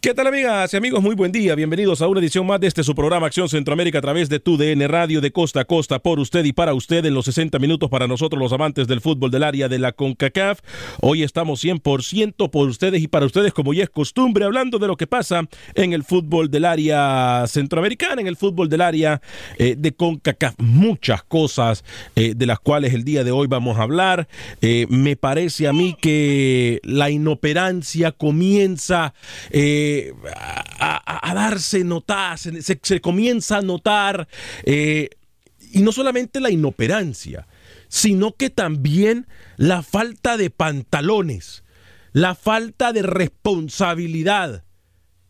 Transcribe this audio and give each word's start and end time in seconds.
¿Qué 0.00 0.14
tal 0.14 0.28
amigas 0.28 0.72
y 0.72 0.76
amigos? 0.76 1.02
Muy 1.02 1.16
buen 1.16 1.32
día. 1.32 1.56
Bienvenidos 1.56 2.02
a 2.02 2.06
una 2.06 2.20
edición 2.20 2.46
más 2.46 2.60
de 2.60 2.68
este 2.68 2.84
su 2.84 2.94
programa 2.94 3.26
Acción 3.26 3.48
Centroamérica 3.48 3.98
a 3.98 4.00
través 4.00 4.28
de 4.28 4.38
tu 4.38 4.56
DN 4.56 4.86
Radio 4.86 5.20
de 5.20 5.32
costa 5.32 5.62
a 5.62 5.64
costa 5.64 5.98
por 5.98 6.20
usted 6.20 6.44
y 6.44 6.52
para 6.52 6.72
usted 6.72 7.04
en 7.04 7.14
los 7.14 7.24
60 7.24 7.58
minutos 7.58 7.90
para 7.90 8.06
nosotros 8.06 8.40
los 8.40 8.52
amantes 8.52 8.86
del 8.86 9.00
fútbol 9.00 9.32
del 9.32 9.42
área 9.42 9.68
de 9.68 9.80
la 9.80 9.90
CONCACAF. 9.90 10.60
Hoy 11.00 11.24
estamos 11.24 11.64
100% 11.64 12.48
por 12.48 12.68
ustedes 12.68 13.02
y 13.02 13.08
para 13.08 13.26
ustedes 13.26 13.52
como 13.52 13.74
ya 13.74 13.82
es 13.82 13.90
costumbre 13.90 14.44
hablando 14.44 14.78
de 14.78 14.86
lo 14.86 14.96
que 14.96 15.08
pasa 15.08 15.42
en 15.74 15.92
el 15.92 16.04
fútbol 16.04 16.48
del 16.48 16.66
área 16.66 17.44
centroamericana, 17.48 18.20
en 18.20 18.28
el 18.28 18.36
fútbol 18.36 18.68
del 18.68 18.82
área 18.82 19.20
eh, 19.58 19.74
de 19.76 19.90
CONCACAF. 19.90 20.54
Muchas 20.58 21.24
cosas 21.24 21.82
eh, 22.14 22.34
de 22.36 22.46
las 22.46 22.60
cuales 22.60 22.94
el 22.94 23.02
día 23.02 23.24
de 23.24 23.32
hoy 23.32 23.48
vamos 23.48 23.78
a 23.78 23.82
hablar. 23.82 24.28
Eh, 24.60 24.86
me 24.90 25.16
parece 25.16 25.66
a 25.66 25.72
mí 25.72 25.96
que 26.00 26.78
la 26.84 27.10
inoperancia 27.10 28.12
comienza... 28.12 29.12
Eh, 29.50 29.86
a, 30.34 31.30
a, 31.30 31.34
darse 31.34 31.84
notar, 31.84 32.38
se, 32.38 33.00
comienza 33.00 33.58
a 33.58 33.62
notar, 33.62 34.28
eh, 34.64 35.10
y 35.72 35.82
no 35.82 35.92
solamente 35.92 36.40
la 36.40 36.50
inoperancia, 36.50 37.46
sino 37.88 38.32
que 38.32 38.50
también 38.50 39.26
la 39.56 39.82
falta 39.82 40.36
de 40.36 40.50
pantalones, 40.50 41.64
la 42.12 42.34
falta 42.34 42.92
de 42.92 43.02
responsabilidad 43.02 44.64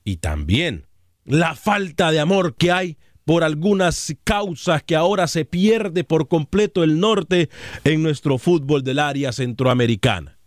y 0.05 0.17
también 0.17 0.87
la 1.25 1.55
falta 1.55 2.11
de 2.11 2.21
amor 2.21 2.55
que 2.57 2.73
hay 2.73 2.99
por 3.25 3.45
algunas 3.45 4.15
causas 4.25 4.83
que 4.83 4.97
ahora 4.97 5.27
se 5.27 5.45
pierde 5.45 6.03
por 6.03 6.29
completo 6.29 6.83
el 6.83 6.99
norte 6.99 7.51
en 7.85 8.03
nuestro 8.03 8.39
fútbol 8.39 8.83
del 8.83 8.99
área 8.99 9.33
centroamericana. 9.33 10.38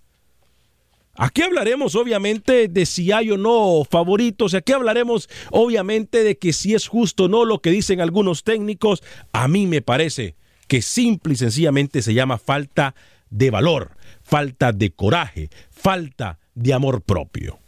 Aquí 1.16 1.42
hablaremos 1.42 1.96
obviamente 1.96 2.68
de 2.68 2.86
si 2.86 3.12
hay 3.12 3.32
o 3.32 3.38
no 3.38 3.84
favoritos, 3.90 4.54
aquí 4.54 4.72
hablaremos 4.72 5.30
obviamente 5.52 6.24
de 6.24 6.38
que 6.38 6.54
si 6.54 6.74
es 6.74 6.88
justo 6.88 7.26
o 7.26 7.28
no 7.28 7.44
lo 7.44 7.60
que 7.60 7.70
dicen 7.70 8.00
algunos 8.00 8.44
técnicos. 8.44 9.04
A 9.34 9.48
mí 9.48 9.68
me 9.68 9.82
parece 9.82 10.36
que 10.68 10.82
simple 10.82 11.34
y 11.34 11.38
sencillamente 11.38 12.02
se 12.02 12.14
llama 12.14 12.38
falta 12.38 12.96
de 13.30 13.50
valor, 13.50 13.92
falta 14.24 14.72
de 14.72 14.92
coraje, 14.92 15.50
falta 15.70 16.40
de 16.56 16.74
amor 16.74 17.02
propio. 17.02 17.60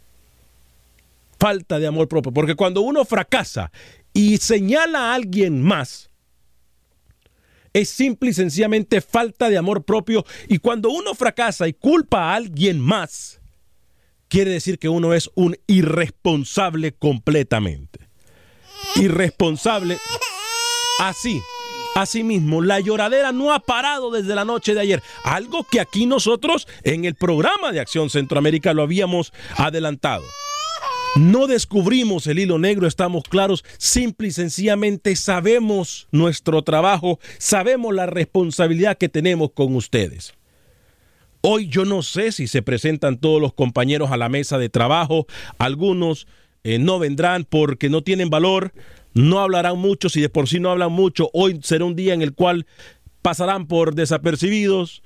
Falta 1.38 1.78
de 1.78 1.86
amor 1.86 2.08
propio, 2.08 2.32
porque 2.32 2.54
cuando 2.54 2.80
uno 2.80 3.04
fracasa 3.04 3.70
y 4.14 4.38
señala 4.38 5.10
a 5.10 5.14
alguien 5.14 5.60
más, 5.60 6.08
es 7.74 7.90
simple 7.90 8.30
y 8.30 8.34
sencillamente 8.34 9.00
falta 9.00 9.50
de 9.50 9.58
amor 9.58 9.84
propio. 9.84 10.24
Y 10.48 10.58
cuando 10.58 10.88
uno 10.90 11.14
fracasa 11.14 11.68
y 11.68 11.74
culpa 11.74 12.30
a 12.30 12.36
alguien 12.36 12.80
más, 12.80 13.40
quiere 14.28 14.52
decir 14.52 14.78
que 14.78 14.88
uno 14.88 15.12
es 15.12 15.28
un 15.34 15.56
irresponsable 15.66 16.92
completamente. 16.92 18.08
Irresponsable. 18.96 19.98
Así. 21.00 21.40
Asimismo, 21.96 22.60
la 22.60 22.80
lloradera 22.80 23.32
no 23.32 23.52
ha 23.52 23.60
parado 23.60 24.10
desde 24.10 24.34
la 24.34 24.44
noche 24.44 24.74
de 24.74 24.80
ayer. 24.80 25.02
Algo 25.24 25.64
que 25.64 25.80
aquí 25.80 26.06
nosotros 26.06 26.66
en 26.82 27.04
el 27.04 27.14
programa 27.14 27.72
de 27.72 27.80
Acción 27.80 28.10
Centroamérica 28.10 28.72
lo 28.72 28.82
habíamos 28.82 29.32
adelantado. 29.56 30.24
No 31.16 31.46
descubrimos 31.46 32.26
el 32.26 32.40
hilo 32.40 32.58
negro, 32.58 32.88
estamos 32.88 33.22
claros, 33.22 33.64
simple 33.78 34.28
y 34.28 34.30
sencillamente 34.32 35.14
sabemos 35.14 36.08
nuestro 36.10 36.62
trabajo, 36.62 37.20
sabemos 37.38 37.94
la 37.94 38.06
responsabilidad 38.06 38.98
que 38.98 39.08
tenemos 39.08 39.52
con 39.52 39.76
ustedes. 39.76 40.34
Hoy 41.40 41.68
yo 41.68 41.84
no 41.84 42.02
sé 42.02 42.32
si 42.32 42.48
se 42.48 42.62
presentan 42.62 43.18
todos 43.18 43.40
los 43.40 43.54
compañeros 43.54 44.10
a 44.10 44.16
la 44.16 44.28
mesa 44.28 44.58
de 44.58 44.68
trabajo, 44.68 45.28
algunos 45.58 46.26
eh, 46.64 46.80
no 46.80 46.98
vendrán 46.98 47.44
porque 47.44 47.88
no 47.88 48.02
tienen 48.02 48.28
valor, 48.28 48.72
no 49.12 49.38
hablarán 49.38 49.78
mucho, 49.78 50.08
si 50.08 50.20
de 50.20 50.28
por 50.28 50.48
sí 50.48 50.58
no 50.58 50.72
hablan 50.72 50.90
mucho, 50.90 51.30
hoy 51.32 51.60
será 51.62 51.84
un 51.84 51.94
día 51.94 52.14
en 52.14 52.22
el 52.22 52.34
cual 52.34 52.66
pasarán 53.22 53.68
por 53.68 53.94
desapercibidos, 53.94 55.04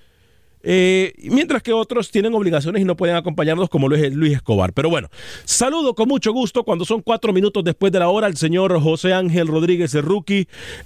eh, 0.63 1.15
mientras 1.25 1.63
que 1.63 1.73
otros 1.73 2.11
tienen 2.11 2.35
obligaciones 2.35 2.83
y 2.83 2.85
no 2.85 2.97
pueden 2.97 3.17
acompañarnos 3.17 3.69
como 3.69 3.89
lo 3.89 3.97
es 3.97 4.15
Luis 4.15 4.35
Escobar. 4.35 4.73
Pero 4.73 4.91
bueno, 4.91 5.09
saludo 5.45 5.95
con 5.95 6.09
mucho 6.09 6.33
gusto 6.33 6.65
cuando 6.65 6.85
son 6.85 7.03
cuatro 7.03 7.33
minutos 7.33 7.65
después 7.65 7.93
de 7.93 7.99
la 7.99 8.09
hora 8.09 8.27
al 8.27 8.37
señor 8.37 8.81
José 8.81 9.13
Ángel 9.13 9.49
Rodríguez, 9.49 9.95
el. 9.95 10.09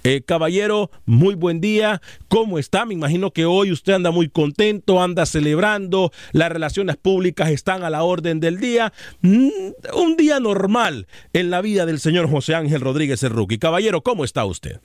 Eh, 0.03 0.21
caballero, 0.25 0.91
muy 1.05 1.35
buen 1.35 1.59
día. 1.61 2.01
¿Cómo 2.27 2.59
está? 2.59 2.85
Me 2.85 2.93
imagino 2.93 3.31
que 3.31 3.45
hoy 3.45 3.71
usted 3.71 3.93
anda 3.93 4.11
muy 4.11 4.29
contento, 4.29 5.01
anda 5.01 5.25
celebrando, 5.25 6.11
las 6.33 6.51
relaciones 6.51 6.97
públicas 6.97 7.49
están 7.49 7.83
a 7.83 7.89
la 7.89 8.03
orden 8.03 8.39
del 8.39 8.59
día. 8.59 8.93
Mm, 9.21 9.49
un 9.95 10.17
día 10.17 10.39
normal 10.39 11.07
en 11.33 11.49
la 11.49 11.61
vida 11.61 11.85
del 11.85 11.99
señor 11.99 12.29
José 12.29 12.55
Ángel 12.55 12.81
Rodríguez, 12.81 13.23
el. 13.23 13.33
Caballero, 13.59 14.01
¿cómo 14.01 14.23
está 14.23 14.45
usted? 14.45 14.79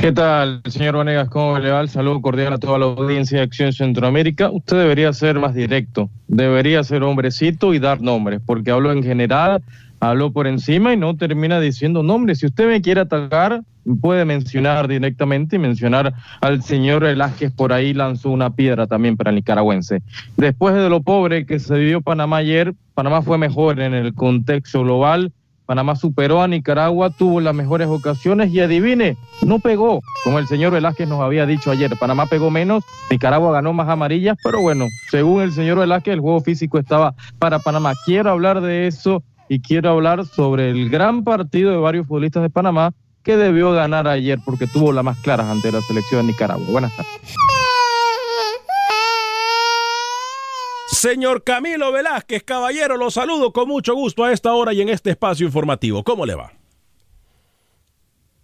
¿Qué 0.00 0.12
tal, 0.12 0.62
señor 0.66 0.96
Vanegas? 0.96 1.28
¿Cómo 1.28 1.58
le 1.58 1.70
va? 1.72 1.84
Saludo 1.88 2.22
cordial 2.22 2.52
a 2.52 2.58
toda 2.58 2.78
la 2.78 2.84
audiencia 2.84 3.38
de 3.38 3.44
Acción 3.44 3.72
Centroamérica. 3.72 4.48
Usted 4.48 4.78
debería 4.78 5.12
ser 5.12 5.40
más 5.40 5.54
directo, 5.54 6.08
debería 6.28 6.84
ser 6.84 7.02
hombrecito 7.02 7.74
y 7.74 7.80
dar 7.80 8.00
nombres, 8.00 8.40
porque 8.46 8.70
hablo 8.70 8.92
en 8.92 9.02
general, 9.02 9.60
hablo 9.98 10.30
por 10.30 10.46
encima 10.46 10.92
y 10.92 10.96
no 10.96 11.16
termina 11.16 11.58
diciendo 11.58 12.04
nombres. 12.04 12.38
Si 12.38 12.46
usted 12.46 12.68
me 12.68 12.80
quiere 12.80 13.00
atacar, 13.00 13.62
puede 14.00 14.24
mencionar 14.24 14.86
directamente 14.86 15.56
y 15.56 15.58
mencionar 15.58 16.14
al 16.42 16.62
señor 16.62 17.02
Velázquez 17.02 17.50
por 17.50 17.72
ahí 17.72 17.92
lanzó 17.92 18.30
una 18.30 18.50
piedra 18.50 18.86
también 18.86 19.16
para 19.16 19.30
el 19.30 19.36
nicaragüense. 19.36 20.02
Después 20.36 20.76
de 20.76 20.88
lo 20.88 21.02
pobre 21.02 21.44
que 21.44 21.58
se 21.58 21.74
vivió 21.74 22.02
Panamá 22.02 22.36
ayer, 22.36 22.72
Panamá 22.94 23.20
fue 23.22 23.36
mejor 23.36 23.80
en 23.80 23.94
el 23.94 24.14
contexto 24.14 24.82
global 24.84 25.32
Panamá 25.68 25.96
superó 25.96 26.40
a 26.40 26.48
Nicaragua, 26.48 27.10
tuvo 27.10 27.42
las 27.42 27.54
mejores 27.54 27.88
ocasiones 27.88 28.50
y 28.54 28.60
adivine, 28.60 29.18
no 29.42 29.58
pegó, 29.58 30.00
como 30.24 30.38
el 30.38 30.46
señor 30.46 30.72
Velázquez 30.72 31.06
nos 31.06 31.20
había 31.20 31.44
dicho 31.44 31.70
ayer. 31.70 31.94
Panamá 32.00 32.24
pegó 32.24 32.50
menos, 32.50 32.84
Nicaragua 33.10 33.52
ganó 33.52 33.74
más 33.74 33.86
amarillas, 33.90 34.38
pero 34.42 34.62
bueno, 34.62 34.86
según 35.10 35.42
el 35.42 35.52
señor 35.52 35.78
Velázquez, 35.78 36.14
el 36.14 36.20
juego 36.20 36.40
físico 36.40 36.78
estaba 36.78 37.14
para 37.38 37.58
Panamá. 37.58 37.92
Quiero 38.06 38.30
hablar 38.30 38.62
de 38.62 38.86
eso 38.86 39.22
y 39.50 39.60
quiero 39.60 39.90
hablar 39.90 40.24
sobre 40.24 40.70
el 40.70 40.88
gran 40.88 41.22
partido 41.22 41.70
de 41.70 41.76
varios 41.76 42.06
futbolistas 42.06 42.44
de 42.44 42.48
Panamá 42.48 42.94
que 43.22 43.36
debió 43.36 43.70
ganar 43.72 44.08
ayer 44.08 44.38
porque 44.46 44.66
tuvo 44.66 44.90
las 44.94 45.04
más 45.04 45.18
claras 45.18 45.48
ante 45.48 45.70
la 45.70 45.82
selección 45.82 46.22
de 46.22 46.32
Nicaragua. 46.32 46.64
Buenas 46.70 46.96
tardes. 46.96 47.57
Señor 50.98 51.44
Camilo 51.44 51.92
Velázquez, 51.92 52.42
caballero, 52.42 52.96
lo 52.96 53.12
saludo 53.12 53.52
con 53.52 53.68
mucho 53.68 53.94
gusto 53.94 54.24
a 54.24 54.32
esta 54.32 54.52
hora 54.54 54.72
y 54.72 54.80
en 54.80 54.88
este 54.88 55.10
espacio 55.10 55.46
informativo. 55.46 56.02
¿Cómo 56.02 56.26
le 56.26 56.34
va? 56.34 56.57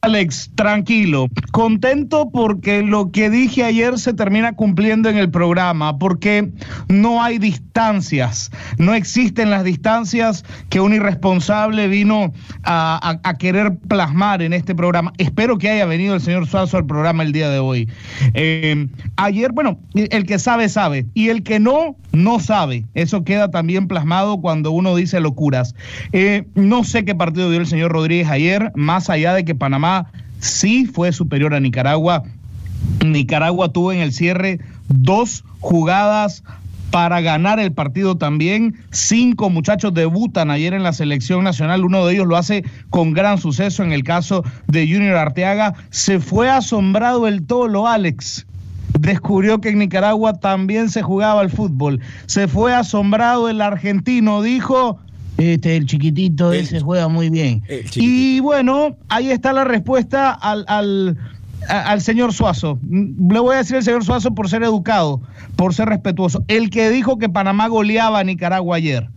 Alex, 0.04 0.50
tranquilo, 0.54 1.28
contento 1.50 2.28
porque 2.30 2.82
lo 2.82 3.10
que 3.10 3.30
dije 3.30 3.64
ayer 3.64 3.98
se 3.98 4.12
termina 4.12 4.52
cumpliendo 4.52 5.08
en 5.08 5.16
el 5.16 5.30
programa, 5.30 5.98
porque 5.98 6.52
no 6.88 7.22
hay 7.22 7.38
distancias, 7.38 8.50
no 8.76 8.92
existen 8.92 9.48
las 9.48 9.64
distancias 9.64 10.44
que 10.68 10.80
un 10.80 10.92
irresponsable 10.92 11.88
vino 11.88 12.34
a, 12.64 13.18
querer 13.38 13.78
plasmar 13.78 14.42
en 14.42 14.52
este 14.52 14.74
programa. 14.74 15.10
Espero 15.16 15.56
que 15.56 15.70
haya 15.70 15.86
venido 15.86 16.14
el 16.14 16.20
señor 16.20 16.46
Suazo 16.46 16.76
al 16.76 16.84
programa 16.84 17.22
el 17.22 17.32
día 17.32 17.48
de 17.48 17.58
hoy. 17.58 17.88
Eh, 18.34 18.86
ayer, 19.16 19.52
bueno, 19.52 19.78
el 19.94 20.26
que 20.26 20.38
sabe, 20.38 20.68
sabe, 20.68 21.06
y 21.14 21.30
el 21.30 21.42
que 21.42 21.60
no, 21.60 21.96
no 22.12 22.40
sabe. 22.40 22.84
Eso 22.92 23.24
queda 23.24 23.50
también 23.50 23.88
plasmado 23.88 24.42
cuando 24.42 24.70
uno 24.70 24.94
dice 24.94 25.18
locuras. 25.20 25.74
Eh, 26.12 26.44
no 26.54 26.84
sé 26.84 27.06
qué 27.06 27.14
partido 27.14 27.48
dio 27.48 27.60
el 27.60 27.66
señor 27.66 27.92
Rodríguez 27.92 28.28
ayer, 28.28 28.70
más 28.74 29.08
allá 29.08 29.32
de 29.32 29.46
que 29.46 29.54
Panamá 29.54 29.93
sí 30.38 30.86
fue 30.86 31.12
superior 31.12 31.54
a 31.54 31.60
Nicaragua. 31.60 32.22
Nicaragua 33.04 33.72
tuvo 33.72 33.92
en 33.92 34.00
el 34.00 34.12
cierre 34.12 34.60
dos 34.88 35.44
jugadas 35.60 36.42
para 36.94 37.20
ganar 37.20 37.58
el 37.58 37.72
partido 37.72 38.16
también. 38.16 38.76
Cinco 38.92 39.50
muchachos 39.50 39.92
debutan 39.94 40.52
ayer 40.52 40.74
en 40.74 40.84
la 40.84 40.92
selección 40.92 41.42
nacional. 41.42 41.84
Uno 41.84 42.06
de 42.06 42.14
ellos 42.14 42.28
lo 42.28 42.36
hace 42.36 42.64
con 42.88 43.12
gran 43.12 43.38
suceso 43.38 43.82
en 43.82 43.90
el 43.90 44.04
caso 44.04 44.44
de 44.68 44.86
Junior 44.86 45.16
Arteaga. 45.16 45.74
Se 45.90 46.20
fue 46.20 46.48
asombrado 46.48 47.26
el 47.26 47.44
tolo, 47.46 47.88
Alex. 47.88 48.46
Descubrió 48.96 49.60
que 49.60 49.70
en 49.70 49.80
Nicaragua 49.80 50.34
también 50.34 50.88
se 50.88 51.02
jugaba 51.02 51.42
el 51.42 51.50
fútbol. 51.50 51.98
Se 52.26 52.46
fue 52.46 52.72
asombrado 52.72 53.48
el 53.48 53.60
argentino. 53.60 54.40
Dijo, 54.40 55.00
este, 55.38 55.76
el 55.76 55.86
chiquitito 55.86 56.52
ese 56.52 56.80
juega 56.80 57.08
muy 57.08 57.30
bien. 57.30 57.62
Y 57.94 58.40
bueno, 58.40 58.96
ahí 59.08 59.30
está 59.30 59.52
la 59.52 59.64
respuesta 59.64 60.30
al, 60.30 60.64
al, 61.68 62.00
señor 62.00 62.32
Suazo. 62.32 62.78
Le 62.88 63.40
voy 63.40 63.54
a 63.54 63.58
decir 63.58 63.76
al 63.76 63.82
señor 63.82 64.04
Suazo 64.04 64.34
por 64.34 64.48
ser 64.48 64.62
educado, 64.62 65.20
por 65.56 65.74
ser 65.74 65.88
respetuoso. 65.88 66.44
El 66.48 66.70
que 66.70 66.90
dijo 66.90 67.18
que 67.18 67.28
Panamá 67.28 67.68
goleaba 67.68 68.20
a 68.20 68.24
Nicaragua 68.24 68.76
ayer. 68.76 69.08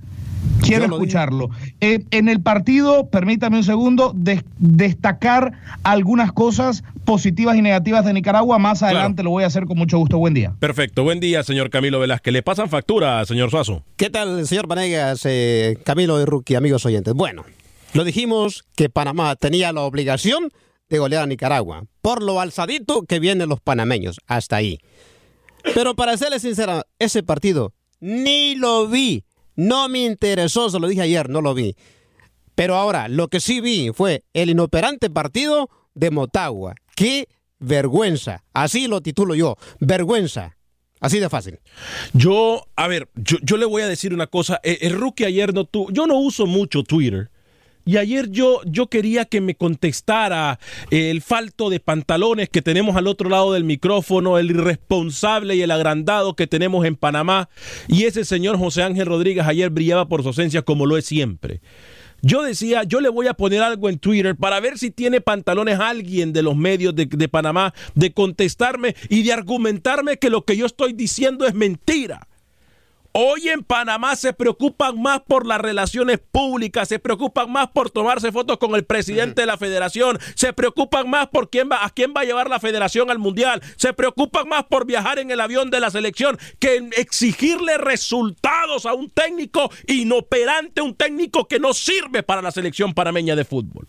Quiero 0.68 0.86
escucharlo. 0.86 1.50
Eh, 1.82 2.04
en 2.12 2.30
el 2.30 2.42
partido, 2.42 3.08
permítame 3.10 3.58
un 3.58 3.64
segundo, 3.64 4.14
destacar 4.58 5.54
algunas 5.84 6.32
cosas 6.32 6.84
positivas 7.06 7.56
y 7.56 7.62
negativas 7.62 8.06
de 8.06 8.14
Nicaragua. 8.14 8.60
Más 8.60 8.84
adelante 8.84 9.24
lo 9.24 9.32
voy 9.32 9.44
a 9.44 9.48
hacer 9.48 9.66
con 9.66 9.78
mucho 9.78 9.98
gusto. 9.98 10.18
Buen 10.18 10.34
día. 10.34 10.54
Perfecto. 10.60 11.04
Buen 11.04 11.20
día, 11.20 11.44
señor 11.44 11.70
Camilo 11.70 12.00
Velázquez. 12.00 12.34
¿Le 12.34 12.44
pasan 12.44 12.70
factura, 12.70 13.26
señor 13.26 13.50
Suazo? 13.50 13.84
¿Qué 13.96 14.10
tal, 14.10 14.46
señor 14.48 14.68
Vanegas, 14.68 15.22
eh, 15.26 15.78
Camilo 15.84 16.18
de 16.18 16.26
Rookie, 16.26 16.56
amigos 16.56 16.86
oyentes? 16.86 17.14
Bueno, 17.14 17.46
lo 17.94 18.04
dijimos 18.04 18.64
que 18.76 18.90
Panamá 18.90 19.36
tenía 19.36 19.72
la 19.72 19.82
obligación 19.82 20.50
de 20.90 21.00
golear 21.00 21.24
a 21.24 21.28
Nicaragua 21.28 21.84
por 22.02 22.24
lo 22.24 22.40
alzadito 22.40 23.04
que 23.04 23.20
vienen 23.20 23.50
los 23.50 23.60
panameños. 23.60 24.20
Hasta 24.28 24.58
ahí. 24.58 24.80
Pero 25.74 25.96
para 25.96 26.18
serles 26.18 26.42
sincera, 26.42 26.86
ese 27.00 27.24
partido 27.24 27.74
ni 28.00 28.56
lo 28.56 28.88
vi 28.88 29.24
no 29.58 29.90
me 29.90 30.06
interesó, 30.06 30.70
se 30.70 30.80
lo 30.80 30.88
dije 30.88 31.02
ayer, 31.02 31.30
no 31.30 31.42
lo 31.42 31.54
vi. 31.54 31.76
Pero 32.56 32.76
ahora, 32.76 33.10
lo 33.10 33.28
que 33.28 33.40
sí 33.40 33.60
vi 33.60 33.92
fue 33.94 34.24
el 34.34 34.50
inoperante 34.50 35.10
partido 35.10 35.70
de 35.94 36.12
Motagua. 36.12 36.76
¡Qué 36.96 37.28
vergüenza! 37.60 38.44
Así 38.54 38.88
lo 38.88 39.02
titulo 39.02 39.36
yo, 39.36 39.58
vergüenza. 39.80 40.56
Así 41.00 41.20
de 41.20 41.30
fácil. 41.30 41.60
Yo, 42.14 42.66
a 42.76 42.88
ver, 42.88 43.10
yo, 43.16 43.58
le 43.58 43.66
voy 43.66 43.84
a 43.84 43.88
decir 43.88 44.14
una 44.14 44.28
cosa. 44.28 44.60
El, 44.64 44.78
el 44.82 45.00
rookie 45.00 45.26
ayer 45.26 45.54
no 45.54 45.66
tuvo. 45.66 45.92
Yo 45.92 46.08
no 46.08 46.18
uso 46.18 46.48
mucho 46.48 46.84
Twitter. 46.84 47.30
Y 47.88 47.96
ayer 47.96 48.30
yo, 48.30 48.62
yo 48.66 48.88
quería 48.88 49.24
que 49.24 49.40
me 49.40 49.56
contestara 49.56 50.60
el 50.92 51.22
falto 51.22 51.70
de 51.70 51.80
pantalones 51.80 52.50
que 52.50 52.62
tenemos 52.62 52.98
al 52.98 53.08
otro 53.08 53.30
lado 53.30 53.54
del 53.54 53.64
micrófono, 53.64 54.38
el 54.38 54.52
irresponsable 54.52 55.56
y 55.56 55.62
el 55.62 55.72
agrandado 55.72 56.36
que 56.36 56.48
tenemos 56.48 56.86
en 56.86 56.98
Panamá. 56.98 57.50
Y 57.88 58.04
ese 58.04 58.26
señor 58.26 58.58
José 58.58 58.84
Ángel 58.84 59.06
Rodríguez 59.06 59.48
ayer 59.48 59.70
brillaba 59.70 60.10
por 60.10 60.22
su 60.22 60.28
ausencia 60.28 60.64
como 60.64 60.86
lo 60.86 60.98
es 60.98 61.06
siempre. 61.06 61.62
Yo 62.22 62.42
decía, 62.42 62.84
yo 62.84 63.00
le 63.00 63.08
voy 63.08 63.28
a 63.28 63.36
poner 63.36 63.62
algo 63.62 63.88
en 63.88 64.00
Twitter 64.00 64.36
para 64.36 64.60
ver 64.60 64.78
si 64.78 64.92
tiene 64.92 65.22
pantalones 65.22 65.80
alguien 65.80 66.34
de 66.34 66.42
los 66.42 66.58
medios 66.58 66.94
de, 66.94 67.06
de, 67.06 67.30
Panamá 67.30 67.74
de 67.96 68.12
contestarme 68.12 68.96
y 69.08 69.24
de 69.24 69.32
argumentarme 69.32 70.18
que 70.18 70.30
lo 70.30 70.44
que 70.44 70.58
yo 70.58 70.66
estoy 70.66 70.92
diciendo 70.92 71.46
es 71.46 71.54
mentira. 71.54 72.28
Hoy 73.20 73.50
en 73.50 73.64
Panamá 73.64 74.16
se 74.16 74.32
preocupan 74.32 75.02
más 75.02 75.22
por 75.22 75.48
las 75.48 75.60
relaciones 75.60 76.20
públicas, 76.20 76.88
se 76.88 77.00
preocupan 77.00 77.52
más 77.52 77.70
por 77.70 77.90
tomarse 77.90 78.32
fotos 78.32 78.60
con 78.60 78.76
el 78.76 78.86
presidente 78.86 79.42
de 79.42 79.48
la 79.48 79.58
federación, 79.58 80.20
se 80.36 80.54
preocupan 80.54 81.10
más 81.10 81.26
por 81.30 81.50
quién 81.50 81.68
va, 81.68 81.84
a 81.84 81.90
quién 81.90 82.14
va 82.16 82.22
a 82.22 82.26
llevar 82.26 82.48
la 82.48 82.60
federación 82.60 83.10
al 83.10 83.18
mundial, 83.18 83.64
se 83.76 83.92
preocupan 83.92 84.48
más 84.48 84.66
por 84.66 84.86
viajar 84.86 85.18
en 85.18 85.32
el 85.32 85.42
avión 85.42 85.72
de 85.72 85.80
la 85.80 85.90
selección 85.90 86.38
que 86.60 86.88
exigirle 86.96 87.80
resultados 87.80 88.86
a 88.86 88.94
un 88.94 89.10
técnico 89.10 89.72
inoperante, 89.88 90.82
un 90.82 90.94
técnico 90.94 91.48
que 91.48 91.60
no 91.60 91.74
sirve 91.74 92.22
para 92.22 92.44
la 92.44 92.52
selección 92.52 92.94
panameña 92.94 93.36
de 93.36 93.46
fútbol 93.46 93.88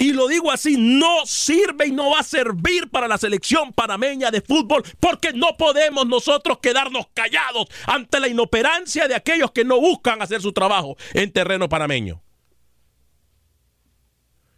y 0.00 0.14
lo 0.14 0.28
digo 0.28 0.50
así, 0.50 0.76
no 0.78 1.26
sirve 1.26 1.88
y 1.88 1.92
no 1.92 2.12
va 2.12 2.20
a 2.20 2.24
servir 2.24 2.88
para 2.88 3.06
la 3.06 3.18
selección 3.18 3.74
panameña 3.74 4.30
de 4.30 4.40
fútbol 4.40 4.82
porque 4.98 5.34
no 5.34 5.58
podemos 5.58 6.06
nosotros 6.06 6.58
quedarnos 6.62 7.08
callados 7.12 7.68
ante 7.84 8.18
la 8.18 8.28
inoperancia 8.28 9.06
de 9.08 9.14
aquellos 9.14 9.50
que 9.50 9.62
no 9.62 9.78
buscan 9.78 10.22
hacer 10.22 10.40
su 10.40 10.54
trabajo 10.54 10.96
en 11.12 11.30
terreno 11.30 11.68
panameño. 11.68 12.22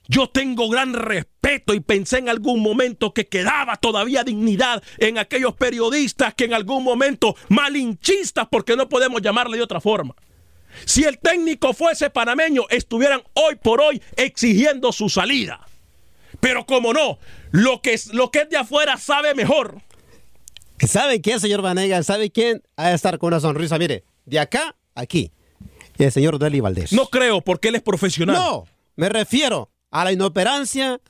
Yo 0.07 0.29
tengo 0.29 0.69
gran 0.69 0.95
respeto 0.95 1.75
y 1.75 1.81
pensé 1.81 2.19
en 2.19 2.29
algún 2.29 2.61
momento 2.61 3.13
que 3.13 3.27
quedaba 3.27 3.75
todavía 3.75 4.23
dignidad 4.23 4.81
en 4.99 5.19
aquellos 5.19 5.55
periodistas 5.55 6.35
que 6.35 6.45
en 6.45 6.55
algún 6.55 6.85
momento 6.85 7.35
malinchistas, 7.49 8.47
porque 8.49 8.77
no 8.77 8.89
podemos 8.89 9.21
llamarle 9.21 9.57
de 9.57 9.65
otra 9.65 9.81
forma, 9.81 10.15
si 10.85 11.05
el 11.05 11.19
técnico 11.19 11.73
fuese 11.73 12.11
panameño, 12.11 12.65
estuvieran 12.71 13.23
hoy 13.35 13.57
por 13.57 13.81
hoy 13.81 14.03
exigiendo 14.17 14.93
su 14.93 15.09
salida. 15.09 15.67
Pero 16.41 16.67
como 16.67 16.93
no, 16.93 17.19
lo 17.51 17.83
que 17.83 17.95
es, 17.95 18.13
lo 18.13 18.31
que 18.31 18.41
es 18.41 18.51
de 18.51 18.57
afuera 18.57 18.97
sabe 18.97 19.35
mejor. 19.35 19.81
¿Sabe 20.79 21.21
quién, 21.21 21.39
señor 21.39 21.63
Vanegas? 21.63 22.07
¿Sabe 22.07 22.31
quién 22.31 22.63
ha 22.77 22.89
de 22.89 22.95
estar 22.95 23.19
con 23.19 23.29
una 23.29 23.41
sonrisa? 23.41 23.79
Mire, 23.79 24.05
de 24.25 24.41
acá, 24.41 24.75
aquí. 24.95 25.31
El 25.99 26.11
señor 26.11 26.39
Deli 26.39 26.61
Valdés. 26.61 26.93
No 26.93 27.07
creo, 27.07 27.43
porque 27.43 27.69
él 27.69 27.77
es 27.77 27.83
profesional. 27.83 28.35
No, 28.35 28.67
me 28.97 29.09
refiero 29.09 29.71
a 29.91 30.05
la 30.05 30.13
inoperancia 30.13 31.01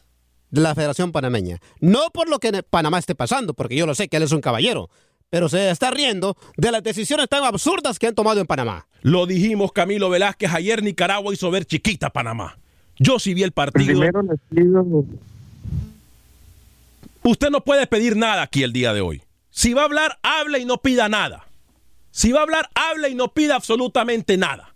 de 0.51 0.61
la 0.61 0.75
Federación 0.75 1.13
Panameña. 1.13 1.61
No 1.81 2.11
por 2.11 2.29
lo 2.29 2.39
que 2.39 2.63
Panamá 2.63 2.99
esté 2.99 3.15
pasando, 3.15 3.55
porque 3.55 3.75
yo 3.75 3.87
lo 3.87 3.95
sé 3.95 4.09
que 4.09 4.19
él 4.19 4.25
es 4.25 4.33
un 4.33 4.43
caballero, 4.43 4.91
pero 5.33 5.49
se 5.49 5.71
está 5.71 5.91
riendo 5.91 6.37
de 6.59 6.71
las 6.71 6.83
decisiones 6.83 7.27
tan 7.27 7.43
absurdas 7.43 7.99
que 7.99 8.07
han 8.07 8.15
tomado 8.15 8.39
en 8.39 8.47
Panamá. 8.47 8.87
Lo 9.01 9.25
dijimos 9.25 9.73
Camilo 9.73 10.11
Velázquez, 10.11 10.53
ayer 10.53 10.83
Nicaragua 10.83 11.33
hizo 11.33 11.51
ver 11.51 11.65
chiquita 11.65 12.11
Panamá. 12.11 12.59
Yo 12.99 13.19
sí 13.19 13.33
vi 13.33 13.43
el 13.43 13.53
partido. 13.53 13.99
Primero 13.99 14.21
les 14.21 14.39
pido 14.51 14.85
Usted 17.23 17.49
no 17.49 17.63
puede 17.65 17.87
pedir 17.87 18.15
nada 18.15 18.43
aquí 18.43 18.63
el 18.63 18.75
día 18.75 18.93
de 18.93 19.01
hoy. 19.01 19.23
Si 19.49 19.73
va 19.73 19.81
a 19.83 19.85
hablar, 19.87 20.19
hable 20.23 20.59
y 20.59 20.67
no 20.67 20.77
pida 20.77 21.09
nada. 21.09 21.47
Si 22.11 22.31
va 22.31 22.41
a 22.41 22.43
hablar, 22.43 22.69
hable 22.75 23.09
y 23.09 23.15
no 23.15 23.29
pida 23.29 23.57
absolutamente 23.57 24.37
nada. 24.37 24.75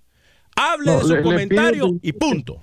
Hable 0.54 0.86
No, 0.92 0.96
de 0.96 1.02
su 1.02 1.08
le- 1.08 1.16
le 1.16 1.22
comentario 1.22 1.84
pido 1.88 1.98
y 2.00 2.12
punto. 2.14 2.62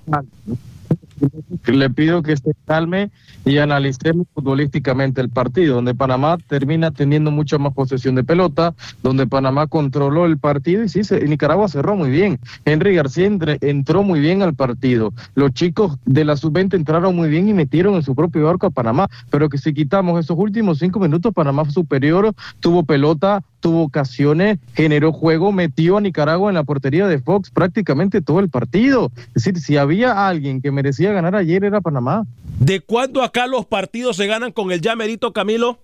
Le 1.65 1.89
pido 1.89 2.21
que 2.23 2.35
se 2.37 2.51
calme 2.65 3.09
y 3.45 3.57
analicemos 3.57 4.27
futbolísticamente 4.33 5.21
el 5.21 5.29
partido, 5.29 5.75
donde 5.75 5.95
Panamá 5.95 6.37
termina 6.47 6.91
teniendo 6.91 7.31
mucha 7.31 7.57
más 7.57 7.73
posesión 7.73 8.15
de 8.15 8.23
pelota, 8.23 8.73
donde 9.01 9.27
Panamá 9.27 9.67
controló 9.67 10.25
el 10.25 10.37
partido 10.37 10.83
y 10.83 10.89
sí, 10.89 11.03
se- 11.03 11.25
Nicaragua 11.27 11.67
cerró 11.67 11.95
muy 11.95 12.09
bien. 12.09 12.39
Henry 12.65 12.95
García 12.95 13.29
entró 13.61 14.03
muy 14.03 14.19
bien 14.19 14.41
al 14.41 14.53
partido. 14.55 15.13
Los 15.35 15.53
chicos 15.53 15.97
de 16.05 16.25
la 16.25 16.35
sub-20 16.35 16.75
entraron 16.75 17.15
muy 17.15 17.29
bien 17.29 17.47
y 17.47 17.53
metieron 17.53 17.95
en 17.95 18.03
su 18.03 18.15
propio 18.15 18.49
arco 18.49 18.67
a 18.67 18.71
Panamá, 18.71 19.09
pero 19.29 19.49
que 19.49 19.57
si 19.57 19.73
quitamos 19.73 20.19
esos 20.19 20.37
últimos 20.37 20.79
cinco 20.79 20.99
minutos, 20.99 21.33
Panamá 21.33 21.69
superior, 21.69 22.33
tuvo 22.59 22.83
pelota, 22.83 23.41
tuvo 23.61 23.83
ocasiones, 23.83 24.59
generó 24.73 25.13
juego, 25.13 25.53
metió 25.53 25.95
a 25.97 26.01
Nicaragua 26.01 26.49
en 26.49 26.55
la 26.55 26.63
portería 26.65 27.07
de 27.07 27.19
Fox 27.19 27.49
prácticamente 27.49 28.21
todo 28.21 28.41
el 28.41 28.49
partido. 28.49 29.09
Es 29.27 29.45
decir, 29.45 29.57
si 29.59 29.77
había 29.77 30.27
alguien 30.27 30.61
que 30.61 30.69
merecía 30.71 31.12
ganar 31.13 31.35
ayer 31.35 31.63
era 31.63 31.81
Panamá. 31.81 32.25
¿De 32.59 32.79
cuándo 32.79 33.23
acá 33.23 33.47
los 33.47 33.65
partidos 33.65 34.15
se 34.17 34.27
ganan 34.27 34.51
con 34.51 34.71
el 34.71 34.81
ya 34.81 34.95
merito 34.95 35.33
Camilo? 35.33 35.79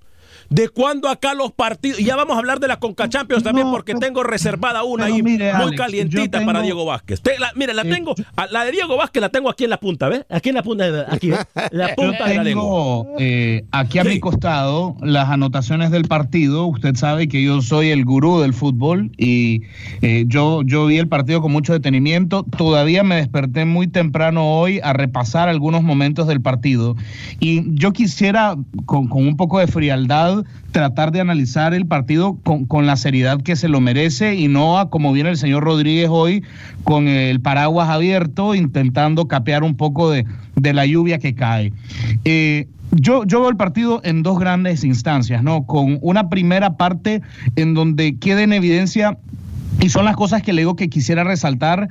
¿De 0.50 0.68
cuándo 0.70 1.08
acá 1.10 1.34
los 1.34 1.52
partidos? 1.52 2.00
Y 2.00 2.06
ya 2.06 2.16
vamos 2.16 2.36
a 2.36 2.40
hablar 2.40 2.60
de 2.60 2.68
la 2.68 2.78
Conca 2.80 3.08
Champions 3.08 3.44
también 3.44 3.68
No, 3.68 3.72
porque 3.74 3.94
pero- 3.94 4.00
tengo 4.00 4.24
reservada 4.24 4.84
una 4.84 5.06
ahí 5.06 5.22
mire, 5.22 5.54
muy 5.54 5.64
Alex, 5.64 5.78
calientita 5.78 6.40
yo 6.40 6.46
para 6.46 6.62
Diego 6.62 6.86
Vázquez. 6.86 7.22
Te- 7.22 7.38
la- 7.40 7.52
mire, 7.56 7.74
la 7.74 7.84
Eh, 7.84 7.90
tengo, 7.90 8.16
a- 8.36 8.48
la 8.48 8.66
de 8.66 8.72
Diego 8.72 8.98
Vázquez 8.98 9.22
la 9.22 9.30
tengo 9.30 9.50
aquí 9.50 9.66
en 9.66 9.70
la 9.70 9.78
punta, 9.80 10.10
¿ves? 10.10 10.26
Aquí 10.30 10.50
en 10.50 10.56
la 10.56 10.64
punta, 10.64 10.90
de- 10.92 11.06
aquí, 11.08 11.30
¿ves? 11.30 11.46
La 11.72 11.90
Yo 11.90 11.96
punta 11.96 12.28
de 12.28 12.36
la 12.36 12.44
lengua. 12.44 12.64
tengo 12.64 13.08
eh, 13.20 13.66
aquí 13.72 14.00
a 14.00 14.04
Sí. 14.04 14.10
mi 14.10 14.20
costado 14.20 14.96
las 15.02 15.30
anotaciones 15.30 15.92
del 15.92 16.06
partido. 16.06 16.66
Usted 16.66 16.96
sabe 16.96 17.28
que 17.28 17.44
yo 17.44 17.62
soy 17.62 17.90
el 17.92 18.04
gurú 18.04 18.40
del 18.40 18.54
fútbol 18.54 19.12
y 19.18 19.62
eh, 20.02 20.26
yo, 20.28 20.64
yo 20.64 20.86
vi 20.88 20.98
el 20.98 21.08
partido 21.08 21.42
con 21.42 21.52
mucho 21.52 21.74
detenimiento. 21.74 22.44
Todavía 22.58 23.04
me 23.04 23.16
desperté 23.18 23.66
muy 23.66 23.88
temprano 23.88 24.52
hoy 24.52 24.80
a 24.84 24.94
repasar 24.94 25.48
algunos 25.48 25.84
momentos 25.84 26.28
del 26.28 26.42
partido. 26.42 26.96
Y 27.40 27.64
yo 27.76 27.94
quisiera, 27.94 28.56
con, 28.86 29.08
con 29.08 29.28
un 29.28 29.38
poco 29.38 29.60
de 29.60 29.68
frialdad, 29.68 30.39
tratar 30.72 31.12
de 31.12 31.22
analizar 31.22 31.74
el 31.74 31.86
partido 31.86 32.38
con, 32.44 32.66
con 32.66 32.86
la 32.86 32.96
seriedad 32.96 33.42
que 33.42 33.56
se 33.56 33.68
lo 33.68 33.82
merece 33.82 34.36
y 34.36 34.48
no 34.48 34.80
a 34.80 34.90
como 34.90 35.14
viene 35.14 35.30
el 35.30 35.38
señor 35.38 35.64
Rodríguez 35.64 36.10
hoy 36.12 36.44
con 36.84 37.08
el 37.08 37.42
paraguas 37.42 37.90
abierto 37.90 38.56
intentando 38.56 39.28
capear 39.28 39.64
un 39.64 39.76
poco 39.76 40.12
de, 40.12 40.26
de 40.56 40.74
la 40.74 40.86
lluvia 40.86 41.20
que 41.20 41.36
cae. 41.36 41.74
Eh, 42.26 42.68
yo, 42.92 43.24
yo 43.24 43.42
veo 43.42 43.50
el 43.50 43.58
partido 43.58 44.02
en 44.04 44.24
dos 44.24 44.40
grandes 44.40 44.84
instancias, 44.84 45.44
¿no? 45.44 45.66
Con 45.66 46.00
una 46.02 46.30
primera 46.30 46.76
parte 46.76 47.22
en 47.56 47.74
donde 47.74 48.18
queda 48.18 48.42
en 48.42 48.54
evidencia, 48.54 49.18
y 49.80 49.90
son 49.90 50.06
las 50.06 50.16
cosas 50.16 50.42
que 50.42 50.54
le 50.54 50.62
digo 50.62 50.76
que 50.76 50.90
quisiera 50.90 51.24
resaltar, 51.24 51.90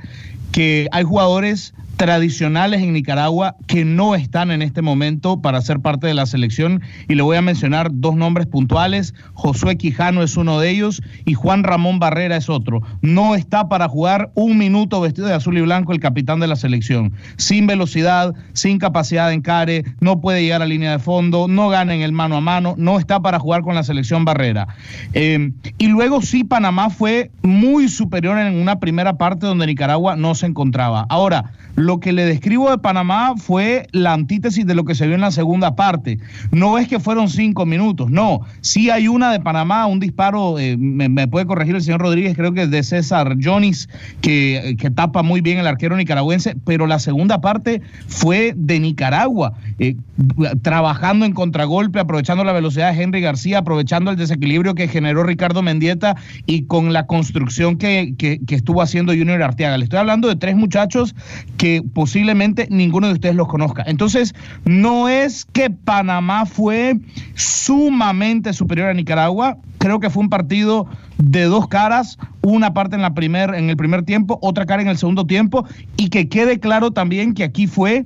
que 0.51 0.87
hay 0.91 1.03
jugadores 1.03 1.73
tradicionales 1.99 2.81
en 2.81 2.93
Nicaragua 2.93 3.57
que 3.67 3.83
no 3.83 4.15
están 4.15 4.51
en 4.51 4.61
este 4.61 4.81
momento 4.81 5.41
para 5.41 5.59
ser 5.59 5.81
parte 5.81 6.07
de 6.07 6.13
la 6.13 6.25
selección 6.25 6.81
y 7.09 7.15
le 7.15 7.23
voy 7.23 7.35
a 7.35 7.41
mencionar 7.41 7.89
dos 7.91 8.15
nombres 8.15 8.47
puntuales. 8.47 9.13
Josué 9.33 9.75
Quijano 9.75 10.23
es 10.23 10.37
uno 10.37 10.61
de 10.61 10.69
ellos 10.69 11.01
y 11.25 11.33
Juan 11.33 11.65
Ramón 11.65 11.99
Barrera 11.99 12.37
es 12.37 12.47
otro. 12.47 12.81
No 13.01 13.35
está 13.35 13.67
para 13.67 13.89
jugar 13.89 14.31
un 14.33 14.57
minuto 14.57 15.01
vestido 15.01 15.27
de 15.27 15.33
azul 15.33 15.57
y 15.57 15.61
blanco 15.61 15.91
el 15.91 15.99
capitán 15.99 16.39
de 16.39 16.47
la 16.47 16.55
selección. 16.55 17.11
Sin 17.35 17.67
velocidad, 17.67 18.33
sin 18.53 18.77
capacidad 18.77 19.27
de 19.27 19.33
encare, 19.33 19.83
no 19.99 20.21
puede 20.21 20.41
llegar 20.41 20.61
a 20.61 20.67
línea 20.67 20.91
de 20.91 20.99
fondo, 20.99 21.49
no 21.49 21.67
gana 21.67 21.93
en 21.93 22.01
el 22.01 22.13
mano 22.13 22.37
a 22.37 22.41
mano, 22.41 22.75
no 22.77 22.97
está 22.97 23.19
para 23.19 23.39
jugar 23.39 23.61
con 23.61 23.75
la 23.75 23.83
selección 23.83 24.23
Barrera. 24.23 24.69
Eh, 25.11 25.51
y 25.77 25.87
luego 25.87 26.21
sí, 26.21 26.45
Panamá 26.45 26.91
fue 26.91 27.29
muy 27.43 27.89
superior 27.89 28.39
en 28.39 28.55
una 28.55 28.79
primera 28.79 29.17
parte 29.17 29.47
donde 29.47 29.67
Nicaragua 29.67 30.15
no 30.15 30.33
se 30.33 30.45
encontraba. 30.45 31.05
Ahora, 31.09 31.51
lo 31.79 32.01
que 32.01 32.11
le 32.11 32.25
describo 32.25 32.69
de 32.69 32.77
Panamá 32.77 33.35
fue 33.37 33.87
la 33.93 34.13
antítesis 34.13 34.65
de 34.65 34.75
lo 34.75 34.83
que 34.83 34.95
se 34.95 35.05
vio 35.05 35.15
en 35.15 35.21
la 35.21 35.31
segunda 35.31 35.75
parte. 35.75 36.19
No 36.51 36.77
es 36.77 36.89
que 36.89 36.99
fueron 36.99 37.29
cinco 37.29 37.65
minutos, 37.65 38.11
no. 38.11 38.41
Sí 38.59 38.89
hay 38.89 39.07
una 39.07 39.31
de 39.31 39.39
Panamá, 39.39 39.85
un 39.85 40.01
disparo, 40.01 40.59
eh, 40.59 40.75
me, 40.77 41.27
puede 41.27 41.45
corregir 41.45 41.75
el 41.75 41.81
señor 41.81 42.01
Rodríguez, 42.01 42.35
creo 42.35 42.53
que 42.53 42.63
es 42.63 42.71
de 42.71 42.83
César 42.83 43.37
Jonis, 43.41 43.87
que, 44.19 44.75
que 44.77 44.91
tapa 44.91 45.23
muy 45.23 45.39
bien 45.39 45.57
el 45.57 45.67
arquero 45.67 45.95
nicaragüense, 45.95 46.57
pero 46.65 46.85
la 46.85 46.99
segunda 46.99 47.39
parte 47.39 47.81
fue 48.07 48.53
de 48.57 48.79
Nicaragua, 48.81 49.53
eh, 49.79 49.95
trabajando 50.61 51.25
en 51.25 51.31
contragolpe, 51.31 52.01
aprovechando 52.01 52.43
la 52.43 52.51
velocidad 52.51 52.93
de 52.93 53.01
Henry 53.01 53.21
García, 53.21 53.59
aprovechando 53.59 54.11
el 54.11 54.17
desequilibrio 54.17 54.75
que 54.75 54.89
generó 54.89 55.23
Ricardo 55.23 55.61
Mendieta 55.61 56.17
y 56.45 56.63
con 56.63 56.91
la 56.91 57.05
construcción 57.05 57.77
que, 57.77 58.15
que 58.17 58.39
estuvo 58.49 58.81
haciendo 58.81 59.13
Junior 59.13 59.41
Arteaga. 59.41 59.77
Le 59.77 59.85
estoy 59.85 59.99
hablando 59.99 60.27
de 60.27 60.35
tres 60.35 60.57
muchachos 60.57 61.15
que 61.55 61.68
posiblemente 61.93 62.67
ninguno 62.69 63.07
de 63.07 63.13
ustedes 63.13 63.35
los 63.35 63.47
conozca. 63.47 63.83
Entonces, 63.85 64.33
no 64.65 65.09
es 65.09 65.45
que 65.45 65.69
Panamá 65.69 66.45
fue 66.45 66.99
sumamente 67.35 68.53
superior 68.53 68.89
a 68.89 68.93
Nicaragua. 68.93 69.57
Creo 69.77 69.99
que 69.99 70.09
fue 70.09 70.23
un 70.23 70.29
partido 70.29 70.87
de 71.17 71.43
dos 71.43 71.67
caras, 71.67 72.17
una 72.41 72.73
parte 72.73 72.95
en 72.95 73.01
la 73.01 73.13
primer, 73.13 73.53
en 73.53 73.69
el 73.69 73.77
primer 73.77 74.03
tiempo, 74.03 74.39
otra 74.41 74.65
cara 74.65 74.81
en 74.81 74.87
el 74.87 74.97
segundo 74.97 75.25
tiempo, 75.25 75.65
y 75.97 76.09
que 76.09 76.29
quede 76.29 76.59
claro 76.59 76.91
también 76.91 77.33
que 77.33 77.43
aquí 77.43 77.67
fue 77.67 78.05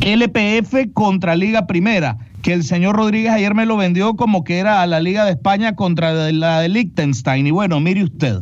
LPF 0.00 0.92
contra 0.94 1.36
Liga 1.36 1.66
Primera, 1.66 2.18
que 2.42 2.52
el 2.54 2.64
señor 2.64 2.96
Rodríguez 2.96 3.32
ayer 3.32 3.54
me 3.54 3.66
lo 3.66 3.76
vendió 3.76 4.16
como 4.16 4.44
que 4.44 4.58
era 4.58 4.82
a 4.82 4.86
la 4.86 5.00
Liga 5.00 5.24
de 5.24 5.32
España 5.32 5.74
contra 5.74 6.32
la 6.32 6.60
de 6.60 6.68
Liechtenstein. 6.68 7.46
Y 7.46 7.50
bueno, 7.50 7.80
mire 7.80 8.04
usted. 8.04 8.40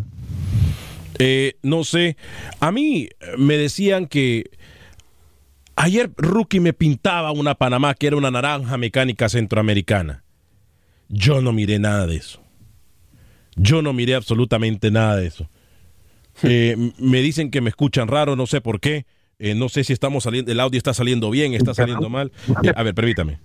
Eh, 1.19 1.57
no 1.63 1.85
sé, 1.85 2.17
a 2.61 2.71
mí 2.71 3.09
eh, 3.21 3.27
me 3.37 3.57
decían 3.57 4.07
que 4.07 4.51
ayer 5.77 6.11
Rookie 6.17 6.61
me 6.61 6.73
pintaba 6.73 7.33
una 7.33 7.55
Panamá 7.55 7.95
que 7.95 8.07
era 8.07 8.17
una 8.17 8.31
naranja 8.31 8.77
mecánica 8.77 9.29
centroamericana. 9.29 10.25
Yo 11.09 11.41
no 11.41 11.53
miré 11.53 11.79
nada 11.79 12.07
de 12.07 12.17
eso. 12.17 12.43
Yo 13.57 13.83
no 13.83 13.93
miré 13.93 14.15
absolutamente 14.15 14.91
nada 14.91 15.17
de 15.17 15.27
eso. 15.27 15.49
Eh, 16.43 16.93
me 16.99 17.21
dicen 17.21 17.51
que 17.51 17.61
me 17.61 17.71
escuchan 17.71 18.09
raro, 18.09 18.37
no 18.37 18.47
sé 18.47 18.61
por 18.61 18.81
qué. 18.81 19.07
Eh, 19.39 19.55
no 19.55 19.69
sé 19.69 19.85
si 19.85 19.93
estamos 19.93 20.25
saliendo, 20.25 20.51
el 20.51 20.61
audio 20.61 20.79
está 20.79 20.95
saliendo 20.95 21.31
bien, 21.31 21.55
está 21.55 21.75
saliendo 21.75 22.09
mal. 22.09 22.33
Eh, 22.63 22.73
a 22.75 22.83
ver, 22.83 22.95
permítame. 22.95 23.39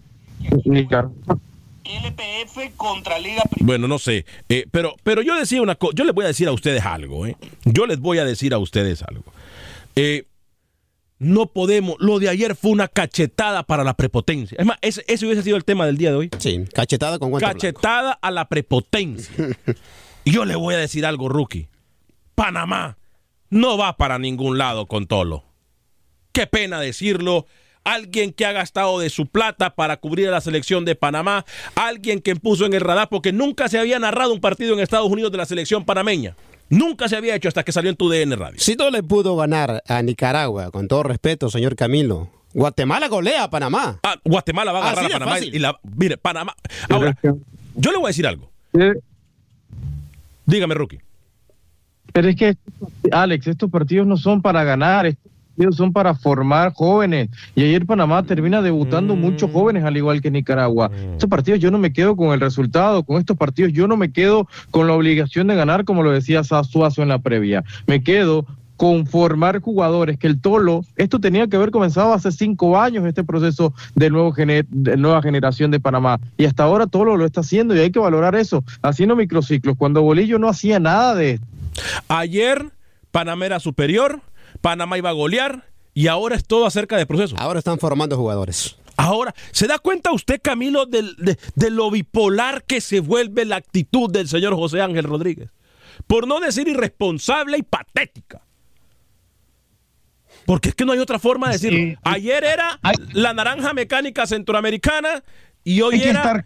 LPF 1.83 2.75
contra 2.77 3.19
Liga 3.19 3.43
Bueno, 3.59 3.87
no 3.87 3.99
sé. 3.99 4.25
Eh, 4.49 4.65
pero, 4.71 4.95
pero 5.03 5.21
yo 5.21 5.35
decía 5.35 5.61
una 5.61 5.75
cosa. 5.75 5.93
Yo 5.95 6.03
les 6.03 6.13
voy 6.13 6.25
a 6.25 6.29
decir 6.29 6.47
a 6.47 6.51
ustedes 6.51 6.83
algo, 6.85 7.25
¿eh? 7.25 7.35
Yo 7.65 7.85
les 7.85 7.99
voy 7.99 8.19
a 8.19 8.25
decir 8.25 8.53
a 8.53 8.57
ustedes 8.57 9.01
algo. 9.03 9.25
Eh, 9.95 10.25
no 11.19 11.47
podemos. 11.47 11.95
Lo 11.99 12.19
de 12.19 12.29
ayer 12.29 12.55
fue 12.55 12.71
una 12.71 12.87
cachetada 12.87 13.63
para 13.63 13.83
la 13.83 13.95
prepotencia. 13.95 14.57
Es 14.59 14.65
más, 14.65 14.77
ese, 14.81 15.03
ese 15.07 15.25
hubiese 15.25 15.43
sido 15.43 15.57
el 15.57 15.65
tema 15.65 15.85
del 15.85 15.97
día 15.97 16.11
de 16.11 16.17
hoy. 16.17 16.29
Sí, 16.39 16.63
cachetada 16.73 17.19
con 17.19 17.29
guante 17.29 17.45
blanco. 17.45 17.59
Cachetada 17.59 18.13
a 18.13 18.31
la 18.31 18.47
prepotencia. 18.47 19.33
y 20.23 20.31
yo 20.31 20.45
le 20.45 20.55
voy 20.55 20.75
a 20.75 20.77
decir 20.77 21.05
algo, 21.05 21.29
rookie. 21.29 21.67
Panamá 22.35 22.97
no 23.49 23.77
va 23.77 23.97
para 23.97 24.19
ningún 24.19 24.57
lado 24.57 24.87
con 24.87 25.05
Tolo. 25.05 25.43
Qué 26.31 26.47
pena 26.47 26.79
decirlo. 26.79 27.45
Alguien 27.83 28.31
que 28.31 28.45
ha 28.45 28.51
gastado 28.51 28.99
de 28.99 29.09
su 29.09 29.27
plata 29.27 29.75
para 29.75 29.97
cubrir 29.97 30.29
a 30.29 30.31
la 30.31 30.41
selección 30.41 30.85
de 30.85 30.95
Panamá. 30.95 31.45
Alguien 31.75 32.21
que 32.21 32.35
puso 32.35 32.65
en 32.65 32.73
el 32.73 32.81
radar 32.81 33.09
porque 33.09 33.33
nunca 33.33 33.67
se 33.67 33.79
había 33.79 33.99
narrado 33.99 34.33
un 34.33 34.39
partido 34.39 34.73
en 34.73 34.79
Estados 34.79 35.09
Unidos 35.09 35.31
de 35.31 35.37
la 35.37 35.45
selección 35.45 35.83
panameña. 35.83 36.35
Nunca 36.69 37.09
se 37.09 37.17
había 37.17 37.35
hecho 37.35 37.49
hasta 37.49 37.63
que 37.63 37.71
salió 37.71 37.89
en 37.91 37.97
tu 37.97 38.09
DN 38.09 38.35
Radio. 38.35 38.59
Si 38.59 38.75
no 38.75 38.89
le 38.89 39.03
pudo 39.03 39.35
ganar 39.35 39.83
a 39.87 40.01
Nicaragua, 40.01 40.71
con 40.71 40.87
todo 40.87 41.03
respeto, 41.03 41.49
señor 41.49 41.75
Camilo, 41.75 42.29
Guatemala 42.53 43.07
golea 43.07 43.43
a 43.43 43.49
Panamá. 43.49 43.99
Ah, 44.03 44.15
Guatemala 44.23 44.71
va 44.71 44.79
a 44.79 44.81
agarrar 44.83 45.05
Así 45.05 45.13
a 45.13 45.19
Panamá. 45.19 45.39
Y 45.39 45.59
la, 45.59 45.79
mire, 45.97 46.17
Panamá. 46.17 46.55
Ahora, 46.89 47.17
yo 47.21 47.91
le 47.91 47.97
voy 47.97 48.05
a 48.05 48.07
decir 48.07 48.25
algo. 48.25 48.49
Dígame, 50.45 50.73
Rookie. 50.73 50.99
Pero 52.11 52.29
es 52.29 52.35
que, 52.35 52.55
Alex, 53.11 53.47
estos 53.47 53.71
partidos 53.71 54.05
no 54.05 54.17
son 54.17 54.41
para 54.41 54.63
ganar, 54.63 55.07
estos 55.07 55.31
partidos 55.53 55.75
son 55.75 55.93
para 55.93 56.15
formar 56.15 56.73
jóvenes. 56.73 57.29
Y 57.55 57.63
ayer 57.63 57.85
Panamá 57.85 58.23
termina 58.23 58.61
debutando 58.61 59.15
muchos 59.15 59.51
jóvenes, 59.51 59.83
al 59.83 59.95
igual 59.95 60.21
que 60.21 60.31
Nicaragua. 60.31 60.89
Estos 61.13 61.29
partidos 61.29 61.59
yo 61.59 61.69
no 61.69 61.77
me 61.77 61.93
quedo 61.93 62.15
con 62.15 62.33
el 62.33 62.39
resultado, 62.39 63.03
con 63.03 63.19
estos 63.19 63.37
partidos 63.37 63.71
yo 63.71 63.87
no 63.87 63.95
me 63.95 64.11
quedo 64.11 64.47
con 64.71 64.87
la 64.87 64.93
obligación 64.93 65.47
de 65.47 65.55
ganar, 65.55 65.85
como 65.85 66.01
lo 66.01 66.11
decía 66.11 66.43
Suazo 66.43 67.01
en 67.01 67.09
la 67.09 67.19
previa. 67.19 67.63
Me 67.85 68.03
quedo 68.03 68.45
conformar 68.77 69.61
jugadores, 69.61 70.17
que 70.17 70.25
el 70.25 70.41
Tolo, 70.41 70.83
esto 70.97 71.19
tenía 71.19 71.47
que 71.47 71.55
haber 71.55 71.69
comenzado 71.69 72.11
hace 72.11 72.31
cinco 72.31 72.79
años, 72.79 73.05
este 73.05 73.23
proceso 73.23 73.73
de, 73.95 74.09
nuevo 74.09 74.33
de 74.33 74.97
nueva 74.97 75.21
generación 75.21 75.69
de 75.69 75.79
Panamá. 75.79 76.19
Y 76.37 76.45
hasta 76.45 76.63
ahora 76.63 76.87
Tolo 76.87 77.15
lo 77.15 77.25
está 77.25 77.41
haciendo 77.41 77.75
y 77.75 77.79
hay 77.79 77.91
que 77.91 77.99
valorar 77.99 78.35
eso, 78.35 78.63
haciendo 78.81 79.15
microciclos, 79.15 79.77
cuando 79.77 80.01
Bolillo 80.01 80.39
no 80.39 80.49
hacía 80.49 80.79
nada 80.79 81.13
de 81.13 81.31
esto. 81.33 81.45
Ayer 82.07 82.65
Panamá 83.11 83.45
era 83.45 83.59
superior, 83.59 84.21
Panamá 84.63 84.97
iba 84.97 85.09
a 85.09 85.13
golear 85.13 85.65
y 85.93 86.07
ahora 86.07 86.37
es 86.37 86.45
todo 86.45 86.65
acerca 86.65 86.95
de 86.95 87.05
proceso. 87.05 87.35
Ahora 87.37 87.59
están 87.59 87.79
formando 87.79 88.15
jugadores. 88.15 88.77
Ahora, 88.95 89.35
¿se 89.51 89.67
da 89.67 89.77
cuenta 89.77 90.13
usted, 90.13 90.39
Camilo, 90.41 90.85
de, 90.85 91.03
de, 91.55 91.69
lo 91.69 91.91
bipolar 91.91 92.63
que 92.63 92.79
se 92.79 93.01
vuelve 93.01 93.43
la 93.43 93.57
actitud 93.57 94.09
del 94.09 94.29
señor 94.29 94.55
José 94.55 94.81
Ángel 94.81 95.03
Rodríguez? 95.03 95.49
Por 96.07 96.27
no 96.27 96.39
decir 96.39 96.69
irresponsable 96.69 97.57
y 97.57 97.63
patética. 97.63 98.41
Porque 100.45 100.69
es 100.69 100.75
que 100.75 100.85
no 100.85 100.93
hay 100.93 100.99
otra 100.99 101.19
forma 101.19 101.47
de 101.47 101.53
decirlo. 101.53 101.99
Ayer 102.03 102.45
era 102.45 102.79
la 103.11 103.33
naranja 103.33 103.73
mecánica 103.73 104.25
centroamericana 104.27 105.25
y 105.65 105.81
hoy, 105.81 106.01
era, 106.03 106.41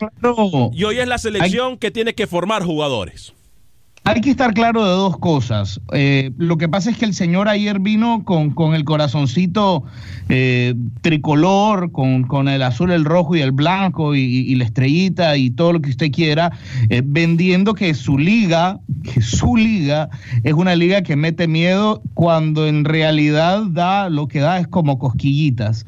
y 0.73 0.83
hoy 0.85 0.97
es 0.97 1.07
la 1.07 1.19
selección 1.19 1.77
que 1.77 1.91
tiene 1.91 2.15
que 2.15 2.25
formar 2.25 2.63
jugadores. 2.63 3.33
Hay 4.07 4.21
que 4.21 4.29
estar 4.29 4.53
claro 4.53 4.85
de 4.85 4.91
dos 4.91 5.17
cosas. 5.17 5.81
Eh, 5.91 6.31
lo 6.37 6.57
que 6.57 6.69
pasa 6.69 6.89
es 6.89 6.97
que 6.97 7.03
el 7.03 7.13
señor 7.13 7.49
ayer 7.49 7.81
vino 7.81 8.23
con, 8.23 8.51
con 8.51 8.73
el 8.73 8.85
corazoncito 8.85 9.83
eh, 10.29 10.75
tricolor, 11.01 11.91
con, 11.91 12.23
con, 12.23 12.47
el 12.47 12.63
azul, 12.63 12.91
el 12.91 13.03
rojo 13.03 13.35
y 13.35 13.41
el 13.41 13.51
blanco 13.51 14.15
y, 14.15 14.55
la 14.55 14.63
estrellita 14.63 15.35
y 15.35 15.49
todo 15.49 15.73
lo 15.73 15.81
que 15.81 15.89
usted 15.89 16.09
quiera, 16.09 16.53
eh, 16.87 17.01
vendiendo 17.03 17.73
que 17.73 17.93
su 17.93 18.17
liga, 18.17 18.79
que 19.03 19.21
su 19.21 19.57
liga 19.57 20.07
es 20.45 20.53
una 20.53 20.77
liga 20.77 21.01
que 21.01 21.17
mete 21.17 21.49
miedo 21.49 22.01
cuando 22.13 22.65
en 22.65 22.85
realidad 22.85 23.63
da 23.71 24.09
lo 24.09 24.29
que 24.29 24.39
da 24.39 24.57
es 24.59 24.69
como 24.69 24.99
cosquillitas. 24.99 25.85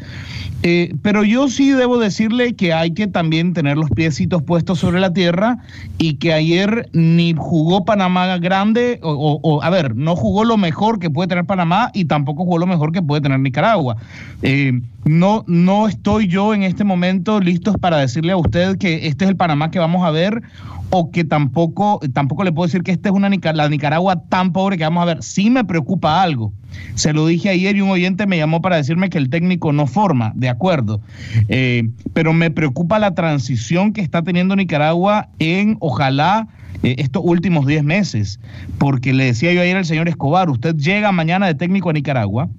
pero 1.01 1.23
yo 1.23 1.47
sí 1.47 1.71
debo 1.71 1.99
decirle 1.99 2.53
que 2.53 2.73
hay 2.73 2.91
que 2.91 3.07
también 3.07 3.53
tener 3.53 3.77
los 3.77 3.89
piecitos 3.91 4.43
puestos 4.43 4.79
sobre 4.79 4.99
la 4.99 5.13
tierra 5.13 5.59
y 5.97 6.15
que 6.15 6.33
ayer 6.33 6.89
ni 6.91 7.33
jugó 7.37 7.85
Panamá 7.85 8.08
Panamá 8.09 8.37
grande, 8.39 8.99
o, 9.03 9.59
a 9.61 9.69
ver, 9.69 9.95
no 9.95 10.15
jugó 10.15 10.43
lo 10.43 10.57
mejor 10.57 10.99
que 10.99 11.09
puede 11.09 11.27
tener 11.27 11.45
Panamá 11.45 11.91
y 11.93 12.05
tampoco 12.05 12.43
jugó 12.43 12.57
lo 12.57 12.65
mejor 12.65 12.91
que 12.91 13.01
puede 13.01 13.21
tener 13.21 13.39
Nicaragua. 13.39 13.97
Eh, 14.41 14.81
no, 15.05 15.43
no 15.47 15.87
estoy 15.87 16.27
yo 16.27 16.53
en 16.53 16.63
este 16.63 16.83
momento 16.83 17.39
listo 17.39 17.73
para 17.73 17.97
decirle 17.97 18.31
a 18.31 18.37
usted 18.37 18.77
que 18.77 19.07
este 19.07 19.25
es 19.25 19.29
el 19.29 19.37
Panamá 19.37 19.69
que 19.69 19.79
vamos 19.79 20.05
a 20.05 20.11
ver 20.11 20.41
o 20.89 21.11
que 21.11 21.23
tampoco, 21.23 21.99
tampoco 22.13 22.43
le 22.43 22.51
puedo 22.51 22.65
decir 22.65 22.81
que 22.81 22.91
esta 22.91 23.09
es 23.09 23.15
una 23.15 23.29
la 23.29 23.69
Nicaragua 23.69 24.23
tan 24.27 24.51
pobre 24.51 24.77
que 24.77 24.83
vamos 24.83 25.03
a 25.03 25.05
ver. 25.05 25.23
Sí 25.23 25.49
me 25.51 25.63
preocupa 25.63 26.23
algo. 26.23 26.51
Se 26.95 27.13
lo 27.13 27.27
dije 27.27 27.49
ayer 27.49 27.75
y 27.75 27.81
un 27.81 27.91
oyente 27.91 28.25
me 28.25 28.37
llamó 28.37 28.61
para 28.61 28.77
decirme 28.77 29.09
que 29.09 29.19
el 29.19 29.29
técnico 29.29 29.71
no 29.71 29.85
forma, 29.85 30.31
de 30.35 30.49
acuerdo. 30.49 31.01
Eh, 31.47 31.89
pero 32.13 32.33
me 32.33 32.49
preocupa 32.49 32.97
la 32.97 33.13
transición 33.13 33.93
que 33.93 34.01
está 34.01 34.23
teniendo 34.23 34.55
Nicaragua 34.55 35.29
en, 35.37 35.77
ojalá, 35.79 36.47
eh, 36.83 36.95
estos 36.99 37.21
últimos 37.25 37.65
10 37.65 37.83
meses, 37.83 38.39
porque 38.77 39.13
le 39.13 39.25
decía 39.25 39.53
yo 39.53 39.61
ayer 39.61 39.77
al 39.77 39.85
señor 39.85 40.07
Escobar, 40.07 40.49
usted 40.49 40.75
llega 40.75 41.11
mañana 41.11 41.47
de 41.47 41.55
técnico 41.55 41.89
a 41.89 41.93
Nicaragua 41.93 42.49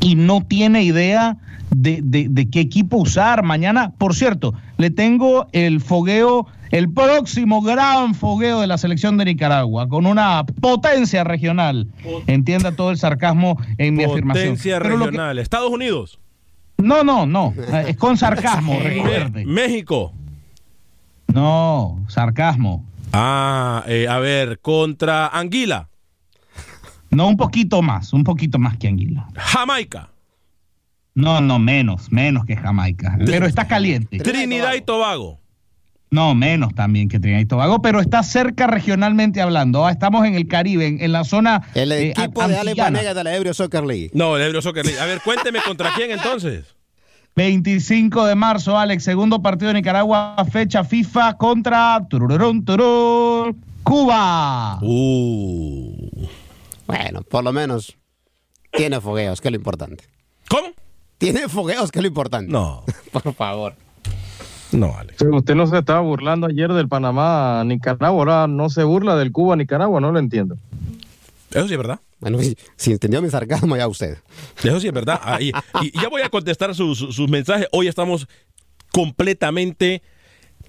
y 0.00 0.14
no 0.14 0.42
tiene 0.42 0.82
idea 0.82 1.36
de, 1.70 2.00
de, 2.02 2.50
qué 2.50 2.60
equipo 2.60 2.96
usar. 2.98 3.42
Mañana, 3.42 3.92
por 3.98 4.14
cierto, 4.14 4.54
le 4.76 4.90
tengo 4.90 5.48
el 5.52 5.80
fogueo, 5.80 6.46
el 6.70 6.90
próximo 6.90 7.62
gran 7.62 8.14
fogueo 8.14 8.60
de 8.60 8.66
la 8.66 8.78
selección 8.78 9.16
de 9.16 9.26
Nicaragua, 9.26 9.88
con 9.88 10.06
una 10.06 10.44
potencia 10.60 11.24
regional. 11.24 11.88
Entienda 12.26 12.72
todo 12.72 12.90
el 12.90 12.98
sarcasmo 12.98 13.58
en 13.76 13.94
mi 13.94 14.04
afirmación. 14.04 14.50
Potencia 14.50 14.78
regional. 14.78 15.38
¿Estados 15.38 15.70
Unidos? 15.70 16.18
No, 16.78 17.02
no, 17.02 17.26
no. 17.26 17.54
Es 17.86 17.96
con 17.96 18.16
sarcasmo, 18.16 18.78
recuerde. 18.82 19.44
¿México? 19.44 20.12
No, 21.26 21.98
sarcasmo. 22.08 22.84
Ah, 23.12 23.84
eh, 23.86 24.06
a 24.08 24.18
ver, 24.18 24.60
contra 24.60 25.28
Anguila. 25.28 25.88
No, 27.10 27.28
un 27.28 27.36
poquito 27.36 27.82
más, 27.82 28.12
un 28.12 28.24
poquito 28.24 28.58
más 28.58 28.76
que 28.76 28.88
Anguila. 28.88 29.28
Jamaica. 29.34 30.10
No, 31.14 31.40
no, 31.40 31.58
menos, 31.58 32.12
menos 32.12 32.44
que 32.44 32.56
Jamaica. 32.56 33.18
Pero 33.24 33.46
está 33.46 33.66
caliente. 33.66 34.18
Trinidad 34.18 34.74
y 34.74 34.82
Tobago. 34.82 35.40
No, 36.10 36.34
menos 36.34 36.74
también 36.74 37.08
que 37.08 37.18
Trinidad 37.18 37.40
y 37.40 37.46
Tobago, 37.46 37.82
pero 37.82 38.00
está 38.00 38.22
cerca 38.22 38.66
regionalmente 38.66 39.40
hablando. 39.40 39.84
Ah, 39.84 39.90
estamos 39.90 40.24
en 40.26 40.34
el 40.34 40.46
Caribe, 40.46 40.86
en, 41.00 41.12
la 41.12 41.24
zona. 41.24 41.62
El 41.74 41.92
eh, 41.92 42.10
equipo 42.10 42.46
de 42.46 42.56
Ale 42.56 42.74
de 42.74 43.24
la 43.24 43.36
Ebrio 43.36 43.52
Soccer 43.52 43.84
League. 43.84 44.10
No, 44.14 44.36
el 44.36 44.42
Ebrio 44.42 44.62
Soccer 44.62 44.86
League. 44.86 45.00
A 45.00 45.06
ver, 45.06 45.20
cuénteme 45.22 45.60
contra 45.60 45.92
quién 45.94 46.10
entonces. 46.10 46.77
25 47.38 48.26
de 48.26 48.34
marzo, 48.34 48.76
Alex, 48.76 49.04
segundo 49.04 49.40
partido 49.40 49.68
de 49.68 49.74
Nicaragua, 49.74 50.34
fecha 50.50 50.82
FIFA 50.82 51.34
contra 51.34 52.04
Cuba. 53.84 54.80
Uh. 54.82 56.26
Bueno, 56.88 57.22
por 57.22 57.44
lo 57.44 57.52
menos 57.52 57.96
tiene 58.72 59.00
fogueos, 59.00 59.40
que 59.40 59.46
es 59.46 59.52
lo 59.52 59.56
importante. 59.56 60.02
¿Cómo? 60.48 60.70
Tiene 61.18 61.48
fogueos, 61.48 61.92
que 61.92 62.00
es 62.00 62.02
lo 62.02 62.08
importante. 62.08 62.50
No. 62.50 62.82
por 63.12 63.32
favor. 63.32 63.74
No, 64.72 64.96
Alex. 64.98 65.22
usted 65.22 65.54
no 65.54 65.68
se 65.68 65.78
estaba 65.78 66.00
burlando 66.00 66.48
ayer 66.48 66.72
del 66.72 66.88
Panamá 66.88 67.62
Nicaragua, 67.64 68.08
ahora 68.08 68.46
no 68.48 68.68
se 68.68 68.82
burla 68.82 69.14
del 69.14 69.30
Cuba 69.30 69.54
Nicaragua, 69.54 70.00
no 70.00 70.10
lo 70.10 70.18
entiendo. 70.18 70.56
Eso 71.50 71.66
sí 71.66 71.74
es 71.74 71.78
verdad. 71.78 72.00
Bueno, 72.20 72.38
si, 72.76 72.92
entendió 72.92 73.22
mi 73.22 73.30
sarcasmo, 73.30 73.76
ya 73.76 73.86
usted. 73.86 74.18
Eso 74.62 74.80
sí 74.80 74.88
es 74.88 74.92
verdad. 74.92 75.20
Ah, 75.22 75.40
y, 75.40 75.52
ya 76.00 76.08
voy 76.08 76.22
a 76.22 76.28
contestar 76.28 76.74
sus, 76.74 76.98
sus 76.98 77.28
mensajes. 77.28 77.68
Hoy 77.72 77.86
estamos 77.86 78.26
completamente 78.92 80.02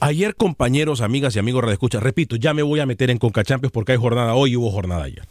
Ayer, 0.00 0.36
compañeros, 0.36 1.00
amigas 1.00 1.34
y 1.34 1.40
amigos 1.40 1.66
de 1.66 1.72
escucha, 1.72 1.98
repito, 1.98 2.36
ya 2.36 2.54
me 2.54 2.62
voy 2.62 2.78
a 2.78 2.86
meter 2.86 3.10
en 3.10 3.18
Concachampions 3.18 3.72
porque 3.72 3.90
hay 3.92 3.98
jornada 3.98 4.34
hoy 4.34 4.52
y 4.52 4.56
hubo 4.56 4.70
jornada 4.70 5.04
ayer. 5.04 5.24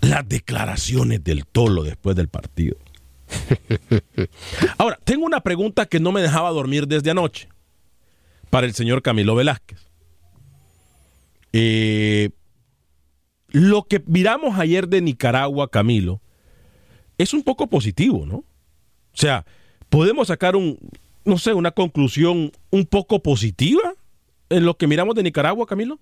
Las 0.00 0.28
declaraciones 0.28 1.22
del 1.22 1.46
Tolo 1.46 1.84
después 1.84 2.16
del 2.16 2.26
partido. 2.26 2.76
Ahora, 4.78 4.98
tengo 5.04 5.24
una 5.24 5.40
pregunta 5.40 5.86
que 5.86 6.00
no 6.00 6.12
me 6.12 6.22
dejaba 6.22 6.50
dormir 6.50 6.86
desde 6.86 7.10
anoche 7.10 7.48
para 8.50 8.66
el 8.66 8.74
señor 8.74 9.02
Camilo 9.02 9.34
Velázquez. 9.34 9.86
Eh, 11.52 12.30
lo 13.48 13.84
que 13.84 14.02
miramos 14.06 14.58
ayer 14.58 14.88
de 14.88 15.02
Nicaragua, 15.02 15.70
Camilo, 15.70 16.20
es 17.18 17.34
un 17.34 17.42
poco 17.42 17.66
positivo, 17.68 18.24
¿no? 18.26 18.36
O 18.36 18.44
sea, 19.16 19.44
podemos 19.88 20.28
sacar 20.28 20.56
un, 20.56 20.78
no 21.24 21.38
sé, 21.38 21.52
una 21.52 21.72
conclusión 21.72 22.52
un 22.70 22.86
poco 22.86 23.22
positiva 23.22 23.94
en 24.48 24.64
lo 24.64 24.76
que 24.76 24.86
miramos 24.86 25.14
de 25.14 25.22
Nicaragua, 25.22 25.66
Camilo 25.66 25.98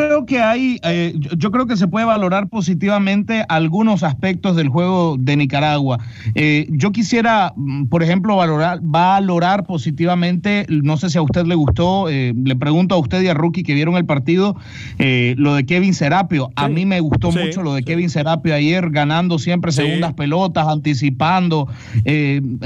creo 0.00 0.24
que 0.24 0.40
hay, 0.40 0.80
eh, 0.82 1.14
yo 1.36 1.50
creo 1.50 1.66
que 1.66 1.76
se 1.76 1.86
puede 1.86 2.06
valorar 2.06 2.48
positivamente 2.48 3.44
algunos 3.48 4.02
aspectos 4.02 4.56
del 4.56 4.68
juego 4.68 5.16
de 5.18 5.36
Nicaragua. 5.36 5.98
Eh, 6.34 6.66
yo 6.70 6.90
quisiera, 6.90 7.52
mm, 7.54 7.86
por 7.86 8.02
ejemplo, 8.02 8.36
valorar, 8.36 8.78
valorar 8.82 9.64
positivamente, 9.64 10.64
no 10.68 10.96
sé 10.96 11.10
si 11.10 11.18
a 11.18 11.22
usted 11.22 11.44
le 11.44 11.54
gustó, 11.54 12.08
eh, 12.08 12.32
le 12.34 12.56
pregunto 12.56 12.94
a 12.94 12.98
usted 12.98 13.20
y 13.20 13.28
a 13.28 13.34
Rookie 13.34 13.62
que 13.62 13.74
vieron 13.74 13.96
el 13.96 14.06
partido, 14.06 14.56
lo 15.36 15.54
de 15.54 15.66
Kevin 15.66 15.94
Serapio. 15.94 16.50
A 16.56 16.68
mí 16.68 16.86
me 16.86 17.00
gustó 17.00 17.30
mucho 17.30 17.62
lo 17.62 17.74
de 17.74 17.82
Kevin 17.82 18.10
Serapio 18.10 18.54
ayer, 18.54 18.90
ganando 18.90 19.38
siempre 19.38 19.72
segundas 19.72 20.14
pelotas, 20.14 20.66
anticipando, 20.66 21.68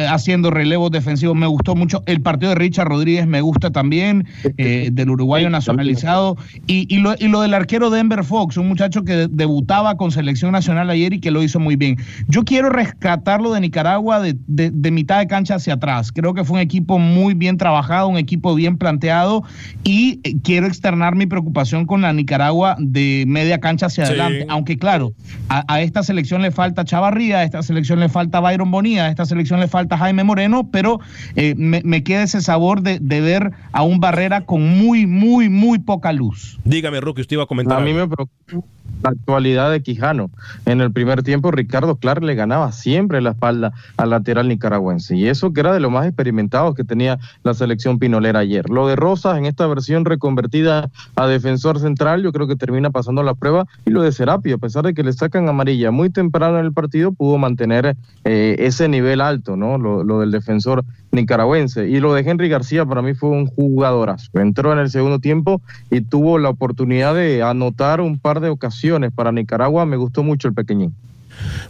haciendo 0.08 0.50
relevos 0.50 0.90
defensivos. 0.90 1.36
Me 1.36 1.46
gustó 1.46 1.74
mucho. 1.74 2.02
El 2.06 2.20
partido 2.20 2.50
de 2.50 2.56
Richard 2.56 2.88
Rodríguez 2.88 3.26
me 3.26 3.40
gusta 3.40 3.70
también, 3.70 4.26
del 4.56 5.10
uruguayo 5.10 5.50
nacionalizado. 5.50 6.36
Y, 6.66 6.86
y 6.94 6.98
lo, 6.98 7.14
y 7.24 7.28
lo 7.28 7.40
del 7.40 7.54
arquero 7.54 7.88
Denver 7.88 8.22
Fox, 8.22 8.58
un 8.58 8.68
muchacho 8.68 9.02
que 9.02 9.28
debutaba 9.30 9.96
con 9.96 10.10
selección 10.10 10.52
nacional 10.52 10.90
ayer 10.90 11.14
y 11.14 11.20
que 11.20 11.30
lo 11.30 11.42
hizo 11.42 11.58
muy 11.58 11.74
bien. 11.74 11.96
Yo 12.28 12.44
quiero 12.44 12.68
rescatarlo 12.68 13.54
de 13.54 13.62
Nicaragua 13.62 14.20
de, 14.20 14.36
de, 14.46 14.90
mitad 14.90 15.20
de 15.20 15.26
cancha 15.26 15.54
hacia 15.54 15.74
atrás. 15.74 16.12
Creo 16.12 16.34
que 16.34 16.44
fue 16.44 16.56
un 16.56 16.60
equipo 16.60 16.98
muy 16.98 17.32
bien 17.32 17.56
trabajado, 17.56 18.08
un 18.08 18.18
equipo 18.18 18.54
bien 18.54 18.76
planteado 18.76 19.42
y 19.84 20.20
eh, 20.22 20.34
quiero 20.42 20.66
externar 20.66 21.16
mi 21.16 21.24
preocupación 21.24 21.86
con 21.86 22.02
la 22.02 22.12
Nicaragua 22.12 22.76
de 22.78 23.24
media 23.26 23.58
cancha 23.58 23.86
hacia 23.86 24.04
adelante. 24.04 24.44
Aunque 24.50 24.76
claro, 24.76 25.14
a, 25.48 25.80
esta 25.80 26.02
selección 26.02 26.42
le 26.42 26.50
falta 26.50 26.84
Chavarría, 26.84 27.38
a 27.38 27.44
esta 27.44 27.62
selección 27.62 28.00
le 28.00 28.10
falta 28.10 28.40
Byron 28.40 28.70
Bonilla, 28.70 29.06
a 29.06 29.08
esta 29.08 29.24
selección 29.24 29.60
le 29.60 29.68
falta 29.68 29.96
Jaime 29.96 30.24
Moreno, 30.24 30.68
pero 30.70 31.00
eh, 31.36 31.54
me, 31.56 31.80
me, 31.84 32.02
queda 32.02 32.24
ese 32.24 32.42
sabor 32.42 32.82
de, 32.82 32.98
de 33.00 33.22
ver 33.22 33.52
a 33.72 33.82
un 33.82 33.98
Barrera 33.98 34.42
con 34.42 34.62
muy, 34.76 35.06
muy, 35.06 35.48
muy 35.48 35.78
poca 35.78 36.12
luz. 36.12 36.58
Dígame, 36.64 37.00
Roque, 37.14 37.20
usted 37.22 37.34
iba 37.34 37.44
a 37.44 37.46
comentar. 37.46 37.80
A 37.80 37.84
mí 37.84 37.92
me 37.92 38.08
preocupa 38.08 38.66
la 39.02 39.10
actualidad 39.10 39.70
de 39.70 39.82
Quijano. 39.82 40.30
En 40.66 40.80
el 40.80 40.90
primer 40.92 41.22
tiempo, 41.22 41.50
Ricardo 41.50 41.96
Clark 41.96 42.22
le 42.22 42.34
ganaba 42.34 42.72
siempre 42.72 43.20
la 43.20 43.30
espalda 43.30 43.72
al 43.96 44.10
lateral 44.10 44.48
nicaragüense. 44.48 45.16
Y 45.16 45.28
eso 45.28 45.52
que 45.52 45.60
era 45.60 45.72
de 45.72 45.80
lo 45.80 45.90
más 45.90 46.06
experimentado 46.06 46.74
que 46.74 46.84
tenía 46.84 47.18
la 47.42 47.54
selección 47.54 47.98
pinolera 47.98 48.40
ayer. 48.40 48.68
Lo 48.68 48.88
de 48.88 48.96
Rosas 48.96 49.38
en 49.38 49.46
esta 49.46 49.66
versión 49.66 50.04
reconvertida 50.04 50.90
a 51.16 51.26
defensor 51.26 51.78
central, 51.78 52.22
yo 52.22 52.32
creo 52.32 52.46
que 52.46 52.56
termina 52.56 52.90
pasando 52.90 53.22
la 53.22 53.34
prueba. 53.34 53.66
Y 53.84 53.90
lo 53.90 54.02
de 54.02 54.12
Serapio, 54.12 54.56
a 54.56 54.58
pesar 54.58 54.84
de 54.84 54.94
que 54.94 55.02
le 55.02 55.12
sacan 55.12 55.48
amarilla 55.48 55.90
muy 55.90 56.10
temprano 56.10 56.58
en 56.58 56.66
el 56.66 56.72
partido, 56.72 57.12
pudo 57.12 57.38
mantener 57.38 57.96
eh, 58.24 58.56
ese 58.58 58.88
nivel 58.88 59.20
alto, 59.20 59.56
¿no? 59.56 59.78
Lo, 59.78 60.02
lo 60.02 60.20
del 60.20 60.30
defensor 60.30 60.84
nicaragüense. 61.14 61.88
Y 61.88 62.00
lo 62.00 62.14
de 62.14 62.22
Henry 62.22 62.48
García 62.48 62.84
para 62.84 63.02
mí 63.02 63.14
fue 63.14 63.30
un 63.30 63.46
jugadorazo. 63.46 64.30
Entró 64.34 64.72
en 64.72 64.78
el 64.78 64.90
segundo 64.90 65.18
tiempo 65.18 65.62
y 65.90 66.00
tuvo 66.00 66.38
la 66.38 66.50
oportunidad 66.50 67.14
de 67.14 67.42
anotar 67.42 68.00
un 68.00 68.18
par 68.18 68.40
de 68.40 68.50
ocasiones 68.50 69.12
para 69.12 69.32
Nicaragua, 69.32 69.86
me 69.86 69.96
gustó 69.96 70.22
mucho 70.22 70.48
el 70.48 70.54
pequeñín. 70.54 70.94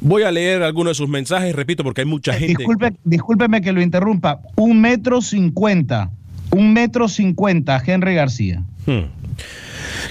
Voy 0.01 0.23
a 0.23 0.31
leer 0.31 0.63
algunos 0.63 0.91
de 0.91 0.95
sus 0.95 1.09
mensajes, 1.09 1.55
repito, 1.55 1.83
porque 1.83 2.03
hay 2.03 2.07
mucha 2.07 2.35
gente. 2.35 2.59
Disculpe, 2.59 2.95
discúlpeme 3.05 3.61
que 3.63 3.73
lo 3.73 3.81
interrumpa. 3.81 4.41
Un 4.57 4.81
metro 4.81 5.23
cincuenta. 5.23 6.11
Un 6.51 6.73
metro 6.73 7.09
cincuenta, 7.09 7.83
Henry 7.85 8.15
García. 8.15 8.63
Hmm. 8.87 9.07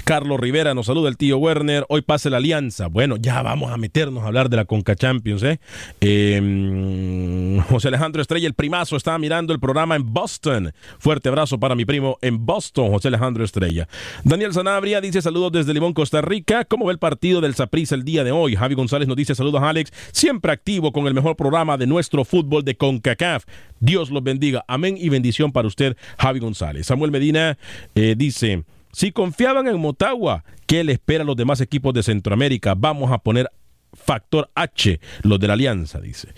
Carlos 0.04 0.38
Rivera 0.38 0.74
nos 0.74 0.88
saluda 0.88 1.08
el 1.08 1.16
tío 1.16 1.38
Werner. 1.38 1.86
Hoy 1.88 2.02
pase 2.02 2.30
la 2.30 2.38
alianza. 2.38 2.88
Bueno, 2.88 3.16
ya 3.16 3.42
vamos 3.42 3.72
a 3.72 3.78
meternos 3.78 4.24
a 4.24 4.28
hablar 4.28 4.50
de 4.50 4.58
la 4.58 4.66
Conca 4.66 4.96
Champions. 4.96 5.44
¿eh? 5.44 5.60
Em, 6.02 7.60
José 7.62 7.88
Alejandro 7.88 8.22
Estrella, 8.22 8.48
el 8.48 8.54
primazo, 8.54 8.98
estaba 8.98 9.18
mirando 9.18 9.54
el 9.54 9.62
programa 9.62 9.96
en 9.96 10.14
Boston. 10.14 10.74
Fuerte 11.00 11.30
abrazo 11.30 11.58
para 11.58 11.76
mi 11.76 11.86
primo 11.86 12.18
en 12.22 12.46
Boston, 12.46 12.92
José 12.92 13.08
Alejandro 13.08 13.46
Estrella. 13.46 13.88
Daniel 14.26 14.52
Sanabria 14.54 15.00
dice 15.00 15.22
saludos 15.22 15.54
desde 15.54 15.74
Limón, 15.74 15.94
Costa 15.94 16.22
Rica. 16.22 16.66
¿Cómo 16.66 16.86
ve 16.88 16.92
el 16.92 17.00
partido 17.00 17.40
del 17.40 17.56
Saprissa 17.56 17.96
el 17.96 18.04
día 18.04 18.26
de 18.26 18.34
hoy? 18.34 18.56
Javi 18.56 18.76
González 18.76 19.08
nos 19.08 19.16
dice 19.16 19.36
saludos 19.36 19.62
Alex, 19.64 19.94
siempre 20.12 20.52
activo 20.52 20.92
con 20.92 21.08
el 21.08 21.14
mejor 21.14 21.38
programa 21.38 21.78
de 21.78 21.88
nuestro 21.88 22.26
fútbol 22.26 22.66
de 22.66 22.76
CONCACAF. 22.76 23.46
Dios 23.80 24.12
los 24.12 24.24
bendiga. 24.24 24.66
Amén 24.68 24.98
y 25.00 25.08
bendición 25.08 25.52
para 25.54 25.68
usted, 25.68 25.96
Javi 26.18 26.40
González. 26.40 26.88
Samuel 26.88 27.12
Medina 27.12 27.58
eh, 27.96 28.16
dice, 28.18 28.64
si 28.94 29.12
confiaban 29.12 29.68
en 29.68 29.80
Motagua, 29.80 30.46
¿qué 30.68 30.84
le 30.84 30.94
espera 30.94 31.24
a 31.24 31.26
los 31.26 31.36
demás 31.36 31.60
equipos 31.60 31.94
de 31.94 32.04
Centroamérica? 32.04 32.76
Vamos 32.78 33.12
a 33.12 33.18
poner 33.18 33.50
factor 33.94 34.50
H, 34.56 35.00
los 35.24 35.40
de 35.40 35.48
la 35.48 35.54
alianza, 35.54 36.00
dice. 36.00 36.30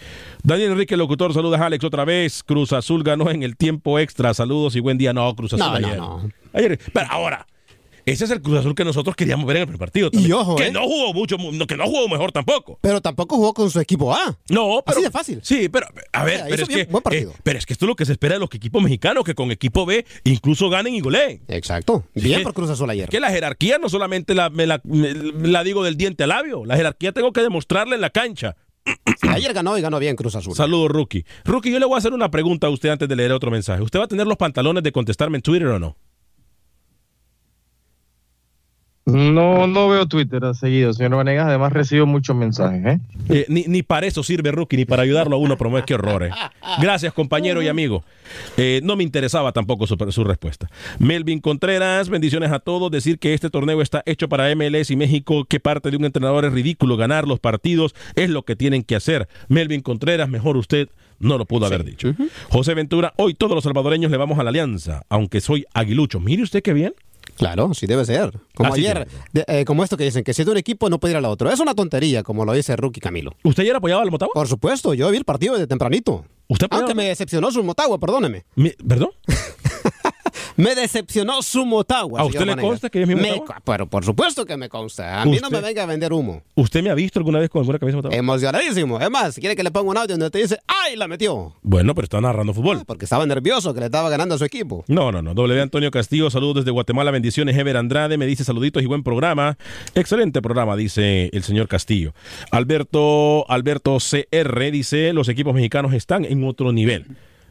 Daniel 0.44 0.72
Enrique, 0.72 0.98
locutor, 0.98 1.34
saludos 1.34 1.60
a 1.60 1.66
Alex 1.66 1.84
otra 1.84 2.06
vez. 2.06 2.44
Cruz 2.44 2.74
Azul 2.74 3.04
ganó 3.04 3.30
en 3.30 3.44
el 3.44 3.58
tiempo 3.58 4.00
extra. 4.00 4.34
Saludos 4.34 4.76
y 4.76 4.80
buen 4.80 4.98
día. 4.98 5.14
No, 5.14 5.36
Cruz 5.36 5.54
Azul. 5.54 5.82
No, 5.82 5.96
no, 5.96 5.96
no. 5.96 6.32
Ayer, 6.54 6.80
pero 6.94 7.08
ahora, 7.10 7.46
ese 8.06 8.26
es 8.26 8.32
el 8.32 8.42
Cruz 8.42 8.60
Azul 8.60 8.76
que 8.76 8.86
nosotros 8.86 9.16
queríamos 9.16 9.46
ver 9.48 9.58
en 9.58 9.62
el 9.62 9.68
primer 9.68 9.80
partido. 9.80 10.10
Y 10.14 10.32
ojo, 10.32 10.56
que 10.56 10.68
¿eh? 10.68 10.72
no 10.72 10.84
jugó 10.84 11.14
mucho, 11.14 11.38
que 11.38 11.76
no 11.78 11.86
jugó 11.86 12.08
mejor 12.08 12.32
tampoco. 12.32 12.78
Pero 12.82 13.02
tampoco 13.02 13.36
jugó 13.36 13.54
con 13.54 13.72
su 13.72 13.80
equipo 13.80 14.14
A. 14.14 14.38
No, 14.50 14.84
pero. 14.86 14.98
Así 14.98 15.02
de 15.02 15.12
fácil. 15.12 15.40
Sí, 15.42 15.70
pero 15.70 15.88
a 16.14 16.24
ver, 16.24 16.44
pero 16.48 16.64
es, 16.64 16.70
que, 16.70 16.82
eh, 16.82 17.28
pero 17.44 17.58
es 17.58 17.66
que 17.66 17.74
esto 17.74 17.86
es 17.86 17.88
lo 17.88 17.96
que 17.96 18.06
se 18.06 18.12
espera 18.12 18.36
de 18.36 18.40
los 18.40 18.50
equipos 18.54 18.82
mexicanos, 18.84 19.24
que 19.24 19.34
con 19.34 19.52
equipo 19.52 19.86
B 19.86 20.06
incluso 20.24 20.70
ganen 20.70 20.94
y 20.94 21.00
goleen. 21.00 21.42
Exacto. 21.48 22.06
Bien 22.14 22.44
por 22.44 22.54
Cruz 22.54 22.70
Azul 22.70 22.90
ayer. 22.90 23.10
Que 23.10 23.20
la 23.20 23.32
jerarquía 23.32 23.80
no 23.80 23.90
solamente 23.90 24.36
la, 24.36 24.50
me 24.50 24.68
la, 24.68 25.64
digo 25.64 25.84
del 25.84 25.98
diente 25.98 26.24
al 26.24 26.30
labio, 26.30 26.64
la 26.66 26.76
jerarquía 26.76 27.12
tengo 27.12 27.34
que 27.34 27.42
demostrarla 27.42 27.96
en 27.96 28.02
la 28.02 28.12
cancha. 28.12 28.56
ayer 29.30 29.52
ganó 29.54 29.78
y 29.80 29.82
ganó 29.82 29.98
bien 29.98 30.16
Cruz 30.16 30.36
Azul. 30.36 30.54
Saludos, 30.54 30.92
Rookie. 30.92 31.26
Rookie, 31.44 31.72
yo 31.72 31.80
le 31.80 31.86
voy 31.86 31.96
a 31.96 31.98
hacer 31.98 32.14
una 32.14 32.30
pregunta 32.30 32.68
a 32.68 32.70
usted 32.70 32.90
antes 32.90 33.10
de 33.10 33.16
leer 33.16 33.32
otro 33.32 33.50
mensaje. 33.50 33.82
¿Usted 33.82 34.00
va 34.00 34.04
a 34.04 34.08
tener 34.08 34.28
los 34.28 34.38
pantalones 34.38 34.84
de 34.84 34.92
contestarme 34.92 35.38
en 35.38 35.42
Twitter 35.42 35.68
o 35.70 35.80
no? 35.80 35.98
No, 39.06 39.68
no 39.68 39.88
veo 39.88 40.08
Twitter 40.08 40.42
seguido, 40.56 40.92
señor 40.92 41.16
Vanegas. 41.18 41.46
Además, 41.46 41.72
recibo 41.72 42.08
muchos 42.08 42.36
mensajes. 42.36 42.84
¿eh? 42.84 43.00
Eh, 43.30 43.46
ni, 43.50 43.66
ni, 43.68 43.84
para 43.84 44.08
eso 44.08 44.24
sirve 44.24 44.52
Rookie, 44.52 44.78
ni 44.78 44.86
para 44.86 45.04
ayudarlo 45.04 45.36
a 45.36 45.40
uno, 45.40 45.58
pero 45.60 45.86
qué 45.86 45.94
horrores. 45.94 46.34
Gracias, 46.82 47.14
compañero 47.14 47.62
y 47.62 47.68
amigo. 47.68 48.04
Eh, 48.58 48.82
no 48.84 48.96
me 48.96 49.04
interesaba 49.04 49.52
tampoco 49.52 49.86
su, 49.86 49.96
su, 50.10 50.24
respuesta. 50.24 50.72
Melvin 50.98 51.40
Contreras, 51.40 52.10
bendiciones 52.10 52.52
a 52.52 52.58
todos. 52.58 52.90
Decir 52.90 53.20
que 53.20 53.36
este 53.36 53.52
torneo 53.52 53.80
está 53.84 54.02
hecho 54.08 54.28
para 54.28 54.54
MLS 54.56 54.90
y 54.90 54.96
México, 54.96 55.46
que 55.46 55.60
parte 55.60 55.92
de 55.92 55.98
un 55.98 56.06
entrenador 56.06 56.44
es 56.46 56.54
ridículo. 56.54 56.98
Ganar 56.98 57.28
los 57.28 57.40
partidos 57.40 57.94
es 58.16 58.32
lo 58.32 58.42
que 58.42 58.56
tienen 58.56 58.82
que 58.82 58.96
hacer. 58.96 59.28
Melvin 59.50 59.82
Contreras, 59.82 60.30
mejor 60.30 60.58
usted 60.58 60.90
no 61.20 61.38
lo 61.38 61.46
pudo 61.46 61.68
haber 61.68 61.84
dicho. 61.84 62.12
José 62.50 62.74
Ventura, 62.74 63.14
hoy 63.18 63.36
todos 63.36 63.54
los 63.54 63.64
salvadoreños 63.66 64.10
le 64.10 64.18
vamos 64.18 64.40
a 64.40 64.44
la 64.44 64.50
alianza, 64.50 65.04
aunque 65.10 65.42
soy 65.42 65.66
aguilucho. 65.76 66.20
Mire 66.20 66.42
usted 66.42 66.64
qué 66.64 66.74
bien. 66.74 66.96
Claro, 67.36 67.74
sí 67.74 67.86
debe 67.86 68.06
ser. 68.06 68.40
Como 68.56 68.74
ayer, 68.74 69.08
eh, 69.48 69.66
como 69.66 69.84
esto 69.84 69.98
que 69.98 70.06
dicen, 70.06 70.24
que 70.24 70.34
si 70.34 70.44
de 70.44 70.52
un 70.52 70.58
equipo 70.58 70.90
no 70.90 71.00
puede 71.00 71.14
ir 71.14 71.18
al 71.18 71.26
otro. 71.26 71.52
Es 71.52 71.60
una 71.60 71.76
tontería, 71.76 72.24
como 72.24 72.46
lo 72.46 72.54
dice 72.54 72.76
Rookie 72.76 73.02
Camilo. 73.02 73.36
¿Usted 73.44 73.64
ya 73.64 73.76
apoyaba 73.78 74.02
al 74.02 74.12
Motagua? 74.12 74.34
Por 74.34 74.48
supuesto, 74.48 74.94
yo 74.94 75.10
vi 75.12 75.18
el 75.18 75.26
partido 75.26 75.58
de 75.58 75.68
tempranito. 75.68 76.26
¿Usted 76.48 76.68
Aunque 76.70 76.96
me 76.96 77.08
decepcionó 77.08 77.52
su 77.52 77.64
Motagua, 77.64 78.00
perdóneme. 78.00 78.46
¿Perdón? 78.88 79.10
Me 80.58 80.74
decepcionó 80.76 81.42
su 81.42 81.66
Motagua. 81.66 82.22
¿A 82.22 82.26
usted 82.26 82.46
le 82.46 82.56
consta 82.56 82.90
que 82.90 83.02
es 83.02 83.08
mi 83.08 83.16
Motagua? 83.16 83.62
pero 83.66 83.88
por 83.88 84.06
supuesto 84.06 84.46
que 84.46 84.56
me 84.58 84.70
consta. 84.70 85.22
A 85.22 85.26
mí 85.26 85.38
no 85.42 85.50
me 85.50 85.60
venga 85.60 85.84
a 85.84 85.86
vender 85.86 86.14
humo. 86.14 86.44
¿Usted 86.56 86.82
me 86.82 86.90
ha 86.90 86.94
visto 86.94 87.20
alguna 87.20 87.40
vez 87.40 87.50
con 87.50 87.60
alguna 87.60 87.80
camisa 87.80 87.98
Motagua? 87.98 88.16
Emocionadísimo. 88.16 89.00
Es 89.00 89.10
más, 89.12 89.36
quiere 89.36 89.56
que 89.56 89.64
le 89.64 89.72
ponga 89.72 89.92
un 89.92 89.98
audio 89.98 90.14
donde 90.16 90.30
te 90.30 90.40
dice, 90.40 90.58
¡ay, 90.68 90.96
la 90.96 91.08
metió! 91.08 91.56
Bueno, 91.62 91.94
pero 91.94 92.06
está 92.06 92.22
narrando 92.22 92.54
fútbol. 92.54 92.84
porque 92.86 93.06
estaba 93.06 93.26
nervioso 93.26 93.74
que 93.74 93.80
le 93.82 93.88
estaba 93.88 94.10
ganando 94.10 94.36
a 94.36 94.38
su 94.38 94.46
equipo. 94.46 94.86
No, 94.88 95.12
no, 95.12 95.22
no. 95.22 95.34
W 95.34 95.62
Antonio 95.62 95.92
Castillo, 95.92 96.30
saludos 96.30 96.64
desde 96.64 96.72
Guatemala, 96.72 97.12
bendiciones. 97.12 97.58
Ever 97.58 97.78
Andrade 97.78 98.18
me 98.18 98.26
dice 98.26 98.44
saluditos 98.44 98.82
y 98.82 98.86
buen 98.86 99.04
programa. 99.04 99.58
Excelente 99.94 100.42
programa, 100.42 100.76
dice 100.76 101.30
el 101.34 101.44
señor 101.44 101.68
Castillo. 101.68 102.14
Alberto, 102.52 103.50
Alberto 103.50 103.98
CR 103.98 104.72
dice, 104.72 105.14
los 105.14 105.28
equipos 105.28 105.54
mexicanos 105.54 105.94
están 105.94 106.26
en 106.26 106.44
otro 106.44 106.72
nivel 106.72 107.06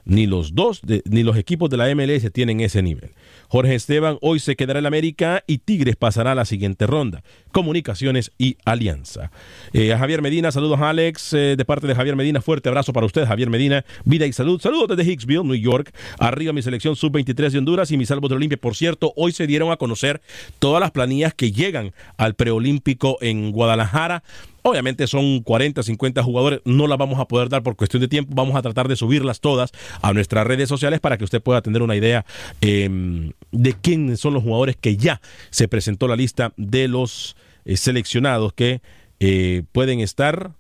ni 0.05 0.27
los 0.27 0.55
dos, 0.55 0.83
ni 1.05 1.23
los 1.23 1.37
equipos 1.37 1.71
de 1.71 1.77
la 1.77 1.95
MLS 1.95 2.31
tienen 2.33 2.61
ese 2.61 2.83
nivel. 2.83 3.11
Jorge 3.55 3.77
Esteban 3.77 4.19
hoy 4.21 4.41
se 4.41 4.57
quedará 4.57 4.81
en 4.81 4.87
América 4.87 5.45
y 5.47 5.59
Tigres 5.59 5.95
pasará 5.95 6.33
a 6.33 6.35
la 6.35 6.45
siguiente 6.45 6.89
ronda. 6.89 7.23
Comunicaciones 7.53 8.33
y 8.37 8.57
Alianza. 8.65 9.31
Eh, 9.73 9.93
a 9.93 9.99
Javier 9.99 10.23
Medina, 10.23 10.51
saludos 10.51 10.81
Alex, 10.81 11.35
eh, 11.35 11.55
de 11.57 11.65
parte 11.65 11.87
de 11.87 11.95
Javier 11.95 12.17
Medina, 12.17 12.41
fuerte 12.41 12.69
abrazo 12.69 12.93
para 12.93 13.07
usted, 13.07 13.25
Javier 13.27 13.51
Medina, 13.51 13.85
vida 14.05 14.27
y 14.27 14.33
salud. 14.33 14.61
Saludos 14.61 14.97
desde 14.97 15.09
Hicksville, 15.09 15.45
New 15.45 15.55
York. 15.55 15.95
Arriba 16.19 16.53
mi 16.53 16.63
selección 16.63 16.97
sub-23 16.97 17.51
de 17.51 17.59
Honduras 17.59 17.93
y 17.93 17.97
mis 17.97 18.09
salvos 18.09 18.29
de 18.29 18.35
Olimpia. 18.35 18.59
Por 18.59 18.75
cierto, 18.75 19.13
hoy 19.15 19.31
se 19.31 19.47
dieron 19.47 19.71
a 19.71 19.77
conocer 19.77 20.21
todas 20.59 20.81
las 20.81 20.91
planillas 20.91 21.33
que 21.33 21.53
llegan 21.53 21.93
al 22.17 22.35
preolímpico 22.35 23.19
en 23.21 23.53
Guadalajara. 23.53 24.25
Obviamente 24.67 25.07
son 25.07 25.41
40, 25.41 25.83
50 25.83 26.23
jugadores, 26.23 26.61
no 26.65 26.87
las 26.87 26.97
vamos 26.97 27.21
a 27.21 27.29
poder 27.29 27.51
dar 27.51 27.63
por 27.63 27.77
cuestión 27.77 28.01
de 28.01 28.09
tiempo, 28.09 28.33
vamos 28.35 28.57
a 28.57 28.63
tratar 28.63 28.89
de 28.89 28.97
subirlas 28.97 29.41
todas 29.41 29.73
a 30.01 30.15
nuestras 30.15 30.47
redes 30.47 30.71
sociales 30.71 31.01
para 31.01 31.19
que 31.19 31.25
usted 31.25 31.43
pueda 31.43 31.61
tener 31.61 31.83
una 31.83 31.97
idea 31.97 32.25
em, 32.63 33.33
de 33.53 33.75
quiénes 33.75 34.21
son 34.21 34.35
los 34.35 34.43
jugadores 34.43 34.77
que 34.77 34.97
ya 34.97 35.21
se 35.51 35.69
presentó 35.69 36.09
la 36.09 36.17
lista 36.17 36.53
de 36.57 36.89
los 36.89 37.37
eh, 37.65 37.77
seleccionados 37.77 38.53
que 38.53 38.83
eh, 39.21 39.63
pueden 39.73 40.01
estar 40.01 40.53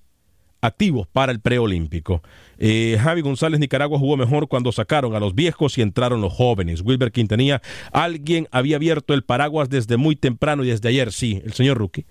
activos 0.60 1.06
para 1.06 1.32
el 1.32 1.40
preolímpico. 1.40 2.22
Eh, 2.58 2.98
Javi 3.00 3.20
González 3.20 3.60
Nicaragua 3.60 3.98
jugó 3.98 4.16
mejor 4.16 4.48
cuando 4.48 4.72
sacaron 4.72 5.14
a 5.14 5.20
los 5.20 5.34
viejos 5.34 5.76
y 5.76 5.82
entraron 5.82 6.20
los 6.20 6.32
jóvenes. 6.32 6.80
Wilber 6.82 7.12
Quintanilla, 7.12 7.60
alguien 7.92 8.48
había 8.50 8.76
abierto 8.76 9.14
el 9.14 9.24
paraguas 9.24 9.68
desde 9.68 9.96
muy 9.96 10.16
temprano 10.16 10.64
y 10.64 10.68
desde 10.68 10.88
ayer, 10.88 11.12
sí, 11.12 11.42
el 11.44 11.52
señor 11.52 11.78
Rookie. 11.78 12.06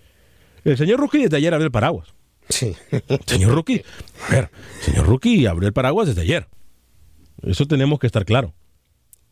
El 0.63 0.77
señor 0.77 0.99
Rookie 0.99 1.23
desde 1.23 1.37
ayer 1.37 1.53
abrió 1.53 1.65
el 1.65 1.71
paraguas. 1.71 2.13
Sí. 2.49 2.75
Señor 3.25 3.53
Rookie, 3.53 3.83
a 4.27 4.31
ver, 4.31 4.49
señor 4.81 5.07
Rookie 5.07 5.45
abrió 5.47 5.67
el 5.67 5.73
paraguas 5.73 6.07
desde 6.07 6.21
ayer. 6.21 6.47
Eso 7.41 7.65
tenemos 7.65 7.99
que 7.99 8.07
estar 8.07 8.25
claro. 8.25 8.53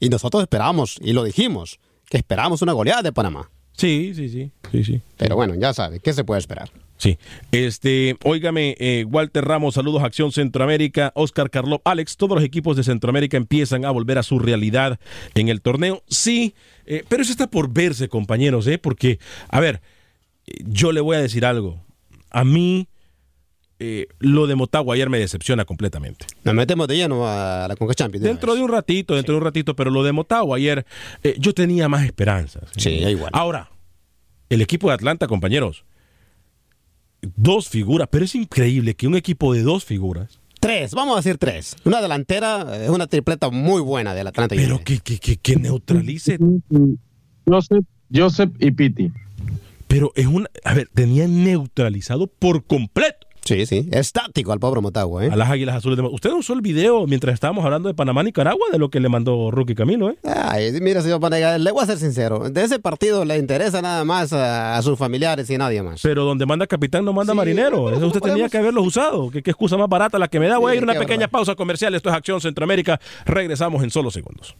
Y 0.01 0.09
nosotros 0.09 0.41
esperamos, 0.41 0.97
y 0.99 1.13
lo 1.13 1.23
dijimos, 1.23 1.79
que 2.09 2.17
esperamos 2.17 2.61
una 2.61 2.73
goleada 2.73 3.03
de 3.03 3.13
Panamá. 3.13 3.49
Sí, 3.71 4.11
sí, 4.15 4.27
sí, 4.27 4.51
sí, 4.71 4.83
sí. 4.83 5.01
Pero 5.15 5.35
bueno, 5.35 5.55
ya 5.55 5.73
sabe, 5.73 5.99
¿qué 5.99 6.11
se 6.11 6.23
puede 6.23 6.39
esperar? 6.39 6.69
Sí. 6.97 7.17
Este, 7.51 8.17
óigame, 8.23 8.75
eh, 8.79 9.05
Walter 9.07 9.45
Ramos, 9.45 9.75
saludos 9.75 10.03
Acción 10.03 10.31
Centroamérica, 10.31 11.11
Oscar 11.15 11.49
Carlop, 11.49 11.81
Alex, 11.87 12.17
todos 12.17 12.35
los 12.35 12.43
equipos 12.43 12.75
de 12.75 12.83
Centroamérica 12.83 13.37
empiezan 13.37 13.85
a 13.85 13.91
volver 13.91 14.17
a 14.17 14.23
su 14.23 14.39
realidad 14.39 14.99
en 15.35 15.49
el 15.49 15.61
torneo. 15.61 16.03
Sí, 16.07 16.55
eh, 16.85 17.03
pero 17.07 17.21
eso 17.21 17.31
está 17.31 17.47
por 17.47 17.71
verse, 17.71 18.09
compañeros, 18.09 18.65
¿eh? 18.67 18.79
Porque, 18.79 19.19
a 19.49 19.59
ver, 19.59 19.81
yo 20.65 20.91
le 20.91 21.01
voy 21.01 21.15
a 21.17 21.21
decir 21.21 21.45
algo. 21.45 21.79
A 22.31 22.43
mí, 22.43 22.87
eh, 23.83 24.07
lo 24.19 24.45
de 24.45 24.53
Motagua 24.53 24.93
ayer 24.93 25.09
me 25.09 25.17
decepciona 25.17 25.65
completamente. 25.65 26.27
Nos 26.43 26.53
metemos 26.53 26.87
de 26.87 26.97
lleno 26.97 27.27
a 27.27 27.65
la 27.67 27.75
Conca 27.75 27.95
Champions. 27.95 28.23
Dentro 28.23 28.53
de 28.53 28.61
un 28.61 28.69
ratito, 28.69 29.15
dentro 29.15 29.33
de 29.33 29.39
un 29.39 29.43
ratito, 29.43 29.75
pero 29.75 29.89
lo 29.89 30.03
de 30.03 30.11
Motagua 30.11 30.57
ayer, 30.57 30.85
eh, 31.23 31.35
yo 31.39 31.51
tenía 31.55 31.89
más 31.89 32.05
esperanzas. 32.05 32.69
Sí, 32.77 32.89
igual. 32.89 33.31
Ahora, 33.33 33.71
el 34.49 34.61
equipo 34.61 34.89
de 34.89 34.93
Atlanta, 34.93 35.25
compañeros, 35.25 35.83
dos 37.35 37.69
figuras, 37.69 38.07
pero 38.11 38.23
es 38.23 38.35
increíble 38.35 38.93
que 38.93 39.07
un 39.07 39.15
equipo 39.15 39.51
de 39.51 39.63
dos 39.63 39.83
figuras. 39.83 40.39
Tres, 40.59 40.93
vamos 40.93 41.15
a 41.15 41.17
decir 41.17 41.39
tres. 41.39 41.75
Una 41.83 42.01
delantera, 42.01 42.83
es 42.83 42.89
una 42.89 43.07
tripleta 43.07 43.49
muy 43.49 43.81
buena 43.81 44.13
del 44.13 44.27
Atlanta. 44.27 44.55
Pero 44.55 44.79
que, 44.83 44.99
que, 44.99 45.17
que, 45.17 45.37
que 45.37 45.55
neutralice. 45.55 46.37
Joseph, 47.47 47.85
Joseph 48.13 48.51
y 48.59 48.69
Piti. 48.69 49.11
Pero 49.87 50.11
es 50.15 50.27
una. 50.27 50.51
A 50.63 50.75
ver, 50.75 50.87
tenían 50.93 51.43
neutralizado 51.43 52.27
por 52.27 52.63
completo. 52.63 53.30
Sí, 53.51 53.65
sí, 53.65 53.89
estático 53.91 54.53
al 54.53 54.59
pobre 54.59 54.79
Motagua, 54.81 55.25
¿eh? 55.25 55.29
A 55.31 55.35
las 55.35 55.49
Águilas 55.49 55.75
Azules 55.75 55.97
de 55.97 56.03
¿Usted 56.03 56.31
usó 56.31 56.53
el 56.53 56.61
video 56.61 57.05
mientras 57.07 57.33
estábamos 57.33 57.65
hablando 57.65 57.89
de 57.89 57.93
Panamá, 57.95 58.23
Nicaragua, 58.23 58.65
de 58.71 58.77
lo 58.79 58.89
que 58.89 58.99
le 58.99 59.09
mandó 59.09 59.51
Rookie 59.51 59.75
Camilo, 59.75 60.09
eh? 60.09 60.15
Ay, 60.23 60.71
mira, 60.81 61.01
señor 61.01 61.19
Panega, 61.19 61.57
le 61.57 61.71
voy 61.71 61.83
a 61.83 61.85
ser 61.85 61.97
sincero. 61.97 62.49
De 62.49 62.63
ese 62.63 62.79
partido 62.79 63.25
le 63.25 63.37
interesa 63.37 63.81
nada 63.81 64.03
más 64.05 64.31
a, 64.33 64.77
a 64.77 64.81
sus 64.81 64.97
familiares 64.97 65.49
y 65.49 65.57
nadie 65.57 65.81
más. 65.83 66.01
Pero 66.01 66.23
donde 66.23 66.45
manda 66.45 66.65
capitán 66.67 67.03
no 67.03 67.13
manda 67.13 67.33
Sí, 67.33 67.37
marinero. 67.37 67.89
Eso 67.89 68.07
usted 68.07 68.19
podemos- 68.19 68.35
tenía 68.37 68.49
que 68.49 68.57
haberlos 68.57 68.87
usado. 68.87 69.29
¿Qué, 69.31 69.43
qué 69.43 69.51
excusa 69.51 69.75
más 69.77 69.89
barata 69.89 70.17
la 70.17 70.27
que 70.27 70.39
me 70.39 70.47
da? 70.47 70.57
Voy 70.57 70.71
a 70.73 70.75
ir 70.75 70.83
una 70.83 70.93
pequeña 70.93 71.19
verdad. 71.19 71.31
pausa 71.31 71.55
comercial. 71.55 71.93
Esto 71.95 72.09
es 72.09 72.15
Acción 72.15 72.39
Centroamérica. 72.41 72.99
Regresamos 73.25 73.83
en 73.83 73.89
solo 73.91 74.11
segundos. 74.11 74.55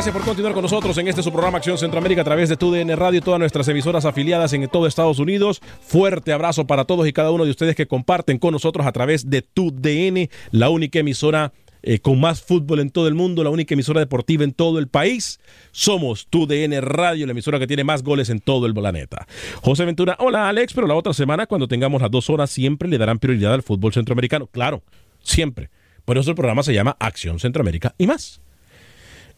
Gracias 0.00 0.16
por 0.16 0.24
continuar 0.24 0.54
con 0.54 0.62
nosotros 0.62 0.96
en 0.96 1.08
este 1.08 1.22
su 1.22 1.30
programa 1.30 1.58
Acción 1.58 1.76
Centroamérica 1.76 2.22
a 2.22 2.24
través 2.24 2.48
de 2.48 2.56
TUDN 2.56 2.96
Radio 2.96 3.18
y 3.18 3.20
todas 3.20 3.38
nuestras 3.38 3.68
emisoras 3.68 4.06
afiliadas 4.06 4.50
en 4.54 4.66
todo 4.66 4.86
Estados 4.86 5.18
Unidos. 5.18 5.60
Fuerte 5.82 6.32
abrazo 6.32 6.66
para 6.66 6.86
todos 6.86 7.06
y 7.06 7.12
cada 7.12 7.30
uno 7.30 7.44
de 7.44 7.50
ustedes 7.50 7.76
que 7.76 7.86
comparten 7.86 8.38
con 8.38 8.52
nosotros 8.52 8.86
a 8.86 8.92
través 8.92 9.28
de 9.28 9.42
TUDN, 9.42 10.30
la 10.52 10.70
única 10.70 11.00
emisora 11.00 11.52
eh, 11.82 11.98
con 11.98 12.18
más 12.18 12.40
fútbol 12.40 12.80
en 12.80 12.88
todo 12.88 13.08
el 13.08 13.14
mundo, 13.14 13.44
la 13.44 13.50
única 13.50 13.74
emisora 13.74 14.00
deportiva 14.00 14.42
en 14.42 14.54
todo 14.54 14.78
el 14.78 14.88
país. 14.88 15.38
Somos 15.70 16.28
TUDN 16.30 16.80
Radio, 16.80 17.26
la 17.26 17.32
emisora 17.32 17.58
que 17.58 17.66
tiene 17.66 17.84
más 17.84 18.02
goles 18.02 18.30
en 18.30 18.40
todo 18.40 18.64
el 18.64 18.72
planeta. 18.72 19.26
José 19.60 19.84
Ventura, 19.84 20.16
hola 20.18 20.48
Alex, 20.48 20.72
pero 20.72 20.86
la 20.86 20.94
otra 20.94 21.12
semana 21.12 21.44
cuando 21.44 21.68
tengamos 21.68 22.00
las 22.00 22.10
dos 22.10 22.30
horas 22.30 22.48
siempre 22.48 22.88
le 22.88 22.96
darán 22.96 23.18
prioridad 23.18 23.52
al 23.52 23.62
fútbol 23.62 23.92
centroamericano. 23.92 24.46
Claro, 24.46 24.82
siempre. 25.22 25.68
Por 26.06 26.16
eso 26.16 26.30
el 26.30 26.36
programa 26.36 26.62
se 26.62 26.72
llama 26.72 26.96
Acción 26.98 27.38
Centroamérica 27.38 27.94
y 27.98 28.06
más. 28.06 28.40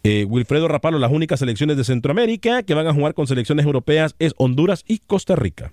Eh, 0.04 0.24
Wilfredo 0.24 0.66
Rapalo, 0.66 0.98
las 0.98 1.12
únicas 1.12 1.38
selecciones 1.38 1.76
de 1.76 1.84
Centroamérica 1.84 2.62
que 2.62 2.74
van 2.74 2.86
a 2.86 2.94
jugar 2.94 3.14
con 3.14 3.26
selecciones 3.26 3.64
europeas 3.64 4.16
es 4.18 4.34
Honduras 4.36 4.84
y 4.88 4.98
Costa 4.98 5.36
Rica. 5.36 5.72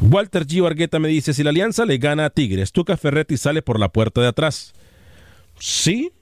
Walter 0.00 0.46
Gio 0.46 0.66
Argueta 0.66 0.98
me 0.98 1.08
dice, 1.08 1.32
si 1.32 1.42
la 1.42 1.50
alianza 1.50 1.86
le 1.86 1.98
gana 1.98 2.26
a 2.26 2.30
Tigres, 2.30 2.72
Tuca 2.72 2.96
Ferretti 2.96 3.36
sale 3.36 3.62
por 3.62 3.78
la 3.78 3.88
puerta 3.90 4.20
de 4.20 4.28
atrás. 4.28 4.74
Sí, 5.58 6.12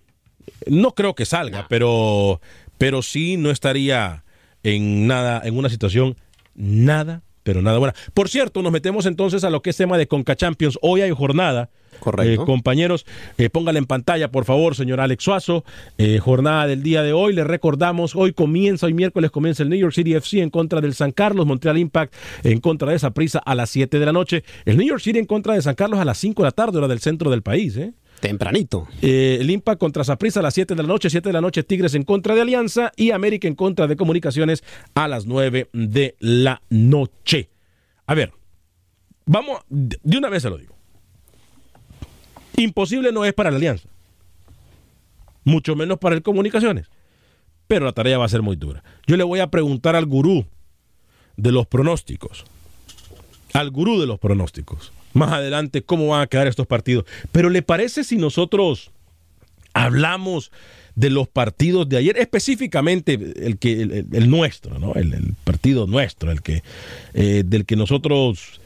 no 0.67 0.93
creo 0.93 1.15
que 1.15 1.25
salga, 1.25 1.67
pero, 1.69 2.41
pero 2.79 3.03
sí 3.03 3.37
no 3.37 3.51
estaría 3.51 4.25
en 4.63 5.07
nada, 5.07 5.43
en 5.45 5.57
una 5.57 5.69
situación 5.71 6.17
nada, 6.55 7.23
pero 7.43 7.63
nada 7.63 7.79
buena. 7.79 7.95
Por 8.15 8.29
cierto, 8.29 8.63
nos 8.63 8.73
metemos 8.73 9.07
entonces 9.07 9.45
a 9.45 9.51
lo 9.51 9.63
que 9.63 9.71
es 9.71 9.77
tema 9.77 9.99
de 9.99 10.07
Conca 10.07 10.37
Champions. 10.37 10.79
Hoy 10.83 11.03
hay 11.03 11.11
jornada. 11.11 11.71
Correcto. 11.99 12.43
Eh, 12.43 12.47
compañeros, 12.47 13.05
eh, 13.37 13.51
póngale 13.51 13.79
en 13.79 13.85
pantalla, 13.85 14.31
por 14.31 14.45
favor, 14.45 14.75
señor 14.75 15.01
Alex 15.01 15.23
Suazo. 15.23 15.65
Eh, 15.99 16.19
jornada 16.19 16.67
del 16.67 16.83
día 16.83 17.03
de 17.03 17.13
hoy. 17.13 17.35
Le 17.35 17.45
recordamos, 17.45 18.17
hoy 18.17 18.33
comienza, 18.33 18.87
hoy 18.87 18.95
miércoles 18.95 19.31
comienza 19.31 19.63
el 19.63 19.69
New 19.69 19.79
York 19.79 19.93
City 19.93 20.15
FC 20.15 20.41
en 20.41 20.51
contra 20.51 20.81
del 20.81 20.95
San 20.95 21.13
Carlos, 21.13 21.47
Montreal 21.47 21.79
Impact 21.79 22.15
en 22.43 22.61
contra 22.61 22.91
de 22.91 22.97
esa 22.97 23.11
prisa 23.11 23.39
a 23.39 23.55
las 23.55 23.71
7 23.71 23.99
de 23.99 24.07
la 24.07 24.13
noche. 24.13 24.45
El 24.65 24.79
New 24.79 24.87
York 24.87 25.01
City 25.01 25.19
en 25.19 25.27
contra 25.27 25.55
de 25.55 25.63
San 25.63 25.75
Carlos 25.75 26.01
a 26.01 26.05
las 26.05 26.19
5 26.19 26.43
de 26.43 26.47
la 26.47 26.53
tarde, 26.53 26.79
hora 26.79 26.89
del 26.89 27.01
centro 27.01 27.31
del 27.31 27.43
país. 27.43 27.77
¿eh? 27.77 27.93
Tempranito. 28.21 28.87
Eh, 29.03 29.39
el 29.41 29.51
Impact 29.51 29.81
contra 29.81 30.05
Saprissa 30.05 30.41
a 30.41 30.43
las 30.43 30.55
7 30.55 30.75
de 30.75 30.83
la 30.83 30.89
noche, 30.89 31.11
7 31.11 31.29
de 31.29 31.33
la 31.33 31.41
noche 31.41 31.63
Tigres 31.63 31.95
en 31.95 32.05
contra 32.05 32.35
de 32.35 32.43
Alianza 32.43 32.93
y 32.97 33.11
América 33.11 33.49
en 33.49 33.55
contra 33.55 33.87
de 33.87 33.97
Comunicaciones 33.97 34.63
a 34.95 35.09
las 35.09 35.27
9 35.27 35.69
de 35.73 36.15
la 36.21 36.63
noche. 36.69 37.49
A 38.07 38.15
ver, 38.15 38.33
vamos, 39.25 39.61
de 39.69 40.19
una 40.19 40.29
vez 40.29 40.43
se 40.43 40.51
lo 40.51 40.59
digo. 40.59 40.77
Imposible 42.57 43.11
no 43.11 43.25
es 43.25 43.33
para 43.33 43.51
la 43.51 43.57
Alianza, 43.57 43.89
mucho 45.45 45.75
menos 45.75 45.99
para 45.99 46.15
el 46.15 46.23
Comunicaciones, 46.23 46.91
pero 47.67 47.87
la 47.87 47.93
tarea 47.93 48.19
va 48.19 48.27
a 48.27 48.29
ser 48.29 48.43
muy 48.43 48.57
dura. 48.57 48.85
Yo 49.07 49.17
le 49.17 49.25
voy 49.25 49.41
a 49.41 49.51
preguntar 49.51 49.97
al 49.97 50.05
gurú 50.05 50.45
de 51.37 51.53
los 51.53 51.67
pronósticos, 51.67 52.45
al 53.55 53.71
gurú 53.71 53.99
de 53.99 54.07
los 54.07 54.19
pronósticos, 54.19 54.93
más 55.13 55.33
adelante 55.33 55.83
cómo 55.83 56.09
van 56.09 56.23
a 56.23 56.27
quedar 56.27 56.47
estos 56.47 56.67
partidos. 56.67 57.05
Pero 57.33 57.51
¿le 57.51 57.63
parece 57.63 58.05
si 58.05 58.17
nosotros 58.17 58.91
hablamos 59.73 60.51
de 60.97 61.11
los 61.11 61.29
partidos 61.29 61.89
de 61.89 61.97
ayer, 61.97 62.17
específicamente 62.19 63.15
el 63.47 63.59
que 63.59 64.05
el, 64.13 64.29
nuestro, 64.31 64.79
¿no? 64.79 64.95
El, 64.95 65.15
el 65.15 65.35
partido 65.45 65.87
nuestro, 65.87 66.31
el 66.33 66.43
que 66.43 66.63
eh, 67.15 67.43
del 67.47 67.65
que 67.65 67.77
nosotros 67.77 68.61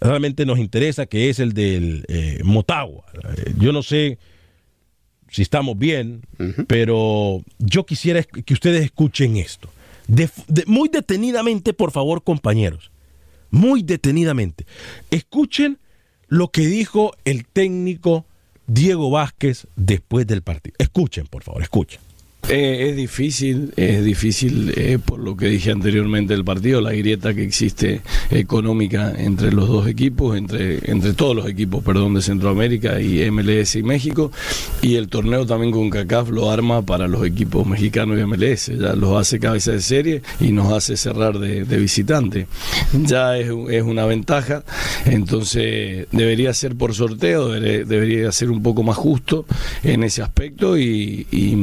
realmente 0.00 0.46
nos 0.46 0.58
interesa, 0.58 1.06
que 1.06 1.28
es 1.30 1.38
el 1.38 1.52
del 1.52 2.04
eh, 2.08 2.40
Motagua. 2.44 3.04
Eh, 3.36 3.54
yo 3.58 3.72
no 3.72 3.82
sé 3.82 4.18
si 5.28 5.42
estamos 5.42 5.78
bien, 5.78 6.22
pero 6.66 7.42
yo 7.58 7.84
quisiera 7.84 8.22
que 8.22 8.54
ustedes 8.54 8.84
escuchen 8.84 9.36
esto. 9.36 9.68
De- 10.08 10.30
de- 10.48 10.64
muy 10.66 10.88
detenidamente, 10.88 11.72
por 11.72 11.90
favor, 11.92 12.22
compañeros. 12.24 12.90
Muy 13.50 13.82
detenidamente. 13.82 14.66
Escuchen 15.10 15.78
lo 16.28 16.48
que 16.48 16.66
dijo 16.66 17.12
el 17.24 17.46
técnico 17.46 18.26
Diego 18.66 19.10
Vázquez 19.10 19.66
después 19.76 20.26
del 20.26 20.42
partido. 20.42 20.74
Escuchen, 20.78 21.26
por 21.26 21.42
favor, 21.42 21.62
escuchen. 21.62 22.00
Eh, 22.48 22.90
es 22.90 22.96
difícil, 22.96 23.72
es 23.74 24.04
difícil 24.04 24.72
eh, 24.76 25.00
por 25.04 25.18
lo 25.18 25.36
que 25.36 25.46
dije 25.46 25.72
anteriormente 25.72 26.32
del 26.32 26.44
partido, 26.44 26.80
la 26.80 26.92
grieta 26.92 27.34
que 27.34 27.42
existe 27.42 28.02
económica 28.30 29.12
entre 29.18 29.50
los 29.50 29.66
dos 29.66 29.88
equipos, 29.88 30.36
entre, 30.36 30.78
entre 30.88 31.12
todos 31.14 31.34
los 31.34 31.48
equipos, 31.48 31.82
perdón, 31.82 32.14
de 32.14 32.22
Centroamérica 32.22 33.00
y 33.00 33.28
MLS 33.32 33.74
y 33.74 33.82
México, 33.82 34.30
y 34.80 34.94
el 34.94 35.08
torneo 35.08 35.44
también 35.44 35.72
con 35.72 35.90
CACAF 35.90 36.30
lo 36.30 36.48
arma 36.48 36.82
para 36.82 37.08
los 37.08 37.26
equipos 37.26 37.66
mexicanos 37.66 38.16
y 38.16 38.24
MLS, 38.24 38.66
ya 38.78 38.94
los 38.94 39.16
hace 39.16 39.40
cabeza 39.40 39.72
de 39.72 39.80
serie 39.80 40.22
y 40.38 40.52
nos 40.52 40.72
hace 40.72 40.96
cerrar 40.96 41.40
de, 41.40 41.64
de 41.64 41.78
visitante. 41.78 42.46
Ya 42.92 43.36
es, 43.38 43.50
una 43.50 44.06
ventaja, 44.06 44.62
entonces 45.04 46.06
debería 46.12 46.54
ser 46.54 46.76
por 46.76 46.94
sorteo, 46.94 47.48
debería, 47.50 48.30
ser 48.30 48.50
un 48.50 48.62
poco 48.62 48.84
más 48.84 48.96
justo 48.96 49.46
en 49.82 50.04
ese 50.04 50.22
aspecto 50.22 50.78
y, 50.78 51.26
y 51.32 51.56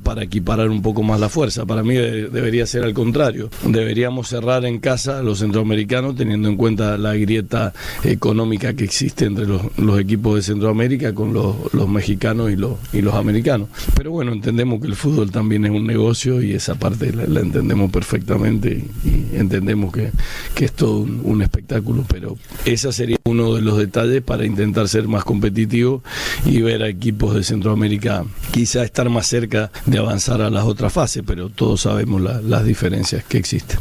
para 0.00 0.22
equiparar 0.22 0.68
un 0.70 0.82
poco 0.82 1.02
más 1.02 1.20
la 1.20 1.28
fuerza. 1.28 1.66
Para 1.66 1.82
mí 1.82 1.94
de- 1.94 2.28
debería 2.28 2.66
ser 2.66 2.84
al 2.84 2.94
contrario. 2.94 3.50
Deberíamos 3.66 4.28
cerrar 4.28 4.64
en 4.64 4.78
casa 4.78 5.22
los 5.22 5.40
centroamericanos 5.40 6.16
teniendo 6.16 6.48
en 6.48 6.56
cuenta 6.56 6.96
la 6.98 7.14
grieta 7.14 7.72
económica 8.04 8.74
que 8.74 8.84
existe 8.84 9.24
entre 9.26 9.46
los, 9.46 9.62
equipos 9.98 10.36
de 10.36 10.42
Centroamérica 10.42 11.14
con 11.14 11.32
los, 11.32 11.88
mexicanos 11.88 12.50
y 12.50 12.56
los, 12.56 13.14
americanos. 13.14 13.68
Pero 13.96 14.10
bueno, 14.12 14.32
entendemos 14.32 14.80
que 14.80 14.86
el 14.86 14.96
fútbol 14.96 15.30
también 15.30 15.64
es 15.64 15.70
un 15.70 15.86
negocio 15.86 16.42
y 16.42 16.52
esa 16.52 16.74
parte 16.76 17.12
la, 17.12 17.40
entendemos 17.40 17.90
perfectamente 17.90 18.84
y 19.04 19.36
entendemos 19.36 19.92
que, 19.92 20.10
que 20.54 20.66
es 20.66 20.72
todo 20.72 21.00
un, 21.00 21.20
un 21.24 21.42
espectáculo. 21.42 22.04
Pero 22.08 22.36
ese 22.64 22.92
sería 22.92 23.16
uno 23.24 23.54
de 23.54 23.62
los 23.62 23.78
detalles 23.78 24.22
para 24.22 24.44
intentar 24.46 24.88
ser 24.88 25.08
más 25.08 25.24
competitivo 25.24 26.02
y 26.46 26.60
ver 26.62 26.82
a 26.82 26.88
equipos 26.88 27.34
de 27.34 27.42
Centroamérica 27.42 28.24
quizá 28.52 28.84
estar 28.84 29.08
más 29.08 29.26
cerca 29.26 29.71
de 29.86 29.98
avanzar 29.98 30.40
a 30.42 30.50
las 30.50 30.64
otras 30.64 30.92
fases, 30.92 31.22
pero 31.26 31.48
todos 31.48 31.82
sabemos 31.82 32.20
la- 32.20 32.40
las 32.40 32.64
diferencias 32.64 33.24
que 33.24 33.38
existen. 33.38 33.78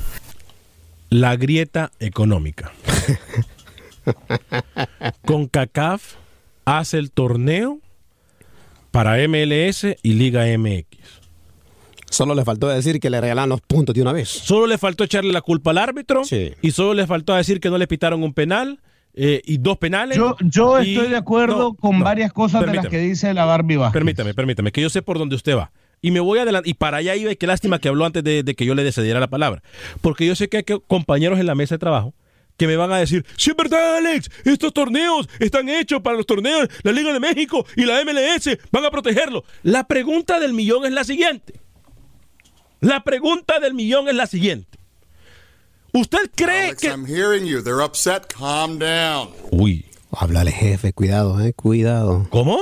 La 1.09 1.35
grieta 1.35 1.91
económica. 1.99 2.71
Con 5.25 5.47
CACAF 5.47 6.15
hace 6.65 6.97
el 6.97 7.11
torneo 7.11 7.79
para 8.91 9.17
MLS 9.27 9.85
y 10.03 10.13
Liga 10.13 10.45
MX. 10.57 10.85
Solo 12.09 12.35
le 12.35 12.43
faltó 12.43 12.67
decir 12.67 12.99
que 12.99 13.09
le 13.09 13.21
regalan 13.21 13.47
los 13.49 13.61
puntos 13.61 13.95
de 13.95 14.01
una 14.01 14.11
vez. 14.11 14.27
Solo 14.27 14.67
le 14.67 14.77
faltó 14.77 15.03
echarle 15.05 15.31
la 15.31 15.41
culpa 15.41 15.71
al 15.71 15.77
árbitro. 15.77 16.25
Sí. 16.25 16.53
Y 16.61 16.71
solo 16.71 16.93
le 16.93 17.07
faltó 17.07 17.33
decir 17.33 17.59
que 17.61 17.69
no 17.69 17.77
le 17.77 17.87
pitaron 17.87 18.21
un 18.23 18.33
penal 18.33 18.79
eh, 19.13 19.41
y 19.45 19.57
dos 19.57 19.77
penales. 19.77 20.17
Yo, 20.17 20.35
yo 20.39 20.81
Y- 20.81 20.93
estoy 20.95 21.09
de 21.09 21.17
acuerdo 21.17 21.57
no, 21.57 21.73
con 21.73 21.99
no, 21.99 22.05
varias 22.05 22.31
cosas 22.33 22.65
de 22.65 22.73
las 22.73 22.87
que 22.87 22.99
dice 22.99 23.33
la 23.33 23.45
Barbie 23.45 23.77
Vázquez. 23.77 23.93
Permítame, 23.93 24.33
permítame, 24.33 24.71
que 24.71 24.81
yo 24.81 24.89
sé 24.89 25.01
por 25.01 25.17
dónde 25.17 25.35
usted 25.35 25.55
va. 25.55 25.71
Y 26.01 26.11
me 26.11 26.19
voy 26.19 26.39
adelante. 26.39 26.69
Y 26.69 26.73
para 26.73 26.97
allá 26.97 27.15
iba, 27.15 27.31
y 27.31 27.35
qué 27.35 27.45
lástima 27.45 27.77
que 27.79 27.87
habló 27.87 28.05
antes 28.05 28.23
de, 28.23 28.41
de 28.43 28.55
que 28.55 28.65
yo 28.65 28.73
le 28.73 28.91
cediera 28.91 29.19
la 29.19 29.27
palabra. 29.29 29.61
Porque 30.01 30.25
yo 30.25 30.35
sé 30.35 30.49
que 30.49 30.57
hay 30.57 30.63
que- 30.63 30.79
compañeros 30.79 31.39
en 31.39 31.45
la 31.45 31.53
mesa 31.55 31.75
de 31.75 31.79
trabajo 31.79 32.13
que 32.57 32.67
me 32.67 32.75
van 32.75 32.91
a 32.91 32.97
decir, 32.97 33.25
sí 33.37 33.49
es 33.51 33.55
verdad, 33.55 33.97
Alex, 33.97 34.29
estos 34.45 34.71
torneos 34.73 35.27
están 35.39 35.67
hechos 35.67 36.01
para 36.01 36.15
los 36.17 36.27
torneos, 36.27 36.67
la 36.83 36.91
Liga 36.91 37.11
de 37.11 37.19
México 37.19 37.65
y 37.75 37.85
la 37.85 37.99
MLS 38.05 38.57
van 38.71 38.85
a 38.85 38.91
protegerlo. 38.91 39.43
La 39.63 39.87
pregunta 39.87 40.39
del 40.39 40.53
millón 40.53 40.85
es 40.85 40.91
la 40.91 41.03
siguiente. 41.03 41.59
La 42.79 43.03
pregunta 43.03 43.59
del 43.59 43.73
millón 43.73 44.07
es 44.09 44.15
la 44.15 44.25
siguiente. 44.27 44.77
¿Usted 45.93 46.29
cree 46.35 46.67
Alex, 46.67 46.81
que... 46.81 46.87
I'm 46.89 47.05
hearing 47.05 47.45
you. 47.45 47.61
They're 47.61 47.83
upset. 47.83 48.27
Calm 48.33 48.79
down. 48.79 49.29
Uy, 49.51 49.85
Háblale, 50.11 50.51
jefe, 50.51 50.93
cuidado, 50.93 51.39
eh, 51.41 51.53
cuidado. 51.53 52.27
¿cómo? 52.29 52.57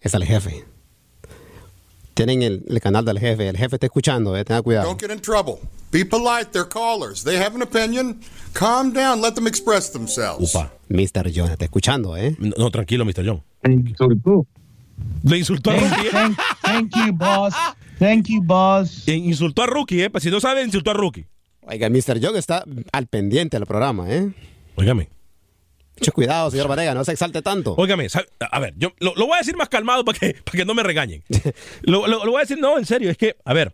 Es 0.00 0.14
el 0.14 0.24
jefe. 0.24 0.64
Tienen 2.14 2.42
el, 2.42 2.64
el 2.68 2.80
canal 2.80 3.04
del 3.04 3.18
jefe, 3.18 3.48
el 3.48 3.56
jefe 3.56 3.76
está 3.76 3.86
escuchando, 3.86 4.36
eh, 4.36 4.44
tenga 4.44 4.62
cuidado. 4.62 4.86
Don't 4.86 5.00
get 5.00 5.10
in 5.10 5.20
trouble. 5.20 5.58
Be 5.90 6.04
polite. 6.04 6.50
They're 6.52 6.68
callers. 6.68 7.24
They 7.24 7.36
have 7.36 7.54
an 7.56 7.62
opinion. 7.62 8.20
Calm 8.52 8.92
down. 8.92 9.20
Let 9.20 9.34
them 9.34 9.46
express 9.46 9.90
themselves. 9.92 10.54
Upa. 10.54 10.70
Mr. 10.88 11.30
John 11.34 11.50
está 11.50 11.64
escuchando, 11.64 12.16
¿eh? 12.16 12.36
No, 12.38 12.52
no, 12.56 12.70
tranquilo, 12.70 13.04
Mr. 13.04 13.24
John. 13.26 13.42
Le 15.22 15.38
insultó 15.38 15.70
a 15.70 15.74
Thank, 15.76 15.90
Rookie. 15.90 16.06
¿eh? 16.06 16.10
thank- 16.12 16.36
thank 16.62 16.96
you, 16.96 17.12
boss. 17.12 17.54
Thank 17.98 18.26
you, 18.28 18.42
boss. 18.42 19.08
Eh, 19.08 19.14
Insultó 19.16 19.62
a 19.62 19.66
Rookie, 19.66 20.02
¿eh? 20.02 20.10
Pues 20.10 20.22
si 20.24 20.30
no 20.30 20.40
sabe, 20.40 20.62
insultó 20.62 20.90
a 20.90 20.94
Rookie. 20.94 21.26
Oiga, 21.66 21.88
Mr. 21.88 22.20
John 22.22 22.36
está 22.36 22.64
al 22.92 23.06
pendiente 23.06 23.56
del 23.58 23.66
programa, 23.66 24.10
¿eh? 24.12 24.30
Óigame. 24.76 25.08
Mucho 25.98 26.12
cuidado, 26.12 26.50
señor 26.50 26.66
Varega, 26.68 26.92
no 26.92 27.04
se 27.04 27.12
exalte 27.12 27.40
tanto. 27.40 27.74
Óigame, 27.76 28.08
a 28.50 28.58
ver, 28.58 28.74
yo 28.76 28.92
lo, 28.98 29.14
lo 29.14 29.26
voy 29.26 29.36
a 29.36 29.38
decir 29.38 29.56
más 29.56 29.68
calmado 29.68 30.04
para 30.04 30.18
que, 30.18 30.34
para 30.44 30.58
que 30.58 30.64
no 30.64 30.74
me 30.74 30.82
regañen. 30.82 31.22
lo, 31.82 32.06
lo- 32.08 32.24
lo 32.24 32.32
voy 32.32 32.38
a 32.38 32.40
decir, 32.40 32.58
no, 32.58 32.76
en 32.78 32.84
serio, 32.84 33.10
es 33.10 33.16
que, 33.16 33.36
a 33.44 33.54
ver, 33.54 33.72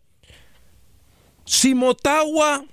si 1.47 1.75
Motagua, 1.75 2.65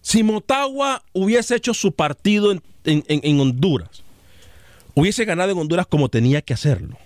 si 0.00 0.22
Motagua 0.22 1.02
hubiese 1.12 1.54
hecho 1.56 1.74
su 1.74 1.92
partido 1.92 2.52
en, 2.52 2.62
en- 2.84 3.04
en- 3.08 3.20
en 3.22 3.40
Honduras, 3.40 4.02
hubiese 4.94 5.24
ganado 5.26 5.52
en 5.52 5.58
Honduras 5.58 5.86
como 5.86 6.08
tenía 6.08 6.40
que 6.42 6.54
hacerlo. 6.54 6.98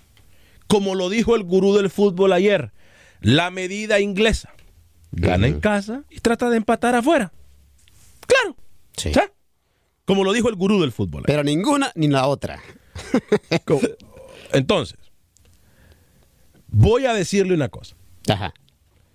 Como 0.68 0.94
lo 0.94 1.08
dijo 1.10 1.34
el 1.36 1.42
gurú 1.42 1.74
del 1.76 1.90
fútbol 1.90 2.32
ayer, 2.32 2.70
la 3.20 3.50
medida 3.50 3.98
inglesa. 4.00 4.50
Gana 5.12 5.46
en 5.46 5.60
casa 5.60 6.04
y 6.10 6.20
trata 6.20 6.50
de 6.50 6.56
empatar 6.56 6.94
afuera. 6.94 7.32
Claro. 8.26 8.56
Sí. 8.96 9.12
¿sí? 9.12 9.20
Como 10.04 10.24
lo 10.24 10.32
dijo 10.32 10.48
el 10.48 10.54
gurú 10.56 10.80
del 10.80 10.92
fútbol. 10.92 11.24
Pero 11.26 11.42
ninguna 11.42 11.92
ni 11.94 12.08
la 12.08 12.26
otra. 12.26 12.62
Entonces, 14.52 14.98
voy 16.68 17.06
a 17.06 17.14
decirle 17.14 17.54
una 17.54 17.68
cosa. 17.68 17.96
Ajá. 18.28 18.54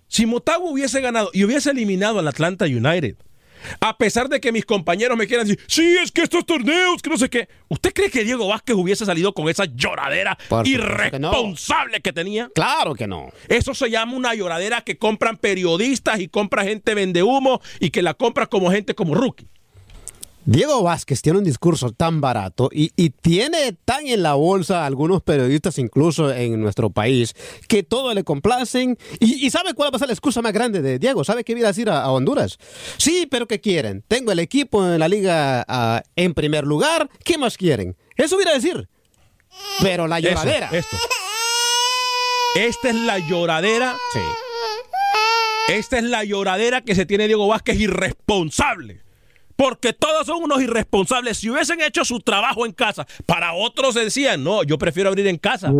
Si 0.08 0.26
Motagua 0.26 0.70
hubiese 0.70 1.00
ganado 1.00 1.30
y 1.32 1.44
hubiese 1.44 1.70
eliminado 1.70 2.18
al 2.18 2.28
Atlanta 2.28 2.66
United, 2.66 3.16
a 3.80 3.96
pesar 3.96 4.28
de 4.28 4.40
que 4.40 4.52
mis 4.52 4.64
compañeros 4.64 5.16
me 5.16 5.26
quieran 5.26 5.46
decir, 5.46 5.62
sí, 5.66 5.96
es 6.02 6.12
que 6.12 6.22
estos 6.22 6.44
torneos, 6.46 7.02
que 7.02 7.10
no 7.10 7.16
sé 7.16 7.28
qué, 7.28 7.48
¿usted 7.68 7.92
cree 7.92 8.10
que 8.10 8.24
Diego 8.24 8.48
Vázquez 8.48 8.76
hubiese 8.76 9.04
salido 9.06 9.32
con 9.32 9.48
esa 9.48 9.64
lloradera 9.64 10.36
Por 10.48 10.66
supuesto 10.66 11.10
que 11.10 11.18
no. 11.18 11.28
irresponsable 11.28 12.00
que 12.00 12.12
tenía? 12.12 12.50
Claro 12.54 12.94
que 12.94 13.06
no. 13.06 13.30
Eso 13.48 13.74
se 13.74 13.90
llama 13.90 14.14
una 14.14 14.34
lloradera 14.34 14.82
que 14.82 14.98
compran 14.98 15.36
periodistas 15.36 16.20
y 16.20 16.28
compra 16.28 16.64
gente 16.64 16.94
vende 16.94 17.22
humo 17.22 17.60
y 17.80 17.90
que 17.90 18.02
la 18.02 18.14
compra 18.14 18.46
como 18.46 18.70
gente 18.70 18.94
como 18.94 19.14
rookie. 19.14 19.46
Diego 20.44 20.82
Vázquez 20.82 21.22
tiene 21.22 21.38
un 21.38 21.44
discurso 21.44 21.92
tan 21.92 22.20
barato 22.20 22.68
y, 22.72 22.90
y 22.96 23.10
tiene 23.10 23.74
tan 23.84 24.08
en 24.08 24.24
la 24.24 24.34
bolsa 24.34 24.82
a 24.82 24.86
algunos 24.86 25.22
periodistas, 25.22 25.78
incluso 25.78 26.32
en 26.32 26.60
nuestro 26.60 26.90
país, 26.90 27.34
que 27.68 27.84
todo 27.84 28.12
le 28.12 28.24
complacen. 28.24 28.98
¿Y, 29.20 29.46
y 29.46 29.50
sabe 29.50 29.74
cuál 29.74 29.92
va 29.92 29.96
a 29.96 29.98
ser 30.00 30.08
la 30.08 30.14
excusa 30.14 30.42
más 30.42 30.52
grande 30.52 30.82
de 30.82 30.98
Diego? 30.98 31.22
¿Sabe 31.22 31.44
qué 31.44 31.54
viene 31.54 31.68
a 31.68 31.70
decir 31.70 31.88
a, 31.88 32.02
a 32.02 32.10
Honduras? 32.10 32.58
Sí, 32.96 33.28
pero 33.30 33.46
¿qué 33.46 33.60
quieren? 33.60 34.02
Tengo 34.08 34.32
el 34.32 34.40
equipo 34.40 34.84
en 34.84 34.98
la 34.98 35.08
liga 35.08 35.64
ah, 35.68 36.02
en 36.16 36.34
primer 36.34 36.66
lugar. 36.66 37.08
¿Qué 37.24 37.38
más 37.38 37.56
quieren? 37.56 37.96
Eso 38.16 38.36
viene 38.36 38.50
a 38.50 38.54
decir. 38.54 38.88
Pero 39.80 40.08
la 40.08 40.18
Eso, 40.18 40.28
lloradera. 40.30 40.70
esto. 40.72 40.96
Esta 42.56 42.88
es 42.88 42.94
la 42.96 43.18
lloradera. 43.18 43.96
Sí. 44.12 44.20
Esta 45.68 45.98
es 45.98 46.04
la 46.04 46.24
lloradera 46.24 46.80
que 46.80 46.96
se 46.96 47.06
tiene 47.06 47.28
Diego 47.28 47.46
Vázquez 47.46 47.78
irresponsable. 47.78 49.01
Porque 49.62 49.92
todos 49.92 50.26
son 50.26 50.42
unos 50.42 50.60
irresponsables. 50.60 51.38
Si 51.38 51.48
hubiesen 51.48 51.80
hecho 51.82 52.04
su 52.04 52.18
trabajo 52.18 52.66
en 52.66 52.72
casa, 52.72 53.06
para 53.26 53.52
otros 53.52 53.94
decían, 53.94 54.42
no, 54.42 54.64
yo 54.64 54.76
prefiero 54.76 55.08
abrir 55.08 55.28
en 55.28 55.38
casa. 55.38 55.72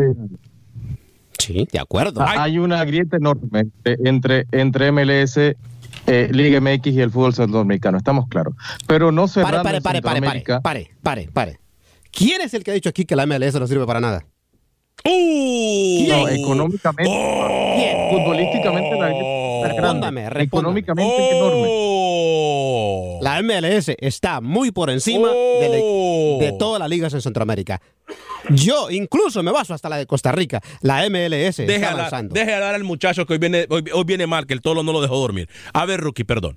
Sí, 1.36 1.66
de 1.72 1.80
acuerdo. 1.80 2.22
hay 2.24 2.58
una 2.58 2.84
grieta 2.84 3.16
enorme 3.16 3.64
entre, 3.84 4.46
entre 4.52 4.92
MLS, 4.92 5.36
eh, 5.36 6.28
Liga 6.30 6.60
MX 6.60 6.86
y 6.86 7.00
el 7.00 7.10
fútbol 7.10 7.34
centroamericano, 7.34 7.98
estamos 7.98 8.28
claros. 8.28 8.54
Pero 8.86 9.10
no 9.10 9.22
Pare, 9.22 9.32
cerrando 9.32 9.62
pare, 9.64 9.80
pare, 9.80 10.00
pare, 10.00 10.20
pare, 10.20 10.60
pare, 10.62 10.90
pare, 11.02 11.28
pare. 11.32 11.58
¿Quién 12.12 12.40
es 12.40 12.54
el 12.54 12.62
que 12.62 12.70
ha 12.70 12.74
dicho 12.74 12.88
aquí 12.88 13.04
que 13.04 13.16
la 13.16 13.26
MLS 13.26 13.54
no 13.58 13.66
sirve 13.66 13.84
para 13.84 13.98
nada? 13.98 14.24
¡Uh! 15.04 16.06
No, 16.08 16.28
económicamente, 16.28 17.10
futbolísticamente 18.12 18.96
la. 18.96 19.41
Respóndame, 19.68 20.30
respóndame. 20.30 20.44
Económicamente 20.44 21.30
enorme. 21.36 21.66
¡Oh! 21.68 23.18
La 23.22 23.40
MLS 23.42 23.90
está 23.98 24.40
muy 24.40 24.70
por 24.72 24.90
encima 24.90 25.28
de, 25.30 25.68
la- 25.68 26.44
de 26.46 26.52
todas 26.58 26.78
las 26.80 26.88
ligas 26.88 27.14
en 27.14 27.20
Centroamérica. 27.22 27.80
Yo 28.50 28.90
incluso 28.90 29.42
me 29.42 29.52
baso 29.52 29.72
hasta 29.74 29.88
la 29.88 29.96
de 29.96 30.06
Costa 30.06 30.32
Rica. 30.32 30.60
La 30.80 31.08
MLS 31.08 31.56
Deje 31.58 31.74
está 31.76 31.92
avanzando. 31.92 32.34
deje 32.34 32.54
hablar 32.54 32.74
al 32.74 32.84
muchacho 32.84 33.24
que 33.26 33.34
hoy 33.34 33.38
viene, 33.38 33.66
hoy, 33.70 33.84
hoy 33.94 34.04
viene 34.04 34.26
mal, 34.26 34.46
que 34.46 34.54
el 34.54 34.60
tolo 34.60 34.82
no 34.82 34.92
lo 34.92 35.00
dejó 35.00 35.16
dormir. 35.18 35.48
A 35.72 35.84
ver, 35.86 36.00
Rookie, 36.00 36.24
perdón. 36.24 36.56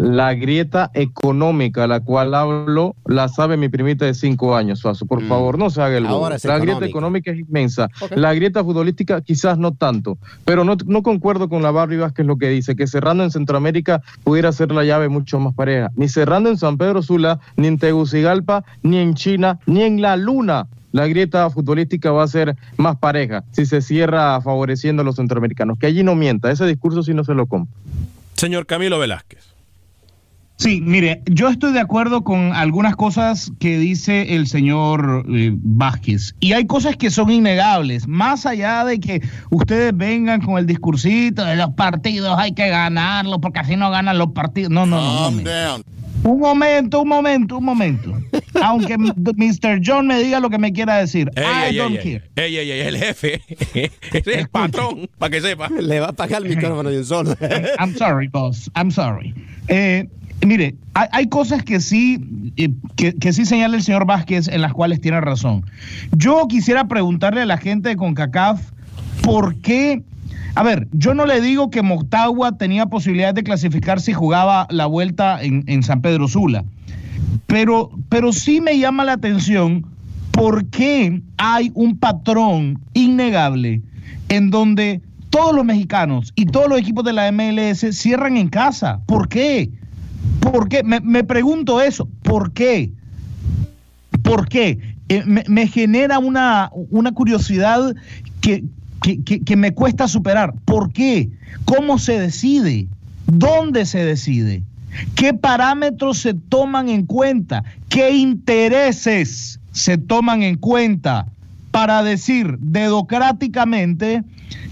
La 0.00 0.32
grieta 0.32 0.90
económica, 0.94 1.86
la 1.86 2.00
cual 2.00 2.34
hablo, 2.34 2.96
la 3.04 3.28
sabe 3.28 3.58
mi 3.58 3.68
primita 3.68 4.06
de 4.06 4.14
cinco 4.14 4.56
años, 4.56 4.78
Suazo. 4.78 5.04
Por 5.04 5.22
favor, 5.28 5.58
no 5.58 5.68
se 5.68 5.82
haga 5.82 5.98
el 5.98 6.04
bobo. 6.04 6.20
Mm. 6.20 6.22
Ahora 6.22 6.36
es 6.36 6.44
La 6.46 6.58
grieta 6.58 6.86
económica. 6.86 7.30
es 7.30 7.40
inmensa. 7.40 7.90
La 8.16 8.32
grieta 8.32 8.64
futbolística 8.64 9.20
quizás 9.20 9.58
no 9.58 9.74
tanto. 9.74 10.16
Pero 10.46 10.64
no, 10.64 10.78
no 10.86 11.02
concuerdo 11.02 11.50
con 11.50 11.62
la 11.62 11.70
Barbie 11.70 11.98
Vázquez 11.98 12.24
lo 12.24 12.38
que 12.38 12.48
dice, 12.48 12.76
que 12.76 12.86
cerrando 12.86 13.24
en 13.24 13.30
Centroamérica 13.30 14.00
pudiera 14.24 14.52
ser 14.52 14.72
la 14.72 14.84
llave 14.84 15.10
mucho 15.10 15.38
más 15.38 15.52
pareja. 15.52 15.90
Ni 15.96 16.08
cerrando 16.08 16.48
en 16.48 16.56
San 16.56 16.78
Pedro 16.78 17.02
Sula, 17.02 17.38
ni 17.56 17.66
en 17.66 17.78
Tegucigalpa, 17.78 18.64
ni 18.82 18.96
en 18.96 19.12
China, 19.12 19.58
ni 19.66 19.82
en 19.82 20.00
la 20.00 20.16
Luna. 20.16 20.66
La 20.92 21.08
grieta 21.08 21.50
futbolística 21.50 22.10
va 22.10 22.22
a 22.22 22.28
ser 22.28 22.56
más 22.78 22.96
pareja 22.96 23.44
si 23.52 23.66
se 23.66 23.82
cierra 23.82 24.40
favoreciendo 24.40 25.02
a 25.02 25.04
los 25.04 25.16
centroamericanos. 25.16 25.78
Que 25.78 25.88
allí 25.88 26.02
no 26.02 26.14
mienta, 26.14 26.50
ese 26.50 26.64
discurso 26.64 27.02
sí 27.02 27.12
no 27.12 27.22
se 27.22 27.34
lo 27.34 27.44
compro. 27.44 27.74
Señor 28.32 28.64
Camilo 28.64 28.98
Velázquez. 28.98 29.49
Sí, 30.60 30.82
mire, 30.82 31.22
yo 31.24 31.48
estoy 31.48 31.72
de 31.72 31.80
acuerdo 31.80 32.22
con 32.22 32.52
algunas 32.52 32.94
cosas 32.94 33.50
que 33.60 33.78
dice 33.78 34.34
el 34.34 34.46
señor 34.46 35.24
eh, 35.34 35.52
Vázquez. 35.54 36.34
Y 36.38 36.52
hay 36.52 36.66
cosas 36.66 36.96
que 36.96 37.10
son 37.10 37.30
innegables. 37.30 38.06
Más 38.06 38.44
allá 38.44 38.84
de 38.84 39.00
que 39.00 39.22
ustedes 39.48 39.96
vengan 39.96 40.42
con 40.42 40.58
el 40.58 40.66
discursito 40.66 41.46
de 41.46 41.56
los 41.56 41.70
partidos, 41.70 42.38
hay 42.38 42.52
que 42.52 42.68
ganarlos, 42.68 43.38
porque 43.40 43.60
así 43.60 43.74
no 43.74 43.90
ganan 43.90 44.18
los 44.18 44.32
partidos. 44.32 44.70
No, 44.70 44.84
no, 44.84 45.00
no. 45.00 45.30
Momento, 45.30 45.50
down. 45.50 45.82
un 46.24 46.40
momento, 46.40 47.00
un 47.00 47.08
momento. 47.08 47.56
un 47.56 47.64
momento. 47.64 48.18
Aunque 48.62 48.98
Mr. 48.98 49.80
John 49.82 50.08
me 50.08 50.18
diga 50.22 50.40
lo 50.40 50.50
que 50.50 50.58
me 50.58 50.74
quiera 50.74 50.98
decir. 50.98 51.30
Ey, 51.36 51.44
I 51.44 51.68
ey, 51.70 51.76
don't 51.76 51.96
ey, 51.96 52.02
care. 52.02 52.30
ey, 52.36 52.56
ey, 52.58 52.70
ey, 52.70 52.80
el 52.80 52.98
jefe. 52.98 53.40
Ese 53.72 53.90
es 54.12 54.26
el 54.26 54.48
patrón, 54.50 55.08
para 55.16 55.30
que 55.30 55.40
sepa. 55.40 55.70
Le 55.70 56.00
va 56.00 56.08
a 56.08 56.10
apagar 56.10 56.42
el 56.42 56.50
micrófono 56.50 56.90
un 56.90 57.04
solo. 57.06 57.34
I'm 57.78 57.96
sorry, 57.96 58.28
boss. 58.28 58.70
I'm 58.76 58.90
sorry. 58.90 59.34
Eh, 59.68 60.06
mire, 60.46 60.74
hay, 60.94 61.26
cosas 61.28 61.62
que 61.62 61.80
sí, 61.80 62.52
eh, 62.56 62.70
que, 62.96 63.32
sí 63.32 63.44
señala 63.44 63.76
el 63.76 63.82
señor 63.82 64.06
Vázquez 64.06 64.48
en 64.48 64.62
las 64.62 64.72
cuales 64.72 65.00
tiene 65.00 65.20
razón. 65.20 65.64
Yo 66.12 66.46
quisiera 66.48 66.88
preguntarle 66.88 67.42
a 67.42 67.46
la 67.46 67.58
gente 67.58 67.90
de 67.90 67.96
CONCACAF 67.96 68.60
por 69.22 69.56
qué. 69.56 70.02
A 70.54 70.62
ver, 70.62 70.88
yo 70.92 71.14
no 71.14 71.26
le 71.26 71.40
digo 71.40 71.70
que 71.70 71.82
Motagua 71.82 72.56
tenía 72.58 72.86
posibilidad 72.86 73.34
de 73.34 73.42
clasificar 73.42 74.00
si 74.00 74.12
jugaba 74.12 74.66
la 74.70 74.86
vuelta 74.86 75.42
en, 75.42 75.62
en 75.66 75.82
San 75.82 76.00
Pedro 76.00 76.26
Sula, 76.26 76.64
pero, 77.46 77.90
pero 78.08 78.32
sí 78.32 78.60
me 78.60 78.78
llama 78.78 79.04
la 79.04 79.12
atención 79.12 79.86
por 80.32 80.66
qué 80.66 81.22
hay 81.36 81.70
un 81.74 81.98
patrón 81.98 82.80
innegable 82.94 83.82
en 84.28 84.50
donde 84.50 85.00
todos 85.30 85.54
los 85.54 85.64
mexicanos 85.64 86.32
y 86.34 86.46
todos 86.46 86.68
los 86.68 86.78
equipos 86.78 87.04
de 87.04 87.12
la 87.12 87.30
MLS 87.30 87.86
cierran 87.92 88.36
en 88.36 88.48
casa. 88.48 89.00
¿Por 89.06 89.28
qué? 89.28 89.70
¿Por 90.50 90.68
qué? 90.68 90.82
Me, 90.82 91.00
me 91.00 91.24
pregunto 91.24 91.80
eso. 91.80 92.08
¿Por 92.22 92.52
qué? 92.52 92.92
¿Por 94.22 94.48
qué? 94.48 94.78
Eh, 95.08 95.22
me, 95.26 95.44
me 95.48 95.66
genera 95.66 96.18
una, 96.18 96.70
una 96.90 97.12
curiosidad 97.12 97.94
que, 98.40 98.64
que, 99.02 99.22
que, 99.22 99.56
me 99.56 99.72
cuesta 99.72 100.08
superar. 100.08 100.54
¿Por 100.64 100.92
qué? 100.92 101.30
¿Cómo 101.64 101.98
se 101.98 102.18
decide? 102.18 102.88
¿Dónde 103.26 103.86
se 103.86 104.04
decide? 104.04 104.62
¿Qué 105.14 105.34
parámetros 105.34 106.18
se 106.18 106.34
toman 106.34 106.88
en 106.88 107.06
cuenta? 107.06 107.64
¿Qué 107.88 108.10
intereses 108.10 109.60
se 109.72 109.98
toman 109.98 110.42
en 110.42 110.56
cuenta 110.56 111.26
para 111.70 112.02
decir 112.02 112.58
dedocráticamente 112.58 114.24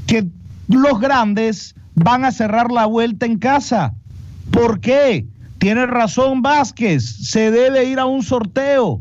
que 0.07 0.27
los 0.69 1.01
grandes 1.01 1.75
van 1.95 2.25
a 2.25 2.33
cerrar 2.33 2.71
la 2.73 2.87
vuelta 2.87 3.27
en 3.27 3.39
casa? 3.39 3.95
¿Por 4.51 4.81
qué? 4.81 5.27
Tiene 5.59 5.87
razón 5.87 6.43
Vázquez, 6.43 7.05
se 7.05 7.51
debe 7.51 7.85
ir 7.85 7.99
a 7.99 8.07
un 8.07 8.23
sorteo. 8.23 9.01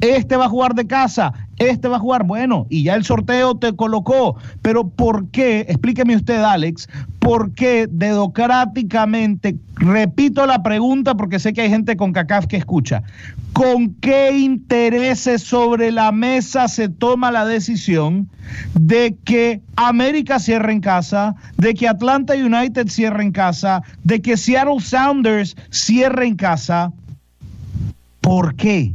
Este 0.00 0.36
va 0.36 0.46
a 0.46 0.48
jugar 0.48 0.74
de 0.74 0.86
casa, 0.86 1.45
este 1.58 1.88
va 1.88 1.96
a 1.96 2.00
jugar, 2.00 2.24
bueno, 2.24 2.66
y 2.68 2.82
ya 2.84 2.94
el 2.94 3.04
sorteo 3.04 3.56
te 3.56 3.74
colocó, 3.74 4.36
pero 4.62 4.88
¿por 4.88 5.28
qué? 5.28 5.60
Explíqueme 5.60 6.16
usted, 6.16 6.42
Alex, 6.42 6.88
¿por 7.18 7.52
qué 7.52 7.88
dedocráticamente, 7.90 9.56
repito 9.76 10.46
la 10.46 10.62
pregunta 10.62 11.14
porque 11.14 11.38
sé 11.38 11.52
que 11.52 11.62
hay 11.62 11.70
gente 11.70 11.96
con 11.96 12.12
CACAF 12.12 12.46
que 12.46 12.58
escucha, 12.58 13.02
¿con 13.52 13.94
qué 13.94 14.36
intereses 14.36 15.42
sobre 15.42 15.90
la 15.90 16.12
mesa 16.12 16.68
se 16.68 16.88
toma 16.88 17.30
la 17.30 17.46
decisión 17.46 18.28
de 18.74 19.16
que 19.24 19.62
América 19.76 20.38
cierre 20.38 20.72
en 20.72 20.80
casa, 20.80 21.34
de 21.56 21.74
que 21.74 21.88
Atlanta 21.88 22.34
United 22.34 22.88
cierre 22.88 23.22
en 23.22 23.32
casa, 23.32 23.82
de 24.04 24.20
que 24.20 24.36
Seattle 24.36 24.80
Sounders 24.80 25.56
cierre 25.70 26.26
en 26.26 26.36
casa? 26.36 26.92
¿Por 28.20 28.56
qué? 28.56 28.92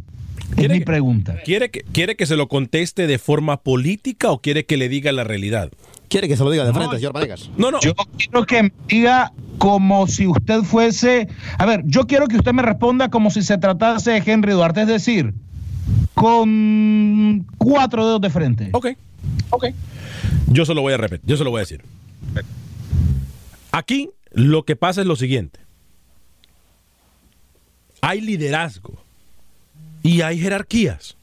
Es 0.58 0.70
mi 0.70 0.82
pregunta. 0.82 1.38
¿quiere 1.44 1.72
que, 1.72 1.82
¿Quiere 1.82 2.16
que 2.16 2.26
se 2.26 2.36
lo 2.36 2.48
conteste 2.48 3.08
de 3.08 3.18
forma 3.18 3.62
política 3.62 4.32
o 4.32 4.42
quiere 4.42 4.66
que 4.66 4.78
le 4.78 4.90
diga 4.90 5.12
la 5.12 5.24
realidad? 5.24 5.72
Quiere 6.08 6.28
que 6.28 6.36
se 6.36 6.44
lo 6.44 6.52
diga 6.52 6.66
de 6.66 6.74
frente, 6.74 6.98
señor 6.98 7.14
Vanegas. 7.14 7.50
No, 7.58 7.72
no. 7.72 7.80
Yo 7.80 7.94
quiero 8.18 8.46
que 8.46 8.64
me 8.64 8.74
diga 8.88 9.32
como 9.58 10.08
si 10.08 10.28
usted 10.28 10.62
fuese. 10.64 11.30
A 11.58 11.66
ver, 11.66 11.84
yo 11.86 12.06
quiero 12.06 12.28
que 12.28 12.36
usted 12.36 12.52
me 12.52 12.62
responda 12.62 13.10
como 13.10 13.32
si 13.32 13.42
se 13.44 13.58
tratase 13.58 14.12
de 14.12 14.24
Henry 14.26 14.52
Duarte, 14.52 14.82
es 14.82 14.88
decir, 14.88 15.34
con 16.14 17.48
cuatro 17.58 18.06
dedos 18.06 18.22
de 18.22 18.30
frente. 18.30 18.70
Ok, 18.74 18.88
ok. 19.52 19.66
Yo 20.48 20.66
se 20.66 20.74
lo 20.74 20.82
voy 20.82 20.94
a 20.94 20.98
repetir, 20.98 21.26
yo 21.30 21.38
se 21.38 21.46
lo 21.46 21.52
voy 21.52 21.60
a 21.60 21.62
decir. 21.62 21.82
Aquí 23.72 24.10
lo 24.32 24.64
que 24.64 24.76
pasa 24.76 25.02
es 25.02 25.08
lo 25.08 25.16
siguiente. 25.16 25.60
Hay 28.02 28.20
liderazgo 28.20 29.02
y 30.04 30.22
hay 30.22 30.40
jerarquías. 30.40 31.18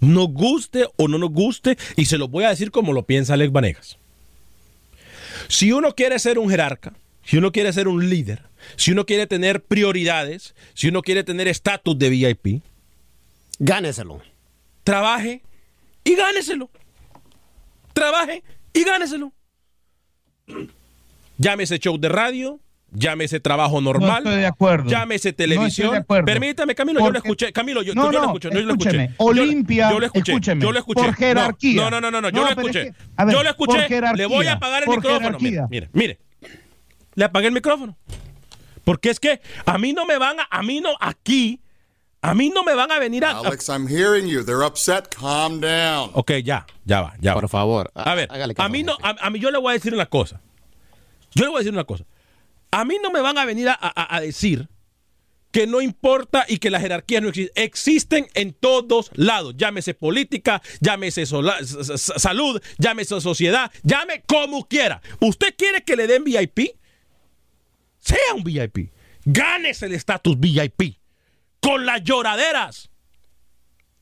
Nos 0.00 0.28
guste 0.28 0.86
o 0.96 1.08
no 1.08 1.18
nos 1.18 1.30
guste, 1.30 1.78
y 1.96 2.06
se 2.06 2.18
lo 2.18 2.28
voy 2.28 2.44
a 2.44 2.50
decir 2.50 2.70
como 2.70 2.92
lo 2.92 3.04
piensa 3.04 3.34
Alex 3.34 3.52
Vanegas. 3.52 3.98
Si 5.48 5.72
uno 5.72 5.94
quiere 5.94 6.18
ser 6.18 6.38
un 6.38 6.50
jerarca, 6.50 6.92
si 7.24 7.36
uno 7.36 7.52
quiere 7.52 7.72
ser 7.72 7.88
un 7.88 8.08
líder, 8.08 8.42
si 8.76 8.92
uno 8.92 9.06
quiere 9.06 9.26
tener 9.26 9.62
prioridades, 9.62 10.54
si 10.74 10.88
uno 10.88 11.02
quiere 11.02 11.24
tener 11.24 11.48
estatus 11.48 11.98
de 11.98 12.10
VIP, 12.10 12.62
gáneselo. 13.58 14.20
Trabaje 14.84 15.42
y 16.04 16.16
gáneselo. 16.16 16.70
Trabaje 17.92 18.42
y 18.72 18.84
gáneselo. 18.84 19.32
Llámese 21.38 21.78
show 21.78 21.98
de 21.98 22.08
radio, 22.08 22.60
llámese 22.92 23.40
trabajo 23.40 23.80
normal, 23.80 24.22
no 24.24 24.30
estoy 24.30 24.40
de 24.42 24.46
acuerdo. 24.46 24.90
llámese 24.90 25.32
televisión. 25.32 25.88
No 25.88 25.92
de 25.92 25.98
acuerdo. 25.98 26.26
Permítame, 26.26 26.74
Camilo, 26.74 27.00
Porque... 27.00 27.08
yo 27.08 27.12
lo 27.12 27.18
escuché. 27.18 27.52
Camilo, 27.52 27.82
yo, 27.82 27.94
no, 27.94 28.04
yo 28.06 28.12
no, 28.12 28.18
lo 28.18 28.24
escuché. 28.26 28.48
Yo 28.50 28.60
lo 28.60 28.72
escúcheme. 28.72 29.04
escuché. 29.04 29.16
Olimpia, 29.18 29.88
yo, 29.88 29.94
yo 29.94 30.00
lo 30.00 30.06
escuché. 30.06 30.32
escúcheme, 30.32 30.62
yo 30.62 30.72
lo 30.72 30.78
escuché. 30.78 31.02
por 31.02 31.14
jerarquía. 31.14 31.82
No, 31.82 31.90
no, 31.90 32.00
no, 32.00 32.10
no, 32.10 32.20
no, 32.20 32.28
yo 32.30 32.36
No, 32.36 32.42
lo 32.44 32.50
escuché. 32.50 32.82
es 32.88 32.94
que, 32.96 33.02
a 33.16 33.24
ver, 33.24 33.34
yo 33.34 33.42
lo 33.42 33.48
escuché. 33.50 33.78
por 33.78 33.86
jerarquía, 33.88 34.26
Le 34.28 34.34
voy 34.34 34.46
a 34.46 34.52
apagar 34.52 34.82
el 34.82 34.86
por 34.86 34.96
micrófono. 34.96 35.38
Mire, 35.40 35.50
jerarquía. 35.56 35.68
mire, 35.70 35.90
mire. 35.92 36.18
Le 37.14 37.24
apagué 37.24 37.46
el 37.48 37.52
micrófono. 37.52 37.96
Porque 38.84 39.10
es 39.10 39.20
que 39.20 39.40
a 39.64 39.78
mí 39.78 39.92
no 39.92 40.04
me 40.06 40.18
van 40.18 40.40
a, 40.40 40.48
a 40.50 40.62
mí 40.62 40.80
no, 40.80 40.90
aquí, 41.00 41.60
a 42.20 42.34
mí 42.34 42.50
no 42.54 42.62
me 42.64 42.74
van 42.74 42.90
a 42.90 42.98
venir 42.98 43.24
a. 43.24 43.38
Alex, 43.38 43.68
I'm 43.68 43.86
hearing 43.86 44.26
you. 44.26 44.42
They're 44.44 44.66
upset. 44.66 45.08
Calm 45.14 45.60
down. 45.60 46.10
Ok, 46.14 46.32
ya, 46.44 46.66
ya 46.84 47.00
va, 47.00 47.14
ya 47.20 47.34
Por 47.34 47.44
va. 47.44 47.48
favor. 47.48 47.90
A 47.94 48.14
ver, 48.14 48.28
hágale 48.30 48.54
a 48.56 48.68
mí 48.68 48.82
no, 48.82 48.96
a 49.02 49.30
mí 49.30 49.38
yo 49.38 49.50
le 49.50 49.58
voy 49.58 49.70
a 49.70 49.74
decir 49.74 49.94
una 49.94 50.06
cosa. 50.06 50.40
Yo 51.34 51.44
le 51.44 51.50
voy 51.50 51.56
a 51.56 51.60
decir 51.60 51.72
una 51.72 51.84
cosa. 51.84 52.04
A 52.72 52.84
mí 52.84 52.96
no 53.02 53.10
me 53.12 53.20
van 53.20 53.38
a 53.38 53.44
venir 53.44 53.68
a, 53.68 53.78
a- 53.80 54.16
a 54.16 54.20
decir 54.20 54.68
que 55.52 55.66
no 55.66 55.80
importa 55.82 56.46
y 56.48 56.56
que 56.56 56.70
las 56.70 56.80
jerarquías 56.80 57.22
no 57.22 57.28
existen. 57.28 57.52
Existen 57.62 58.26
en 58.34 58.54
todos 58.54 59.10
lados. 59.14 59.54
Llámese 59.58 59.92
política, 59.94 60.62
llámese 60.80 61.26
sola- 61.26 61.58
salud, 61.62 62.60
llámese 62.78 63.20
sociedad, 63.20 63.70
llame 63.82 64.22
como 64.26 64.66
quiera. 64.66 65.00
¿Usted 65.20 65.54
quiere 65.56 65.84
que 65.84 65.94
le 65.96 66.06
den 66.06 66.24
VIP? 66.24 66.70
Sea 68.00 68.34
un 68.34 68.42
VIP. 68.42 68.90
Gánese 69.24 69.86
el 69.86 69.92
estatus 69.92 70.38
VIP. 70.40 70.96
Con 71.60 71.84
las 71.86 72.02
lloraderas. 72.02 72.88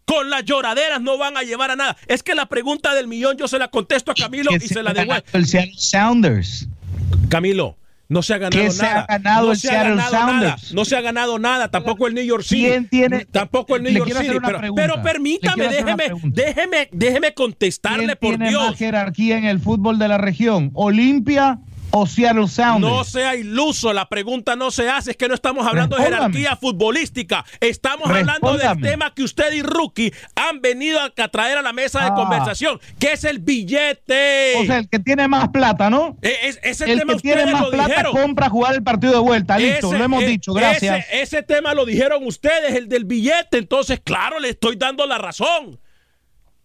Con 0.07 0.31
las 0.31 0.45
lloraderas 0.45 1.01
no 1.01 1.19
van 1.19 1.37
a 1.37 1.43
llevar 1.43 1.71
a 1.73 1.77
nada. 1.77 1.97
Es 2.07 2.23
que 2.23 2.35
la 2.35 2.47
pregunta 2.47 2.95
del 2.95 3.07
millón 3.09 3.37
yo 3.37 3.47
se 3.49 3.59
la 3.59 3.69
contesto 3.69 4.13
a 4.13 4.15
Camilo 4.15 4.51
y 4.55 4.61
se 4.69 4.83
la 4.83 4.93
devuelvo. 4.93 5.25
Sounders. 5.77 6.67
Camilo, 7.29 7.77
no 8.11 8.23
se 8.23 8.35
ha 8.35 8.39
ganado 8.39 8.63
¿Qué 8.63 8.71
se 8.71 8.83
nada. 8.83 9.01
ha 9.09 9.19
ganado 9.19 9.47
no 9.47 9.53
el 9.53 9.59
se 9.59 9.69
ha 9.69 9.71
Seattle 9.71 9.91
ganado 9.97 10.13
nada. 10.13 10.29
Sounders? 10.51 10.75
No 10.75 10.85
se 10.85 10.97
ha 10.97 11.01
ganado 11.01 11.39
nada. 11.39 11.71
Tampoco 11.71 12.07
el 12.07 12.15
New 12.15 12.25
York 12.25 12.43
City. 12.43 12.63
¿Quién 12.67 12.89
tiene- 12.89 13.25
Tampoco 13.25 13.77
el 13.77 13.85
New 13.85 13.93
York 13.93 14.13
City. 14.21 14.39
Pero, 14.45 14.75
pero 14.75 15.03
permítame, 15.03 15.69
déjeme, 15.69 16.05
déjeme, 16.25 16.89
déjeme 16.93 17.33
contestarle 17.33 18.05
¿Quién 18.05 18.19
por 18.21 18.31
tiene 18.31 18.49
Dios. 18.51 18.67
más 18.71 18.77
jerarquía 18.79 19.39
en 19.39 19.45
el 19.47 19.61
fútbol 19.61 19.99
de 19.99 20.09
la 20.09 20.19
región? 20.19 20.71
¿Olimpia 20.75 21.59
o 21.93 22.07
Seattle 22.07 22.49
Sounders? 22.49 22.93
No 22.93 23.05
sea 23.05 23.35
iluso, 23.37 23.93
la 23.93 24.09
pregunta 24.09 24.57
no 24.57 24.71
se 24.71 24.89
hace, 24.89 25.13
es 25.13 25.17
que 25.17 25.29
no 25.29 25.35
estamos 25.35 25.67
hablando 25.67 25.97
de 25.97 26.03
jerarquía 26.05 26.57
futbolística, 26.57 27.45
estamos 27.61 28.09
hablando 28.09 28.57
del 28.57 28.81
tema 28.81 29.13
que 29.15 29.23
usted 29.23 29.53
y 29.53 29.63
Rookie 29.63 30.13
han 30.35 30.61
venido 30.61 31.01
a 31.01 31.11
traer 31.29 31.59
a 31.59 31.63
la 31.63 31.73
mesa 31.73 32.01
de 32.01 32.07
Ah. 32.07 32.15
conversación, 32.15 32.81
que 32.99 33.13
es 33.13 33.25
el 33.25 33.39
billete. 33.41 34.55
O 34.59 34.65
sea, 34.67 34.79
el 34.79 34.89
que 34.89 34.99
tiene 34.99 35.27
más 35.29 35.49
plata, 35.49 35.91
¿no? 35.91 36.17
E- 36.23 36.57
es- 36.63 36.81
el 36.81 36.99
tema 36.99 37.15
que 37.15 37.21
tiene 37.21 37.47
más 37.53 37.67
plata 37.67 37.89
dijeron. 37.89 38.13
compra 38.13 38.49
jugar 38.49 38.75
el 38.75 38.83
partido 38.83 39.13
de 39.15 39.19
vuelta. 39.21 39.59
Listo, 39.59 39.89
Ese- 39.89 39.99
lo 39.99 40.05
hemos 40.05 40.23
eh, 40.23 40.27
dicho, 40.27 40.53
gracias. 40.53 41.07
Ese, 41.09 41.23
ese 41.23 41.43
tema 41.43 41.75
lo 41.75 41.85
dijeron 41.85 42.25
ustedes, 42.27 42.75
el 42.75 42.89
del 42.89 43.05
billete. 43.05 43.59
Entonces, 43.59 44.01
claro, 44.03 44.39
le 44.39 44.51
estoy 44.51 44.77
dando 44.77 45.07
la 45.07 45.19
razón. 45.19 45.79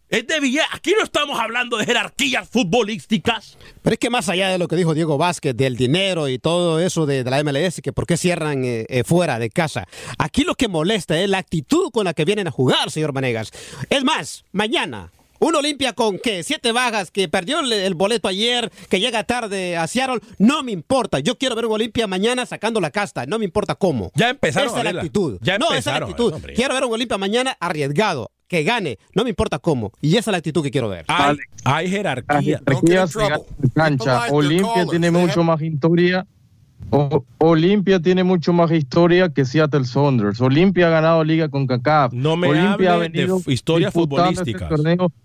Es 0.10 0.28
de 0.28 0.40
billete. 0.40 0.66
Aquí 0.72 0.94
no 0.98 1.04
estamos 1.04 1.40
hablando 1.40 1.78
de 1.78 1.86
jerarquías 1.86 2.48
futbolísticas. 2.48 3.58
Pero 3.82 3.94
es 3.94 4.00
que 4.00 4.10
más 4.10 4.30
allá 4.30 4.50
de 4.50 4.58
lo 4.58 4.68
que 4.68 4.76
dijo 4.76 4.94
Diego 4.94 5.18
Vázquez, 5.18 5.56
del 5.56 5.76
dinero 5.76 6.30
y 6.30 6.38
todo 6.38 6.80
eso 6.80 7.06
de, 7.06 7.24
de 7.24 7.32
la 7.32 7.44
MLS, 7.44 7.82
que 7.82 7.92
por 7.92 8.06
qué 8.06 8.18
cierran 8.18 8.64
eh, 8.64 8.86
eh, 8.90 9.04
fuera 9.04 9.40
de 9.40 9.50
casa, 9.50 9.88
aquí 10.18 10.44
lo 10.44 10.56
que 10.56 10.68
molesta 10.68 11.20
es 11.20 11.30
la 11.30 11.40
actitud 11.40 11.92
con 11.92 12.06
la 12.06 12.14
que 12.14 12.26
vienen 12.26 12.48
a 12.48 12.52
jugar, 12.52 12.92
señor 12.92 13.14
Manegas. 13.14 13.52
Es 13.90 14.04
más, 14.04 14.46
mañana. 14.52 15.12
Un 15.40 15.54
Olimpia 15.54 15.94
con 15.94 16.18
que 16.18 16.44
siete 16.44 16.72
bajas, 16.72 17.12
que 17.12 17.28
perdió 17.28 17.60
el, 17.60 17.94
boleto 17.94 18.30
ayer, 18.30 18.72
que 18.90 19.02
llega 19.02 19.26
tarde 19.26 19.76
a 19.76 19.86
Seattle, 19.86 20.22
no 20.40 20.64
me 20.64 20.72
importa. 20.72 21.20
Yo 21.20 21.38
quiero 21.38 21.56
ver 21.56 21.66
un 21.66 21.74
Olimpia 21.74 22.08
mañana 22.08 22.46
sacando 22.46 22.80
la 22.80 22.90
casta, 22.90 23.26
no 23.26 23.38
me 23.38 23.46
importa 23.46 23.76
cómo. 23.76 24.12
Ya 24.16 24.30
empezaron 24.30 24.70
Esa 24.70 24.78
es 24.78 24.84
la 24.86 25.02
actitud. 25.02 25.38
Ya 25.42 25.58
no, 25.58 25.68
esa 25.74 25.78
es 25.78 26.00
la 26.00 26.06
actitud. 26.06 26.34
quiero 26.56 26.74
ver 26.74 26.86
un 26.86 26.94
Olimpia 26.94 27.18
mañana 27.18 27.58
arriesgado, 27.60 28.32
que 28.48 28.64
gane, 28.64 28.98
no 29.16 29.24
me 29.24 29.30
importa 29.30 29.60
cómo. 29.60 29.92
Y 30.02 30.12
esa 30.18 30.30
es 30.30 30.34
la 30.34 30.38
actitud 30.38 30.64
que 30.64 30.72
quiero 30.72 30.90
ver. 30.90 31.06
Hay, 31.08 31.38
hay 31.64 31.90
jerarquía. 31.90 32.60
en 32.68 33.70
cancha. 33.74 34.28
Olimpia 34.32 34.86
tiene 34.90 35.12
mucho 35.12 35.44
más 35.44 35.62
historia. 35.62 36.26
O- 36.92 37.26
Olimpia 37.40 38.00
tiene 38.00 38.24
mucho 38.24 38.54
más 38.54 38.70
historia 38.72 39.30
que 39.30 39.44
Seattle 39.46 39.86
Saunders. 39.86 40.40
Olimpia 40.42 40.88
ha 40.88 40.90
ganado 40.92 41.24
liga 41.24 41.50
con 41.50 41.66
CACAF. 41.66 42.14
No 42.14 42.38
me 42.38 42.48
Olimpia 42.50 42.94
hable 42.94 43.10
de 43.10 43.24
f- 43.24 43.52
historias 43.52 43.92
disputando 43.94 44.42
este 44.42 44.52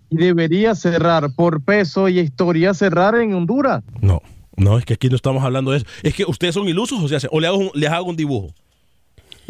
y 0.09 0.15
debería 0.17 0.73
cerrar 0.73 1.29
por 1.35 1.61
peso 1.63 2.09
y 2.09 2.19
historia 2.19 2.73
cerrar 2.73 3.15
en 3.15 3.33
Honduras. 3.35 3.83
No, 4.01 4.21
no, 4.55 4.77
es 4.79 4.85
que 4.85 4.93
aquí 4.95 5.09
no 5.09 5.15
estamos 5.15 5.43
hablando 5.43 5.71
de 5.71 5.77
eso. 5.77 5.85
Es 6.01 6.15
que 6.15 6.25
ustedes 6.25 6.55
son 6.55 6.67
ilusos 6.67 6.99
o, 7.03 7.07
sea, 7.07 7.19
o 7.31 7.39
le 7.39 7.47
hago 7.47 7.57
un- 7.57 7.71
les 7.75 7.89
hago 7.91 8.09
un 8.09 8.15
dibujo. 8.15 8.47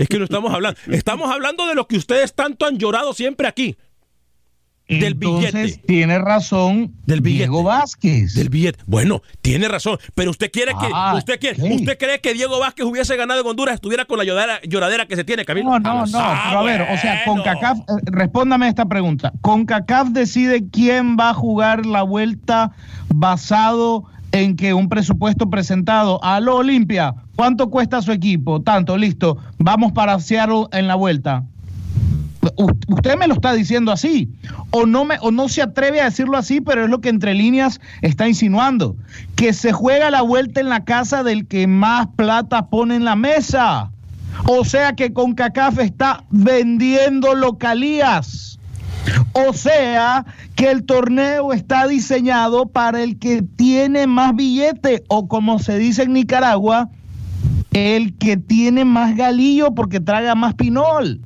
Es 0.02 0.08
que 0.10 0.18
no 0.18 0.24
estamos 0.24 0.52
hablando. 0.54 0.80
Estamos 0.90 1.30
hablando 1.32 1.68
de 1.68 1.76
lo 1.76 1.88
que 1.88 1.96
ustedes 1.98 2.34
tanto 2.34 2.66
han 2.66 2.78
llorado 2.78 3.14
siempre 3.14 3.48
aquí. 3.48 3.78
Del 4.88 5.14
Entonces, 5.14 5.54
billete. 5.54 5.84
tiene 5.88 6.18
razón 6.20 6.96
Del 7.06 7.22
billete. 7.22 7.44
Diego 7.44 7.64
Vázquez. 7.64 8.34
Del 8.34 8.50
billete. 8.50 8.80
Bueno, 8.88 9.22
tiene 9.42 9.68
razón. 9.70 10.00
Pero 10.16 10.32
usted 10.32 10.52
quiere 10.52 10.72
que. 10.74 10.88
Ah, 10.94 11.14
usted, 11.16 11.40
quiere. 11.40 11.62
¿Usted 11.76 11.98
cree 11.98 12.20
que 12.20 12.34
Diego 12.34 12.60
Vázquez 12.60 12.86
hubiese 12.86 13.16
ganado 13.16 13.40
en 13.42 13.48
Honduras 13.48 13.76
estuviera 13.76 14.04
con 14.06 14.18
la 14.18 14.26
lloradera, 14.26 14.60
lloradera 14.64 15.06
que 15.06 15.16
se 15.16 15.24
tiene, 15.24 15.46
Camilo? 15.46 15.70
No, 15.70 15.80
no, 15.80 16.06
no, 16.08 16.20
Ah, 16.20 16.46
pero 16.50 16.60
a 16.60 16.64
ver, 16.64 16.82
o 16.82 16.98
sea, 16.98 17.24
con 17.24 17.38
bueno. 17.38 17.44
CACAF, 17.44 17.78
eh, 17.80 17.84
respóndame 18.06 18.68
esta 18.68 18.86
pregunta. 18.86 19.32
Con 19.40 19.66
CACAF 19.66 20.10
decide 20.10 20.68
quién 20.70 21.16
va 21.16 21.30
a 21.30 21.34
jugar 21.36 21.86
la 21.86 22.02
vuelta 22.02 22.72
basado 23.08 24.06
en 24.32 24.56
que 24.56 24.74
un 24.74 24.90
presupuesto 24.90 25.50
presentado 25.50 26.24
a 26.24 26.40
lo 26.40 26.58
Olimpia, 26.58 27.16
¿cuánto 27.36 27.70
cuesta 27.70 28.02
su 28.02 28.12
equipo? 28.12 28.62
Tanto, 28.62 28.98
listo, 28.98 29.38
vamos 29.58 29.92
para 29.92 30.20
Seattle 30.20 30.68
en 30.72 30.88
la 30.88 30.96
vuelta. 30.96 31.44
Usted 32.88 33.18
me 33.18 33.28
lo 33.28 33.36
está 33.36 33.54
diciendo 33.54 33.92
así, 33.92 34.32
o 34.72 34.86
no, 34.86 35.06
me, 35.06 35.18
o 35.22 35.32
no 35.32 35.48
se 35.48 35.62
atreve 35.62 36.02
a 36.02 36.06
decirlo 36.06 36.38
así, 36.38 36.60
pero 36.60 36.86
es 36.86 36.90
lo 36.90 37.00
que 37.00 37.10
entre 37.10 37.36
líneas 37.36 37.80
está 38.02 38.28
insinuando, 38.28 38.96
que 39.36 39.54
se 39.54 39.72
juega 39.72 40.10
la 40.10 40.24
vuelta 40.24 40.60
en 40.60 40.70
la 40.70 40.84
casa 40.84 41.24
del 41.24 41.48
que 41.48 41.68
más 41.68 42.08
plata 42.16 42.68
pone 42.68 42.96
en 42.96 43.06
la 43.06 43.16
mesa. 43.16 43.92
O 44.48 44.66
sea 44.66 44.94
que 44.94 45.14
CONCACAF 45.14 45.80
está 45.80 46.24
vendiendo 46.32 47.36
localías. 47.36 48.51
O 49.34 49.54
sea 49.54 50.26
que 50.56 50.70
el 50.70 50.86
torneo 50.86 51.54
está 51.54 51.88
diseñado 51.88 52.68
para 52.68 53.02
el 53.02 53.18
que 53.18 53.42
tiene 53.42 54.08
más 54.08 54.36
billete 54.36 55.04
o 55.08 55.28
como 55.28 55.60
se 55.60 55.78
dice 55.78 56.04
en 56.04 56.14
Nicaragua, 56.14 56.90
el 57.72 58.18
que 58.18 58.38
tiene 58.38 58.86
más 58.86 59.16
galillo 59.16 59.72
porque 59.74 60.00
traga 60.00 60.36
más 60.36 60.54
pinol. 60.56 61.22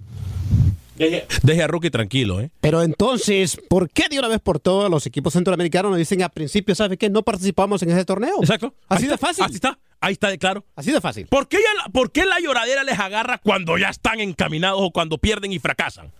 Deje, 0.97 1.61
a 1.61 1.67
Rookie 1.67 1.89
tranquilo, 1.89 2.39
¿eh? 2.39 2.51
Pero 2.61 2.81
entonces, 2.81 3.59
¿por 3.67 3.89
qué 3.89 4.07
de 4.09 4.17
una 4.17 4.29
vez 4.29 4.39
por 4.39 4.59
todos 4.59 4.89
los 4.89 5.05
equipos 5.05 5.33
centroamericanos 5.33 5.91
nos 5.91 5.97
dicen 5.97 6.23
a 6.23 6.29
principio, 6.29 6.73
¿sabe 6.73 6.97
qué? 6.97 7.09
No 7.09 7.23
participamos 7.23 7.83
en 7.83 7.91
ese 7.91 8.05
torneo. 8.05 8.37
Exacto. 8.39 8.73
Así 8.87 9.05
de 9.05 9.17
fácil. 9.17 9.43
Así 9.43 9.55
está. 9.55 9.77
Ahí 9.99 10.13
está 10.13 10.29
de 10.29 10.37
claro. 10.37 10.63
Así 10.75 10.91
de 10.91 11.01
fácil. 11.01 11.27
¿Por 11.27 11.49
qué, 11.49 11.57
¿Por 11.91 12.11
qué 12.11 12.25
la 12.25 12.39
lloradera 12.39 12.83
les 12.85 12.97
agarra 12.97 13.39
cuando 13.39 13.77
ya 13.77 13.89
están 13.89 14.21
encaminados 14.21 14.79
o 14.81 14.91
cuando 14.91 15.17
pierden 15.17 15.51
y 15.51 15.59
fracasan? 15.59 16.11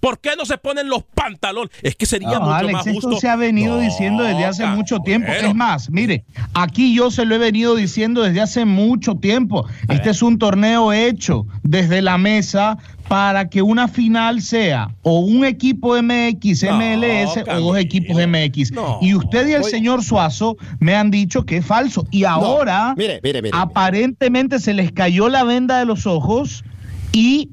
¿Por 0.00 0.20
qué 0.20 0.30
no 0.36 0.44
se 0.44 0.58
ponen 0.58 0.88
los 0.88 1.02
pantalones? 1.02 1.70
Es 1.82 1.96
que 1.96 2.06
sería 2.06 2.38
mucho 2.38 2.52
Alex, 2.52 2.72
más 2.72 2.84
justo. 2.84 3.08
Esto 3.10 3.20
se 3.20 3.28
ha 3.28 3.36
venido 3.36 3.78
diciendo 3.78 4.22
desde 4.22 4.44
hace 4.44 4.66
mucho 4.66 5.00
tiempo. 5.00 5.30
Es 5.32 5.54
más, 5.54 5.90
mire, 5.90 6.24
aquí 6.54 6.94
yo 6.94 7.10
se 7.10 7.24
lo 7.24 7.34
he 7.34 7.38
venido 7.38 7.74
diciendo 7.74 8.22
desde 8.22 8.40
hace 8.40 8.64
mucho 8.64 9.16
tiempo. 9.16 9.66
este 9.88 10.10
es 10.10 10.22
un 10.22 10.38
torneo 10.38 10.92
hecho 10.92 11.46
desde 11.62 12.02
la 12.02 12.18
mesa 12.18 12.78
para 13.08 13.48
que 13.48 13.62
una 13.62 13.88
final 13.88 14.42
sea 14.42 14.90
o 15.02 15.20
un 15.20 15.44
equipo 15.44 15.94
MX, 16.00 16.64
MLS 16.64 17.36
o 17.48 17.60
dos 17.60 17.78
equipos 17.78 18.16
MX. 18.26 18.72
y 19.00 19.14
usted 19.14 19.46
y 19.48 19.52
el 19.52 19.64
señor 19.64 20.02
Suazo 20.02 20.56
me 20.80 20.94
han 20.94 21.10
dicho 21.10 21.44
que 21.44 21.58
es 21.58 21.66
falso. 21.66 22.06
Y 22.10 22.24
ahora, 22.24 22.94
mire, 22.96 23.20
mire, 23.22 23.42
mire, 23.42 23.56
aparentemente 23.56 24.58
se 24.58 24.74
les 24.74 24.92
cayó 24.92 25.28
la 25.28 25.44
venda 25.44 25.78
de 25.78 25.84
los 25.84 26.06
ojos 26.06 26.64
y 27.12 27.50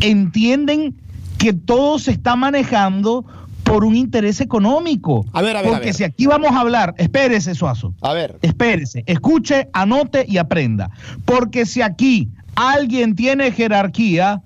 entienden 0.00 0.94
que 1.38 1.52
todo 1.52 1.98
se 1.98 2.12
está 2.12 2.36
manejando 2.36 3.24
por 3.64 3.84
un 3.84 3.96
interés 3.96 4.40
económico. 4.40 5.26
A 5.32 5.42
ver, 5.42 5.56
a 5.56 5.62
ver. 5.62 5.72
Porque 5.72 5.92
si 5.92 6.04
aquí 6.04 6.26
vamos 6.26 6.52
a 6.52 6.60
hablar, 6.60 6.94
espérese, 6.98 7.54
Suazo. 7.54 7.92
A 8.00 8.12
ver. 8.12 8.38
Espérese, 8.42 9.02
escuche, 9.06 9.68
anote 9.72 10.24
y 10.28 10.38
aprenda. 10.38 10.90
Porque 11.24 11.66
si 11.66 11.82
aquí 11.82 12.28
alguien 12.54 13.16
tiene 13.16 13.50
jerarquía, 13.50 14.40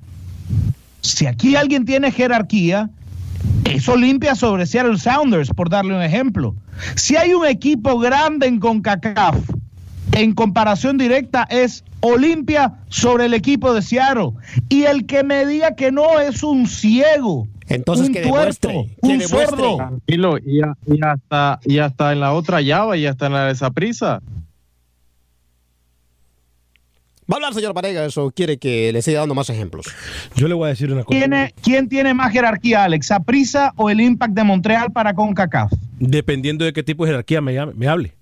si 1.02 1.26
aquí 1.26 1.54
alguien 1.54 1.84
tiene 1.84 2.10
jerarquía, 2.10 2.88
eso 3.64 3.96
limpia 3.96 4.34
sobre 4.34 4.66
Seattle 4.66 4.98
Sounders, 4.98 5.50
por 5.50 5.68
darle 5.68 5.94
un 5.94 6.02
ejemplo. 6.02 6.54
Si 6.96 7.16
hay 7.16 7.34
un 7.34 7.46
equipo 7.46 7.98
grande 7.98 8.46
en 8.46 8.58
CONCACAF, 8.58 9.36
en 10.12 10.32
comparación 10.32 10.96
directa 10.98 11.46
es 11.50 11.84
Olimpia 12.00 12.74
sobre 12.88 13.26
el 13.26 13.34
equipo 13.34 13.72
de 13.74 13.82
Seattle. 13.82 14.32
Y 14.68 14.84
el 14.84 15.06
que 15.06 15.22
me 15.24 15.46
diga 15.46 15.74
que 15.74 15.92
no 15.92 16.18
es 16.20 16.42
un 16.42 16.66
ciego. 16.66 17.46
Entonces, 17.68 18.08
un 18.08 18.14
que 18.14 18.22
tuerto, 18.22 18.86
un 19.00 19.20
sordo. 19.20 19.76
Tranquilo, 19.76 20.38
y, 20.38 20.60
y, 20.86 21.04
hasta, 21.04 21.60
y 21.64 21.78
hasta 21.78 22.12
en 22.12 22.20
la 22.20 22.32
otra 22.32 22.60
llave, 22.60 22.98
y 22.98 23.06
hasta 23.06 23.26
en 23.26 23.32
la 23.32 23.46
de 23.46 23.52
esa 23.52 23.70
prisa. 23.70 24.20
¿Va 27.30 27.34
a 27.34 27.36
hablar, 27.36 27.54
señor 27.54 27.72
Vanegas, 27.72 28.18
o 28.18 28.32
quiere 28.32 28.58
que 28.58 28.92
le 28.92 29.02
siga 29.02 29.20
dando 29.20 29.36
más 29.36 29.48
ejemplos? 29.50 29.86
Yo 30.34 30.48
le 30.48 30.54
voy 30.54 30.66
a 30.66 30.70
decir 30.70 30.92
una 30.92 31.04
cosa. 31.04 31.16
¿Quién, 31.16 31.52
¿quién 31.62 31.88
tiene 31.88 32.12
más 32.12 32.32
jerarquía, 32.32 32.82
Alex? 32.82 33.12
¿Aprisa 33.12 33.72
o 33.76 33.88
el 33.88 34.00
Impact 34.00 34.34
de 34.34 34.42
Montreal 34.42 34.90
para 34.90 35.14
CONCACAF? 35.14 35.72
Dependiendo 36.00 36.64
de 36.64 36.72
qué 36.72 36.82
tipo 36.82 37.04
de 37.04 37.12
jerarquía 37.12 37.40
me, 37.40 37.66
me 37.76 37.86
hable 37.86 38.19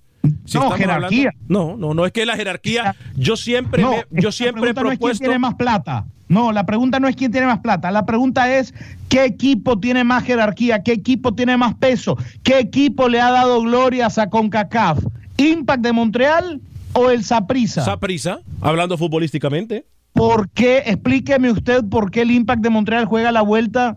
no, 0.54 0.70
jerarquía. 0.72 1.32
no, 1.48 1.76
no, 1.76 1.94
no 1.94 2.06
es 2.06 2.12
que 2.12 2.26
la 2.26 2.36
jerarquía. 2.36 2.94
Yo 3.16 3.36
siempre, 3.36 3.84
yo 4.10 4.32
siempre 4.32 4.70
he 4.70 4.74
propuesto. 4.74 5.04
No 5.04 5.10
es 5.10 5.18
quién 5.18 5.28
tiene 5.28 5.38
más 5.38 5.54
plata. 5.54 6.06
No, 6.28 6.52
la 6.52 6.66
pregunta 6.66 7.00
no 7.00 7.08
es 7.08 7.16
quién 7.16 7.32
tiene 7.32 7.46
más 7.46 7.60
plata. 7.60 7.90
La 7.90 8.04
pregunta 8.04 8.54
es 8.54 8.74
qué 9.08 9.24
equipo 9.24 9.78
tiene 9.80 10.04
más 10.04 10.24
jerarquía, 10.24 10.82
qué 10.82 10.92
equipo 10.92 11.34
tiene 11.34 11.56
más 11.56 11.74
peso, 11.74 12.18
qué 12.42 12.58
equipo 12.58 13.08
le 13.08 13.20
ha 13.20 13.30
dado 13.30 13.62
glorias 13.62 14.18
a 14.18 14.28
CONCACAF. 14.28 14.98
¿Impact 15.38 15.82
de 15.82 15.92
Montreal 15.92 16.60
o 16.92 17.10
el 17.10 17.24
Saprisa? 17.24 17.84
Saprisa, 17.84 18.40
hablando 18.60 18.98
futbolísticamente. 18.98 19.86
¿Por 20.12 20.50
qué? 20.50 20.82
Explíqueme 20.84 21.50
usted 21.50 21.84
por 21.84 22.10
qué 22.10 22.22
el 22.22 22.30
Impact 22.30 22.60
de 22.60 22.70
Montreal 22.70 23.06
juega 23.06 23.32
la 23.32 23.42
vuelta 23.42 23.96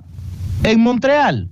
en 0.63 0.79
Montreal. 0.79 1.49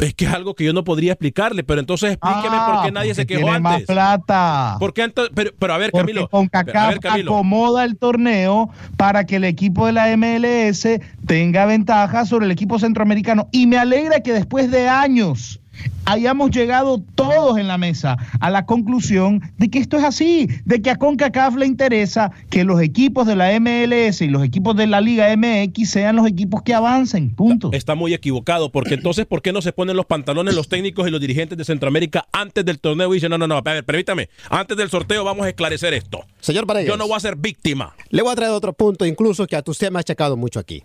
Es 0.00 0.14
que 0.14 0.26
es 0.26 0.32
algo 0.32 0.54
que 0.54 0.64
yo 0.64 0.72
no 0.72 0.84
podría 0.84 1.12
explicarle, 1.12 1.64
pero 1.64 1.80
entonces 1.80 2.12
explíqueme 2.12 2.56
por 2.66 2.82
qué 2.82 2.88
ah, 2.88 2.90
nadie 2.92 3.14
se 3.14 3.26
quejó 3.26 3.48
antes. 3.48 3.62
Más 3.62 3.82
plata. 3.82 4.76
¿Por 4.78 4.92
qué 4.92 5.12
pero, 5.34 5.52
pero, 5.58 5.74
a 5.74 5.78
ver, 5.78 5.90
Camilo. 5.90 6.28
Con 6.28 6.50
acomoda 6.52 7.84
el 7.84 7.96
torneo 7.96 8.70
para 8.96 9.24
que 9.24 9.36
el 9.36 9.44
equipo 9.44 9.86
de 9.86 9.92
la 9.92 10.16
MLS 10.16 10.86
tenga 11.26 11.66
ventaja 11.66 12.26
sobre 12.26 12.46
el 12.46 12.52
equipo 12.52 12.78
centroamericano. 12.78 13.48
Y 13.52 13.66
me 13.66 13.78
alegra 13.78 14.20
que 14.20 14.32
después 14.32 14.70
de 14.70 14.88
años 14.88 15.60
hayamos 16.04 16.50
llegado 16.50 17.02
todos 17.14 17.58
en 17.58 17.68
la 17.68 17.78
mesa 17.78 18.16
a 18.40 18.50
la 18.50 18.64
conclusión 18.66 19.42
de 19.58 19.68
que 19.68 19.78
esto 19.78 19.96
es 19.96 20.04
así, 20.04 20.48
de 20.64 20.80
que 20.80 20.90
a 20.90 20.96
CONCACAF 20.96 21.56
le 21.56 21.66
interesa 21.66 22.32
que 22.50 22.64
los 22.64 22.80
equipos 22.80 23.26
de 23.26 23.36
la 23.36 23.58
MLS 23.60 24.22
y 24.22 24.28
los 24.28 24.42
equipos 24.42 24.76
de 24.76 24.86
la 24.86 25.00
Liga 25.00 25.34
MX 25.36 25.90
sean 25.90 26.16
los 26.16 26.26
equipos 26.26 26.62
que 26.62 26.74
avancen, 26.74 27.30
punto. 27.30 27.70
Está 27.72 27.94
muy 27.94 28.14
equivocado, 28.14 28.70
porque 28.70 28.94
entonces, 28.94 29.26
¿por 29.26 29.42
qué 29.42 29.52
no 29.52 29.62
se 29.62 29.72
ponen 29.72 29.96
los 29.96 30.06
pantalones 30.06 30.54
los 30.54 30.68
técnicos 30.68 31.06
y 31.06 31.10
los 31.10 31.20
dirigentes 31.20 31.58
de 31.58 31.64
Centroamérica 31.64 32.26
antes 32.32 32.64
del 32.64 32.78
torneo 32.78 33.12
y 33.12 33.16
dicen, 33.16 33.30
no, 33.30 33.38
no, 33.38 33.46
no, 33.46 33.56
a 33.56 33.62
ver, 33.62 33.84
permítame, 33.84 34.28
antes 34.48 34.76
del 34.76 34.90
sorteo 34.90 35.24
vamos 35.24 35.46
a 35.46 35.48
esclarecer 35.48 35.94
esto? 35.94 36.24
Señor 36.40 36.66
Paredes. 36.66 36.88
Yo 36.88 36.96
no 36.96 37.06
voy 37.06 37.16
a 37.16 37.20
ser 37.20 37.36
víctima. 37.36 37.94
Le 38.10 38.22
voy 38.22 38.32
a 38.32 38.36
traer 38.36 38.52
otro 38.52 38.72
punto, 38.72 39.04
incluso 39.04 39.46
que 39.46 39.56
a 39.56 39.62
usted 39.66 39.90
me 39.90 39.98
ha 39.98 40.00
achacado 40.00 40.36
mucho 40.36 40.60
aquí. 40.60 40.84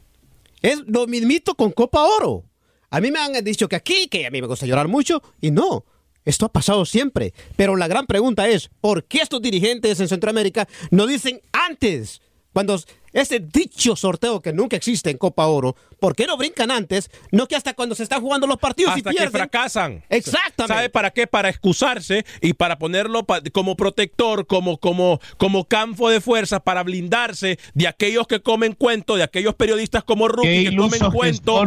Es 0.62 0.84
lo 0.86 1.08
mismito 1.08 1.56
con 1.56 1.72
Copa 1.72 2.04
Oro. 2.04 2.44
A 2.92 3.02
mí 3.02 3.10
me 3.10 3.20
han 3.20 3.44
dicho 3.44 3.68
que 3.68 3.78
aquí, 3.78 4.08
que 4.08 4.28
a 4.28 4.32
mí 4.32 4.42
me 4.42 4.48
gusta 4.48 4.66
llorar 4.66 4.88
mucho, 4.88 5.24
y 5.40 5.50
no. 5.50 5.86
Esto 6.26 6.46
ha 6.46 6.52
pasado 6.52 6.86
siempre. 6.86 7.34
Pero 7.56 7.76
la 7.76 7.88
gran 7.88 8.06
pregunta 8.06 8.48
es, 8.48 8.70
¿por 8.82 9.06
qué 9.06 9.20
estos 9.20 9.42
dirigentes 9.42 10.00
en 10.00 10.08
Centroamérica 10.08 10.68
no 10.92 11.08
dicen 11.08 11.42
antes? 11.52 12.22
Cuando 12.54 12.78
ese 13.14 13.40
dicho 13.40 13.96
sorteo 13.96 14.42
que 14.42 14.54
nunca 14.54 14.76
existe 14.76 15.10
en 15.10 15.18
Copa 15.18 15.46
Oro, 15.46 15.76
¿por 16.00 16.16
qué 16.16 16.26
no 16.26 16.38
brincan 16.38 16.72
antes? 16.72 17.10
No 17.32 17.48
que 17.48 17.56
hasta 17.56 17.74
cuando 17.74 17.96
se 17.96 18.04
están 18.04 18.22
jugando 18.22 18.48
los 18.48 18.58
partidos 18.58 18.94
hasta 18.94 19.10
y 19.10 19.14
pierden. 19.14 19.32
que 19.32 19.38
fracasan. 19.38 20.04
Exactamente. 20.10 20.74
¿Sabe 20.74 20.90
para 20.90 21.12
qué? 21.12 21.28
Para 21.28 21.50
excusarse 21.50 22.26
y 22.42 22.54
para 22.54 22.78
ponerlo 22.78 23.26
como 23.54 23.76
protector, 23.76 24.48
como, 24.48 24.78
como, 24.78 25.20
como 25.38 25.66
campo 25.66 26.10
de 26.10 26.20
fuerza, 26.22 26.60
para 26.62 26.84
blindarse 26.84 27.60
de 27.74 27.88
aquellos 27.88 28.28
que 28.28 28.42
comen 28.42 28.74
cuento, 28.74 29.16
de 29.16 29.24
aquellos 29.24 29.56
periodistas 29.56 30.04
como 30.04 30.28
Rookie 30.28 30.70
que 30.70 30.76
comen 30.76 31.00
cuento. 31.12 31.64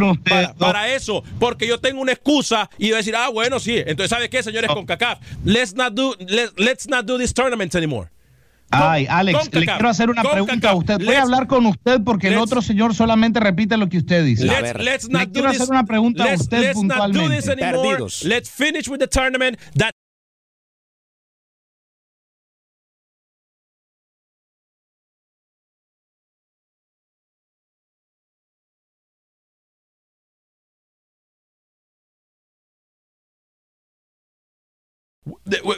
Para, 0.58 0.94
eso, 0.94 1.22
porque 1.38 1.66
yo 1.66 1.80
tengo 1.80 2.00
una 2.00 2.12
excusa 2.12 2.68
y 2.78 2.86
voy 2.86 2.94
a 2.94 2.96
decir, 2.98 3.16
ah, 3.16 3.28
bueno, 3.30 3.58
sí. 3.58 3.76
Entonces, 3.78 4.10
¿sabe 4.10 4.28
qué, 4.28 4.42
señores 4.42 4.70
con 4.70 4.86
CACAF? 4.86 5.18
Let's 5.44 5.74
not 5.74 5.94
do, 5.94 6.14
let's 6.56 6.88
not 6.88 7.06
do 7.06 7.18
these 7.18 7.32
tournaments 7.32 7.74
anymore. 7.74 8.13
Ay, 8.74 9.06
Alex, 9.08 9.50
le 9.52 9.66
quiero 9.66 9.88
hacer 9.88 10.10
una 10.10 10.22
pregunta 10.22 10.70
a 10.70 10.74
usted. 10.74 11.04
Voy 11.04 11.14
a 11.14 11.22
hablar 11.22 11.46
con 11.46 11.66
usted 11.66 12.02
porque 12.04 12.28
el 12.28 12.38
otro 12.38 12.62
señor 12.62 12.94
solamente 12.94 13.40
repite 13.40 13.76
lo 13.76 13.88
que 13.88 13.98
usted 13.98 14.24
dice. 14.24 14.46
Let's, 14.46 15.08
le 15.08 15.30
quiero 15.30 15.48
hacer 15.48 15.68
una 15.70 15.84
pregunta 15.84 16.24
a 16.24 16.34
usted 16.34 16.72
puntualmente. 16.72 17.56
Perdidos. 17.56 18.22
Let's 18.24 18.50
finish 18.50 18.88
with 18.88 18.98
the 18.98 19.08
tournament. 19.08 19.58
That 19.76 19.92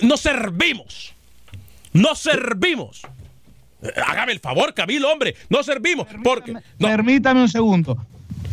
no 0.03 0.17
servimos. 0.17 1.16
No 1.97 2.15
servimos. 2.15 3.03
Hágame 4.07 4.33
el 4.33 4.41
favor, 4.41 4.75
Camilo, 4.75 5.11
hombre. 5.11 5.35
No 5.49 5.63
servimos. 5.63 6.07
porque, 6.23 6.55
permítame 6.79 7.43
un 7.43 7.49
segundo. 7.49 7.97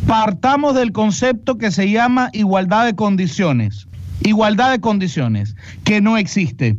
Partamos 0.06 0.74
del 0.74 0.92
concepto 0.92 1.56
que 1.56 1.70
se 1.70 1.90
llama 1.90 2.30
igualdad 2.32 2.84
de 2.86 2.94
condiciones. 2.94 3.86
Igualdad 4.22 4.70
de 4.70 4.80
condiciones, 4.80 5.56
que 5.84 6.00
no 6.00 6.16
existe 6.16 6.76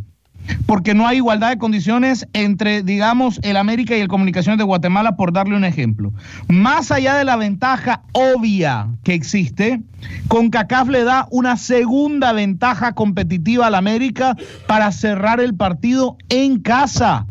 porque 0.66 0.94
no 0.94 1.08
hay 1.08 1.18
igualdad 1.18 1.50
de 1.50 1.58
condiciones 1.58 2.28
entre, 2.34 2.84
digamos, 2.84 3.40
el 3.44 3.58
América 3.58 3.96
y 3.96 4.02
el 4.02 4.08
Comunicaciones 4.08 4.58
de 4.58 4.64
Guatemala, 4.64 5.16
por 5.16 5.34
darle 5.34 5.56
un 5.56 5.64
ejemplo. 5.64 6.14
Más 6.48 6.92
allá 6.92 7.16
de 7.16 7.26
la 7.26 7.36
ventaja 7.36 8.04
obvia 8.12 8.88
que 9.04 9.14
existe, 9.14 9.82
CONCACAF 10.28 10.90
le 10.90 11.04
da 11.04 11.28
una 11.32 11.58
segunda 11.58 12.34
ventaja 12.34 12.94
competitiva 12.94 13.68
al 13.68 13.76
América 13.76 14.36
para 14.68 14.92
cerrar 14.92 15.40
el 15.40 15.56
partido 15.56 16.18
en 16.30 16.60
casa. 16.60 17.26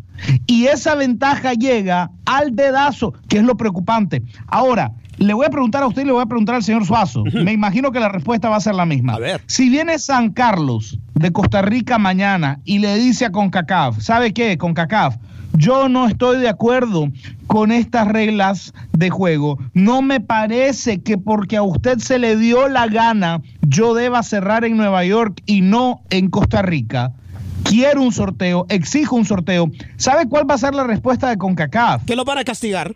Y 0.47 0.67
esa 0.67 0.95
ventaja 0.95 1.53
llega 1.53 2.09
al 2.25 2.55
dedazo, 2.55 3.13
que 3.27 3.37
es 3.37 3.43
lo 3.43 3.57
preocupante. 3.57 4.23
Ahora, 4.47 4.93
le 5.17 5.33
voy 5.33 5.45
a 5.45 5.49
preguntar 5.49 5.83
a 5.83 5.87
usted 5.87 6.03
y 6.03 6.05
le 6.05 6.11
voy 6.11 6.21
a 6.21 6.25
preguntar 6.25 6.55
al 6.55 6.63
señor 6.63 6.85
Suazo. 6.85 7.23
Me 7.33 7.51
imagino 7.51 7.91
que 7.91 7.99
la 7.99 8.09
respuesta 8.09 8.49
va 8.49 8.57
a 8.57 8.61
ser 8.61 8.75
la 8.75 8.85
misma. 8.85 9.13
A 9.13 9.19
ver. 9.19 9.41
Si 9.47 9.69
viene 9.69 9.99
San 9.99 10.31
Carlos 10.31 10.99
de 11.13 11.31
Costa 11.31 11.61
Rica 11.61 11.97
mañana 11.97 12.59
y 12.65 12.79
le 12.79 12.95
dice 12.97 13.25
a 13.25 13.31
CONCACAF, 13.31 13.99
¿sabe 13.99 14.33
qué? 14.33 14.57
CONCACAF, 14.57 15.15
yo 15.53 15.87
no 15.87 16.07
estoy 16.07 16.39
de 16.39 16.49
acuerdo 16.49 17.09
con 17.47 17.71
estas 17.71 18.07
reglas 18.07 18.73
de 18.91 19.09
juego. 19.09 19.57
No 19.73 20.01
me 20.01 20.19
parece 20.19 21.01
que 21.01 21.17
porque 21.17 21.57
a 21.57 21.63
usted 21.63 21.99
se 21.99 22.19
le 22.19 22.35
dio 22.35 22.67
la 22.67 22.87
gana, 22.87 23.41
yo 23.61 23.93
deba 23.93 24.21
cerrar 24.23 24.65
en 24.65 24.75
Nueva 24.75 25.05
York 25.05 25.41
y 25.45 25.61
no 25.61 26.01
en 26.09 26.29
Costa 26.29 26.61
Rica. 26.61 27.13
Quiero 27.63 28.01
un 28.01 28.11
sorteo, 28.11 28.65
exijo 28.69 29.15
un 29.15 29.25
sorteo. 29.25 29.71
¿Sabe 29.97 30.27
cuál 30.27 30.49
va 30.49 30.55
a 30.55 30.59
ser 30.59 30.75
la 30.75 30.83
respuesta 30.83 31.29
de 31.29 31.37
CONCACAF? 31.37 32.03
Que 32.05 32.15
lo 32.15 32.25
van 32.25 32.37
a 32.37 32.43
castigar. 32.43 32.95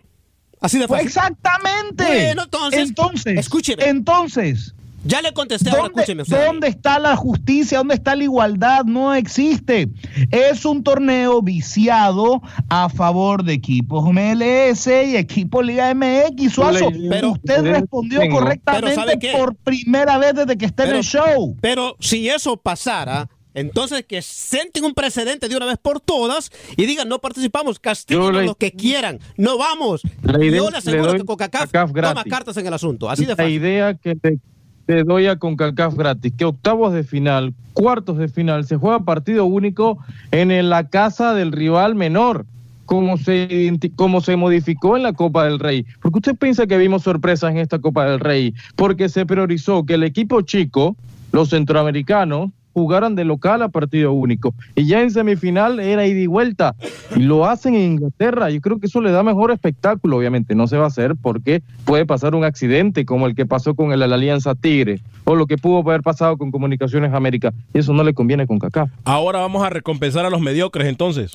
Así 0.60 0.78
de 0.78 0.86
fácil. 0.88 1.06
Exactamente. 1.06 2.04
Bueno, 2.04 2.42
entonces, 2.44 2.88
entonces, 2.88 3.38
escúcheme. 3.38 3.84
Entonces, 3.88 4.74
Ya 5.02 5.22
le 5.22 5.32
contesté, 5.32 5.70
ahora 5.70 5.84
¿Dónde, 5.84 6.02
escúcheme 6.02 6.22
usted. 6.24 6.46
dónde 6.46 6.68
está 6.68 6.98
la 6.98 7.16
justicia? 7.16 7.78
¿Dónde 7.78 7.94
está 7.94 8.14
la 8.14 8.24
igualdad? 8.24 8.84
No 8.84 9.14
existe. 9.14 9.88
Es 10.30 10.66
un 10.66 10.82
torneo 10.84 11.40
viciado 11.40 12.42
a 12.68 12.90
favor 12.90 13.42
de 13.42 13.54
equipos 13.54 14.04
MLS 14.12 14.86
y 15.06 15.16
equipos 15.16 15.64
Liga 15.64 15.90
MX. 15.94 16.52
Suazo, 16.52 16.90
Pero- 17.08 17.30
usted 17.32 17.62
respondió 17.62 18.20
correctamente 18.30 18.88
Pero 18.90 19.00
¿sabe 19.00 19.18
qué? 19.18 19.32
por 19.32 19.54
primera 19.56 20.18
vez 20.18 20.34
desde 20.34 20.58
que 20.58 20.66
está 20.66 20.82
en 20.82 20.88
Pero- 20.90 20.98
el 20.98 21.04
show. 21.04 21.56
Pero 21.62 21.96
si 21.98 22.28
eso 22.28 22.58
pasara, 22.58 23.26
entonces 23.54 24.04
que 24.06 24.22
sienten 24.22 24.84
un 24.84 24.94
precedente 24.94 25.48
de 25.48 25.56
una 25.56 25.66
vez 25.66 25.78
por 25.78 26.00
todas 26.00 26.50
y 26.76 26.86
digan 26.86 27.08
no 27.08 27.18
participamos, 27.18 27.78
castiguen 27.78 28.22
a 28.36 28.40
le- 28.40 28.46
los 28.46 28.56
que 28.56 28.72
quieran, 28.72 29.18
no 29.36 29.58
vamos. 29.58 30.02
La 30.22 30.42
idea- 30.44 30.58
Yo 30.58 30.64
le 30.66 30.70
le 30.72 30.78
aseguro 30.78 31.06
doy 31.12 31.20
que 31.20 31.26
CONCACAF 31.26 31.70
toma 31.72 32.24
cartas 32.24 32.56
en 32.56 32.66
el 32.66 32.74
asunto, 32.74 33.10
así 33.10 33.22
de 33.24 33.28
la 33.30 33.36
fácil. 33.36 33.52
idea 33.52 33.94
que 33.94 34.14
te, 34.14 34.38
te 34.86 35.04
doy 35.04 35.26
a 35.26 35.36
CONCACAF 35.36 35.94
gratis, 35.94 36.32
que 36.36 36.44
octavos 36.44 36.92
de 36.92 37.02
final, 37.04 37.54
cuartos 37.72 38.18
de 38.18 38.28
final, 38.28 38.66
se 38.66 38.76
juega 38.76 39.00
partido 39.00 39.44
único 39.46 39.98
en 40.32 40.68
la 40.68 40.88
casa 40.88 41.34
del 41.34 41.52
rival 41.52 41.94
menor, 41.94 42.46
como 42.86 43.16
se, 43.18 43.72
como 43.94 44.20
se 44.20 44.34
modificó 44.36 44.96
en 44.96 45.04
la 45.04 45.12
Copa 45.12 45.44
del 45.44 45.60
Rey. 45.60 45.86
Porque 46.02 46.18
usted 46.18 46.34
piensa 46.36 46.66
que 46.66 46.76
vimos 46.76 47.02
sorpresas 47.04 47.52
en 47.52 47.58
esta 47.58 47.78
Copa 47.78 48.04
del 48.04 48.18
Rey, 48.18 48.52
porque 48.74 49.08
se 49.08 49.24
priorizó 49.26 49.86
que 49.86 49.94
el 49.94 50.02
equipo 50.02 50.40
chico, 50.42 50.96
los 51.30 51.50
centroamericanos, 51.50 52.50
jugaran 52.72 53.14
de 53.14 53.24
local 53.24 53.62
a 53.62 53.68
partido 53.68 54.12
único. 54.12 54.54
Y 54.74 54.86
ya 54.86 55.00
en 55.02 55.10
semifinal 55.10 55.80
era 55.80 56.06
ida 56.06 56.20
y 56.20 56.26
vuelta. 56.26 56.74
Y 57.16 57.20
lo 57.20 57.46
hacen 57.46 57.74
en 57.74 57.92
Inglaterra. 57.92 58.50
Yo 58.50 58.60
creo 58.60 58.78
que 58.78 58.86
eso 58.86 59.00
le 59.00 59.10
da 59.10 59.22
mejor 59.22 59.50
espectáculo, 59.50 60.16
obviamente. 60.18 60.54
No 60.54 60.66
se 60.66 60.76
va 60.76 60.84
a 60.84 60.88
hacer 60.88 61.14
porque 61.20 61.62
puede 61.84 62.06
pasar 62.06 62.34
un 62.34 62.44
accidente 62.44 63.04
como 63.04 63.26
el 63.26 63.34
que 63.34 63.46
pasó 63.46 63.74
con 63.74 63.92
el, 63.92 64.00
la 64.00 64.06
Alianza 64.14 64.54
Tigre 64.54 65.00
o 65.24 65.34
lo 65.34 65.46
que 65.46 65.58
pudo 65.58 65.78
haber 65.78 66.02
pasado 66.02 66.36
con 66.36 66.50
Comunicaciones 66.50 67.12
América. 67.12 67.52
Y 67.74 67.78
eso 67.78 67.92
no 67.92 68.02
le 68.02 68.14
conviene 68.14 68.46
con 68.46 68.58
Kaká. 68.58 68.90
Ahora 69.04 69.40
vamos 69.40 69.62
a 69.62 69.70
recompensar 69.70 70.24
a 70.24 70.30
los 70.30 70.40
mediocres 70.40 70.88
entonces. 70.88 71.32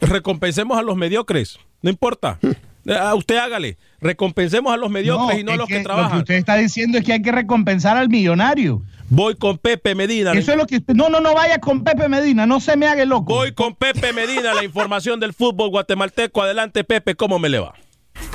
Recompensemos 0.00 0.78
a 0.78 0.82
los 0.82 0.96
mediocres. 0.96 1.58
No 1.82 1.90
importa. 1.90 2.38
A 2.86 3.14
usted 3.14 3.38
hágale. 3.38 3.78
Recompensemos 4.00 4.70
a 4.70 4.76
los 4.76 4.90
mediocres 4.90 5.38
y 5.40 5.42
no 5.42 5.52
a 5.52 5.56
los 5.56 5.66
que, 5.66 5.74
Lo 5.74 5.78
que 5.78 5.84
trabajan. 5.84 6.18
usted 6.18 6.34
está 6.34 6.56
diciendo 6.56 6.98
es 6.98 7.04
que 7.04 7.14
hay 7.14 7.22
que 7.22 7.32
recompensar 7.32 7.96
al 7.96 8.10
millonario. 8.10 8.82
Voy 9.14 9.36
con 9.36 9.58
Pepe 9.58 9.94
Medina. 9.94 10.32
Eso 10.32 10.50
es 10.50 10.58
lo 10.58 10.66
que 10.66 10.78
usted. 10.78 10.94
No, 10.94 11.08
no, 11.08 11.20
no 11.20 11.34
vaya 11.34 11.58
con 11.58 11.84
Pepe 11.84 12.08
Medina, 12.08 12.46
no 12.46 12.58
se 12.58 12.76
me 12.76 12.88
haga 12.88 13.04
loco. 13.04 13.32
Voy 13.32 13.52
con 13.52 13.76
Pepe 13.76 14.12
Medina, 14.12 14.54
la 14.54 14.64
información 14.64 15.20
del 15.20 15.32
fútbol 15.32 15.70
guatemalteco. 15.70 16.42
Adelante, 16.42 16.82
Pepe, 16.82 17.14
¿cómo 17.14 17.38
me 17.38 17.48
le 17.48 17.60
va? 17.60 17.74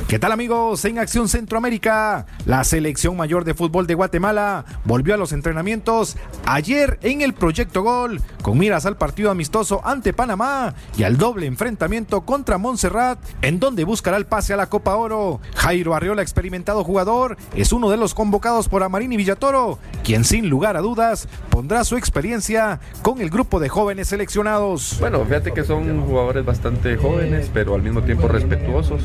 ¿Qué 0.10 0.18
tal 0.18 0.32
amigos? 0.32 0.84
En 0.86 0.98
Acción 0.98 1.30
Centroamérica, 1.30 2.26
la 2.48 2.64
selección 2.64 3.16
mayor 3.16 3.44
de 3.46 3.54
fútbol 3.54 3.86
de 3.86 3.94
Guatemala 3.94 4.66
volvió 4.84 5.14
a 5.14 5.18
los 5.18 5.34
entrenamientos 5.34 6.18
ayer 6.48 6.98
en 7.04 7.22
el 7.22 7.36
Proyecto 7.36 7.84
Gol 7.84 8.20
con 8.42 8.58
miras 8.58 8.88
al 8.88 8.98
partido 8.98 9.30
amistoso 9.30 9.82
ante 9.84 10.12
Panamá 10.12 10.74
y 10.98 11.04
al 11.04 11.18
doble 11.18 11.46
enfrentamiento 11.46 12.22
contra 12.22 12.58
Montserrat 12.58 13.20
en 13.44 13.60
donde 13.60 13.84
buscará 13.84 14.18
el 14.18 14.26
pase 14.26 14.52
a 14.52 14.58
la 14.58 14.68
Copa 14.68 14.96
Oro. 14.96 15.42
Jairo 15.54 15.94
Arriola, 15.94 16.24
experimentado 16.24 16.84
jugador, 16.84 17.38
es 17.56 17.72
uno 17.72 17.92
de 17.92 17.98
los 17.98 18.16
convocados 18.16 18.68
por 18.68 18.82
Amarini 18.82 19.16
Villatoro, 19.16 19.78
quien 20.04 20.24
sin 20.24 20.50
lugar 20.50 20.76
a 20.76 20.82
dudas 20.82 21.28
pondrá 21.52 21.84
su 21.84 21.98
experiencia 21.98 22.80
con 23.04 23.22
el 23.22 23.30
grupo 23.30 23.60
de 23.60 23.70
jóvenes 23.70 24.08
seleccionados. 24.08 24.98
Bueno, 25.00 25.24
fíjate 25.24 25.52
que 25.52 25.64
son 25.64 26.04
jugadores 26.08 26.44
bastante 26.44 26.98
jóvenes, 26.98 27.52
pero 27.54 27.76
al 27.76 27.84
mismo 27.84 28.02
tiempo 28.02 28.28
respetuosos. 28.28 29.04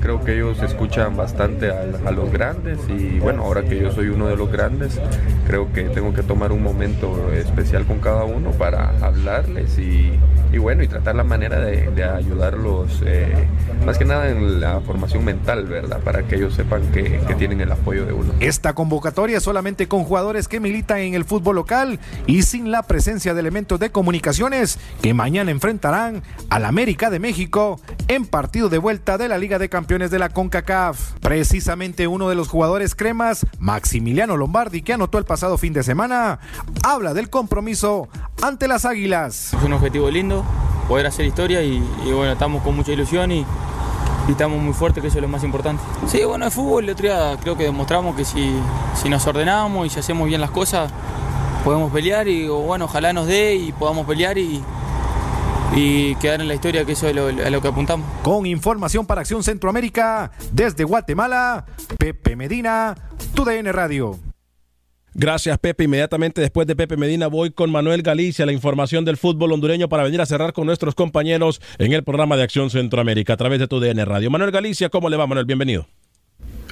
Creo 0.00 0.13
que 0.22 0.34
ellos 0.34 0.62
escuchan 0.62 1.16
bastante 1.16 1.70
a, 1.70 1.82
a 2.06 2.10
los 2.10 2.30
grandes 2.30 2.78
y 2.88 3.18
bueno, 3.18 3.44
ahora 3.44 3.62
que 3.62 3.78
yo 3.80 3.90
soy 3.90 4.08
uno 4.08 4.28
de 4.28 4.36
los 4.36 4.50
grandes, 4.50 5.00
creo 5.46 5.72
que 5.72 5.84
tengo 5.84 6.12
que 6.12 6.22
tomar 6.22 6.52
un 6.52 6.62
momento 6.62 7.32
especial 7.32 7.84
con 7.84 8.00
cada 8.00 8.24
uno 8.24 8.50
para 8.52 8.90
hablarles 9.04 9.78
y, 9.78 10.12
y 10.54 10.58
bueno, 10.58 10.84
y 10.84 10.88
tratar 10.88 11.16
la 11.16 11.24
manera 11.24 11.58
de, 11.58 11.90
de 11.90 12.04
ayudarlos, 12.04 13.02
eh, 13.04 13.48
más 13.84 13.98
que 13.98 14.04
nada 14.04 14.28
en 14.28 14.60
la 14.60 14.80
formación 14.80 15.24
mental, 15.24 15.64
¿verdad? 15.64 15.98
Para 16.00 16.22
que 16.22 16.36
ellos 16.36 16.54
sepan 16.54 16.82
que, 16.92 17.20
que 17.26 17.34
tienen 17.34 17.60
el 17.60 17.72
apoyo 17.72 18.06
de 18.06 18.12
uno. 18.12 18.32
Esta 18.38 18.72
convocatoria 18.72 19.40
solamente 19.40 19.88
con 19.88 20.04
jugadores 20.04 20.46
que 20.46 20.60
militan 20.60 20.98
en 20.98 21.14
el 21.14 21.24
fútbol 21.24 21.56
local 21.56 21.98
y 22.26 22.42
sin 22.42 22.70
la 22.70 22.84
presencia 22.84 23.34
de 23.34 23.40
elementos 23.40 23.80
de 23.80 23.90
comunicaciones 23.90 24.78
que 25.02 25.12
mañana 25.12 25.50
enfrentarán 25.50 26.22
al 26.50 26.64
América 26.64 27.10
de 27.10 27.18
México 27.18 27.80
en 28.06 28.24
partido 28.24 28.68
de 28.68 28.78
vuelta 28.78 29.18
de 29.18 29.28
la 29.28 29.38
Liga 29.38 29.58
de 29.58 29.68
Campeones 29.68 30.12
de 30.12 30.20
la 30.20 30.28
CONCACAF. 30.28 31.14
Precisamente 31.20 32.06
uno 32.06 32.28
de 32.28 32.36
los 32.36 32.48
jugadores 32.48 32.94
cremas, 32.94 33.44
Maximiliano 33.58 34.36
Lombardi, 34.36 34.82
que 34.82 34.92
anotó 34.92 35.18
el 35.18 35.24
pasado 35.24 35.58
fin 35.58 35.72
de 35.72 35.82
semana, 35.82 36.38
habla 36.84 37.12
del 37.12 37.28
compromiso 37.28 38.08
ante 38.40 38.68
las 38.68 38.84
Águilas. 38.84 39.52
Es 39.54 39.62
un 39.62 39.72
objetivo 39.72 40.10
lindo, 40.10 40.43
poder 40.88 41.06
hacer 41.06 41.26
historia 41.26 41.62
y, 41.62 41.82
y 42.04 42.12
bueno, 42.12 42.32
estamos 42.32 42.62
con 42.62 42.76
mucha 42.76 42.92
ilusión 42.92 43.32
y, 43.32 43.46
y 44.28 44.30
estamos 44.30 44.60
muy 44.60 44.72
fuertes, 44.72 45.00
que 45.02 45.08
eso 45.08 45.18
es 45.18 45.22
lo 45.22 45.28
más 45.28 45.44
importante. 45.44 45.82
Sí, 46.06 46.24
bueno, 46.24 46.46
el 46.46 46.50
fútbol, 46.50 46.84
el 46.84 46.90
otro 46.90 47.06
día 47.06 47.36
creo 47.40 47.56
que 47.56 47.64
demostramos 47.64 48.16
que 48.16 48.24
si, 48.24 48.54
si 48.94 49.08
nos 49.08 49.26
ordenamos 49.26 49.86
y 49.86 49.90
si 49.90 50.00
hacemos 50.00 50.26
bien 50.28 50.40
las 50.40 50.50
cosas, 50.50 50.90
podemos 51.64 51.90
pelear 51.92 52.28
y 52.28 52.46
bueno, 52.48 52.84
ojalá 52.84 53.12
nos 53.12 53.26
dé 53.26 53.54
y 53.54 53.72
podamos 53.72 54.06
pelear 54.06 54.36
y, 54.36 54.62
y 55.74 56.14
quedar 56.16 56.40
en 56.40 56.48
la 56.48 56.54
historia, 56.54 56.84
que 56.84 56.92
eso 56.92 57.08
es 57.08 57.14
lo, 57.14 57.28
a 57.28 57.50
lo 57.50 57.60
que 57.60 57.68
apuntamos. 57.68 58.06
Con 58.22 58.46
información 58.46 59.06
para 59.06 59.22
Acción 59.22 59.42
Centroamérica, 59.42 60.30
desde 60.52 60.84
Guatemala, 60.84 61.64
Pepe 61.98 62.36
Medina, 62.36 62.94
TUDN 63.34 63.72
Radio. 63.72 64.18
Gracias, 65.14 65.58
Pepe. 65.58 65.84
Inmediatamente 65.84 66.40
después 66.40 66.66
de 66.66 66.74
Pepe 66.74 66.96
Medina 66.96 67.28
voy 67.28 67.50
con 67.50 67.70
Manuel 67.70 68.02
Galicia, 68.02 68.46
la 68.46 68.52
información 68.52 69.04
del 69.04 69.16
fútbol 69.16 69.52
hondureño 69.52 69.88
para 69.88 70.02
venir 70.02 70.20
a 70.20 70.26
cerrar 70.26 70.52
con 70.52 70.66
nuestros 70.66 70.96
compañeros 70.96 71.60
en 71.78 71.92
el 71.92 72.02
programa 72.02 72.36
de 72.36 72.42
Acción 72.42 72.68
Centroamérica 72.68 73.34
a 73.34 73.36
través 73.36 73.60
de 73.60 73.68
tu 73.68 73.78
DN 73.78 74.04
Radio. 74.04 74.30
Manuel 74.30 74.50
Galicia, 74.50 74.88
¿cómo 74.88 75.08
le 75.08 75.16
va, 75.16 75.26
Manuel? 75.26 75.46
Bienvenido. 75.46 75.86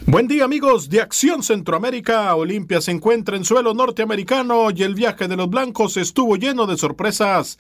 Buen 0.05 0.27
día 0.27 0.45
amigos 0.45 0.91
de 0.91 1.01
Acción 1.01 1.45
Centroamérica. 1.45 2.35
Olimpia 2.35 2.81
se 2.81 2.91
encuentra 2.91 3.37
en 3.37 3.45
suelo 3.45 3.73
norteamericano 3.73 4.71
y 4.75 4.83
el 4.83 4.95
viaje 4.95 5.29
de 5.29 5.37
los 5.37 5.49
blancos 5.49 5.97
estuvo 5.97 6.37
lleno 6.37 6.67
de 6.67 6.77
sorpresas. 6.77 7.57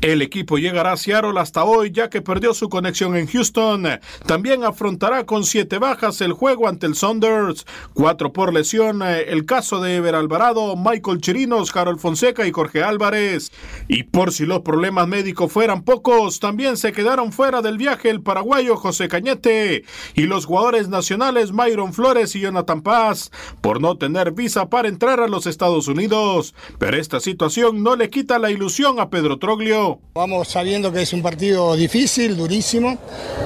El 0.00 0.22
equipo 0.22 0.56
llegará 0.56 0.92
a 0.92 0.96
Seattle 0.96 1.38
hasta 1.38 1.62
hoy 1.64 1.92
ya 1.92 2.08
que 2.08 2.22
perdió 2.22 2.54
su 2.54 2.70
conexión 2.70 3.16
en 3.16 3.26
Houston. 3.26 3.86
También 4.26 4.64
afrontará 4.64 5.26
con 5.26 5.44
siete 5.44 5.78
bajas 5.78 6.22
el 6.22 6.32
juego 6.32 6.68
ante 6.68 6.86
el 6.86 6.94
Saunders. 6.94 7.66
Cuatro 7.92 8.32
por 8.32 8.54
lesión. 8.54 9.02
eh, 9.02 9.26
El 9.28 9.44
caso 9.44 9.80
de 9.80 9.96
Ever 9.96 10.14
Alvarado, 10.14 10.76
Michael 10.76 11.20
Chirinos, 11.20 11.76
Harold 11.76 12.00
Fonseca 12.00 12.46
y 12.46 12.52
Jorge 12.52 12.82
Álvarez. 12.82 13.52
Y 13.88 14.04
por 14.04 14.32
si 14.32 14.46
los 14.46 14.62
problemas 14.62 15.06
médicos 15.06 15.52
fueran 15.52 15.82
pocos, 15.82 16.40
también 16.40 16.78
se 16.78 16.92
quedaron 16.92 17.30
fuera 17.30 17.60
del 17.60 17.76
viaje 17.76 18.08
el 18.08 18.22
paraguayo 18.22 18.76
José 18.76 19.06
Cañete 19.08 19.84
y 20.14 20.22
los 20.22 20.46
jugadores 20.46 20.88
nacionales 20.88 21.52
Myron 21.74 21.92
Flores 21.92 22.36
y 22.36 22.40
Jonathan 22.40 22.82
Paz 22.82 23.32
por 23.60 23.80
no 23.80 23.98
tener 23.98 24.30
visa 24.30 24.66
para 24.66 24.86
entrar 24.86 25.18
a 25.18 25.26
los 25.26 25.46
Estados 25.46 25.88
Unidos. 25.88 26.54
Pero 26.78 26.96
esta 26.96 27.18
situación 27.18 27.82
no 27.82 27.96
le 27.96 28.10
quita 28.10 28.38
la 28.38 28.52
ilusión 28.52 29.00
a 29.00 29.10
Pedro 29.10 29.40
Troglio. 29.40 29.98
Vamos 30.14 30.48
sabiendo 30.48 30.92
que 30.92 31.02
es 31.02 31.12
un 31.12 31.20
partido 31.20 31.74
difícil, 31.74 32.36
durísimo, 32.36 32.96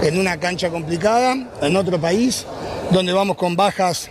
en 0.03 0.19
una 0.19 0.39
cancha 0.39 0.69
complicada, 0.69 1.49
en 1.63 1.77
otro 1.77 1.99
país, 1.99 2.45
donde 2.91 3.15
vamos 3.15 3.39
con 3.39 3.57
bajas 3.57 4.11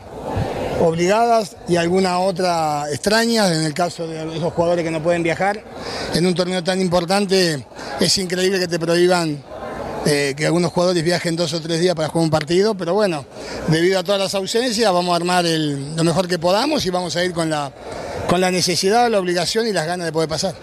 obligadas 0.79 1.55
y 1.67 1.75
alguna 1.75 2.17
otra 2.17 2.85
extraña, 2.91 3.53
en 3.53 3.63
el 3.63 3.75
caso 3.75 4.07
de 4.07 4.35
esos 4.35 4.51
jugadores 4.51 4.83
que 4.83 4.91
no 4.91 5.03
pueden 5.03 5.21
viajar. 5.21 5.63
En 6.15 6.25
un 6.25 6.33
torneo 6.33 6.63
tan 6.63 6.81
importante 6.81 7.63
es 7.99 8.17
increíble 8.17 8.59
que 8.59 8.67
te 8.67 8.79
prohíban 8.79 9.43
eh, 10.07 10.33
que 10.37 10.45
algunos 10.45 10.71
jugadores 10.71 11.03
viajen 11.03 11.35
dos 11.35 11.53
o 11.53 11.61
tres 11.61 11.79
días 11.81 11.93
para 11.93 12.07
jugar 12.07 12.23
un 12.23 12.31
partido, 12.31 12.75
pero 12.75 12.93
bueno, 12.93 13.25
debido 13.67 13.99
a 13.99 14.03
todas 14.03 14.21
las 14.21 14.33
ausencias 14.35 14.91
vamos 14.93 15.11
a 15.13 15.17
armar 15.17 15.45
el- 15.45 15.95
lo 15.95 16.03
mejor 16.03 16.27
que 16.27 16.39
podamos 16.39 16.85
y 16.85 16.89
vamos 16.89 17.15
a 17.17 17.23
ir 17.25 17.33
con 17.33 17.49
la 17.49 17.71
con 18.27 18.41
la 18.41 18.51
necesidad, 18.51 19.09
la 19.09 19.19
obligación 19.19 19.67
y 19.67 19.71
las 19.71 19.87
ganas 19.87 20.05
de 20.05 20.11
poder 20.11 20.27
pasar. 20.27 20.53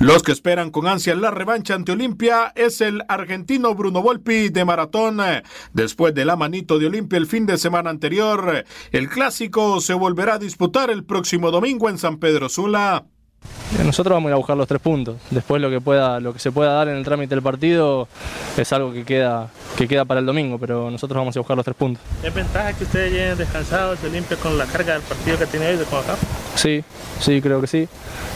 Los 0.00 0.24
que 0.24 0.32
esperan 0.32 0.70
con 0.72 0.88
ansia 0.88 1.14
la 1.14 1.30
revancha 1.30 1.74
ante 1.74 1.92
Olimpia 1.92 2.52
es 2.56 2.80
el 2.80 3.04
argentino 3.06 3.72
Bruno 3.76 4.02
Volpi 4.02 4.48
de 4.48 4.64
maratón. 4.64 5.20
Después 5.72 6.12
de 6.14 6.24
la 6.24 6.34
manito 6.34 6.80
de 6.80 6.86
Olimpia 6.86 7.18
el 7.18 7.28
fin 7.28 7.46
de 7.46 7.56
semana 7.56 7.90
anterior, 7.90 8.64
el 8.90 9.08
clásico 9.08 9.80
se 9.80 9.94
volverá 9.94 10.34
a 10.34 10.38
disputar 10.38 10.90
el 10.90 11.04
próximo 11.04 11.52
domingo 11.52 11.88
en 11.88 11.98
San 11.98 12.18
Pedro 12.18 12.48
Sula. 12.48 13.04
Nosotros 13.84 14.14
vamos 14.14 14.28
a 14.28 14.30
ir 14.30 14.34
a 14.34 14.36
buscar 14.36 14.56
los 14.56 14.66
tres 14.66 14.80
puntos. 14.80 15.16
Después 15.30 15.60
lo 15.60 15.70
que 15.70 15.80
pueda, 15.80 16.20
lo 16.20 16.32
que 16.32 16.38
se 16.38 16.52
pueda 16.52 16.72
dar 16.72 16.88
en 16.88 16.96
el 16.96 17.04
trámite 17.04 17.34
del 17.34 17.42
partido 17.42 18.08
es 18.56 18.72
algo 18.72 18.92
que 18.92 19.04
queda, 19.04 19.48
que 19.76 19.86
queda 19.88 20.04
para 20.04 20.20
el 20.20 20.26
domingo, 20.26 20.58
pero 20.58 20.90
nosotros 20.90 21.18
vamos 21.18 21.34
a 21.34 21.38
ir 21.38 21.40
a 21.40 21.42
buscar 21.42 21.56
los 21.56 21.64
tres 21.64 21.76
puntos. 21.76 22.02
¿Es 22.22 22.32
ventaja 22.32 22.72
que 22.72 22.84
ustedes 22.84 23.12
lleguen 23.12 23.36
descansados, 23.36 23.98
se 23.98 24.08
limpien 24.08 24.38
con 24.40 24.56
la 24.56 24.66
carga 24.66 24.94
del 24.94 25.02
partido 25.02 25.38
que 25.38 25.46
tiene 25.46 25.68
hoy 25.68 25.76
de 25.76 25.82
acá? 25.82 26.16
Sí, 26.54 26.82
sí, 27.20 27.42
creo 27.42 27.60
que 27.60 27.66
sí. 27.66 27.88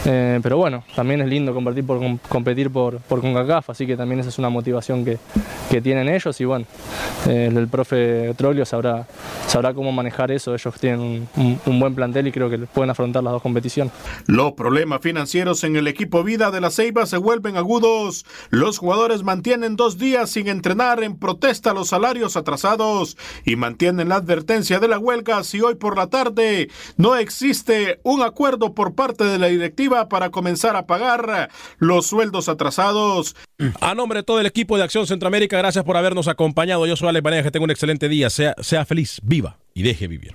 Eh, 0.05 0.40
pero 0.42 0.57
bueno, 0.57 0.82
también 0.96 1.20
es 1.20 1.28
lindo 1.28 1.53
competir 1.53 1.86
por, 1.86 2.01
competir 2.28 2.70
por, 2.70 2.98
por 3.01 3.20
CONCACAF, 3.20 3.70
así 3.70 3.86
que 3.86 3.96
también 3.96 4.20
esa 4.20 4.30
es 4.30 4.38
una 4.38 4.48
motivación 4.48 5.05
que, 5.05 5.18
que 5.70 5.80
tienen 5.80 6.09
ellos 6.09 6.40
y 6.40 6.44
bueno, 6.44 6.64
eh, 7.28 7.53
el 7.55 7.68
profe 7.68 8.32
Troglio 8.34 8.64
sabrá, 8.64 9.07
sabrá 9.46 9.74
cómo 9.74 9.92
manejar 9.92 10.32
eso. 10.32 10.55
Ellos 10.55 10.74
tienen 10.80 11.28
un, 11.36 11.61
un 11.64 11.80
buen 11.80 11.94
plantel 11.94 12.26
y 12.26 12.32
creo 12.32 12.51
que 12.51 12.59
pueden 12.59 12.90
afrontar 12.90 13.22
las 13.22 13.32
dos 13.32 13.42
competiciones. 13.42 13.92
Los 14.26 14.53
problemas 14.53 14.89
financieros 14.99 15.62
en 15.64 15.76
el 15.76 15.86
equipo 15.86 16.24
Vida 16.24 16.51
de 16.51 16.61
la 16.61 16.70
Ceiba 16.70 17.07
se 17.07 17.16
vuelven 17.16 17.57
agudos. 17.57 18.26
Los 18.51 18.78
jugadores 18.78 19.22
mantienen 19.22 19.76
dos 19.76 19.99
días 19.99 20.30
sin 20.30 20.49
entrenar 20.49 21.03
en 21.03 21.18
protesta 21.18 21.70
a 21.70 21.74
los 21.74 21.88
salarios 21.88 22.36
atrasados 22.36 23.16
y 23.45 23.57
mantienen 23.57 24.09
la 24.09 24.16
advertencia 24.16 24.80
de 24.80 24.88
la 24.88 24.99
huelga 24.99 25.45
si 25.45 25.61
hoy 25.61 25.76
por 25.76 25.97
la 25.97 26.09
tarde 26.09 26.68
no 26.97 27.16
existe 27.16 28.01
un 28.03 28.22
acuerdo 28.22 28.74
por 28.74 28.95
parte 28.95 29.24
de 29.24 29.38
la 29.38 29.47
directiva 29.47 30.09
para 30.09 30.30
comenzar 30.30 30.76
a 30.76 30.86
pagar 30.86 31.51
los 31.78 32.07
sueldos 32.07 32.49
atrasados. 32.49 33.36
A 33.80 33.95
nombre 33.95 34.20
de 34.20 34.22
todo 34.22 34.41
el 34.41 34.47
equipo 34.47 34.76
de 34.76 34.84
Acción 34.84 35.07
Centroamérica, 35.07 35.59
gracias 35.59 35.84
por 35.84 35.97
habernos 35.97 36.28
acompañado. 36.28 36.86
Yo 36.86 36.97
soy 36.97 37.09
Alex 37.09 37.22
Vanegas, 37.22 37.53
que 37.53 37.59
un 37.59 37.70
excelente 37.70 38.09
día. 38.09 38.30
Sea, 38.30 38.55
sea 38.61 38.84
feliz, 38.84 39.20
viva 39.22 39.59
y 39.74 39.82
deje 39.82 40.09
vivir. 40.09 40.34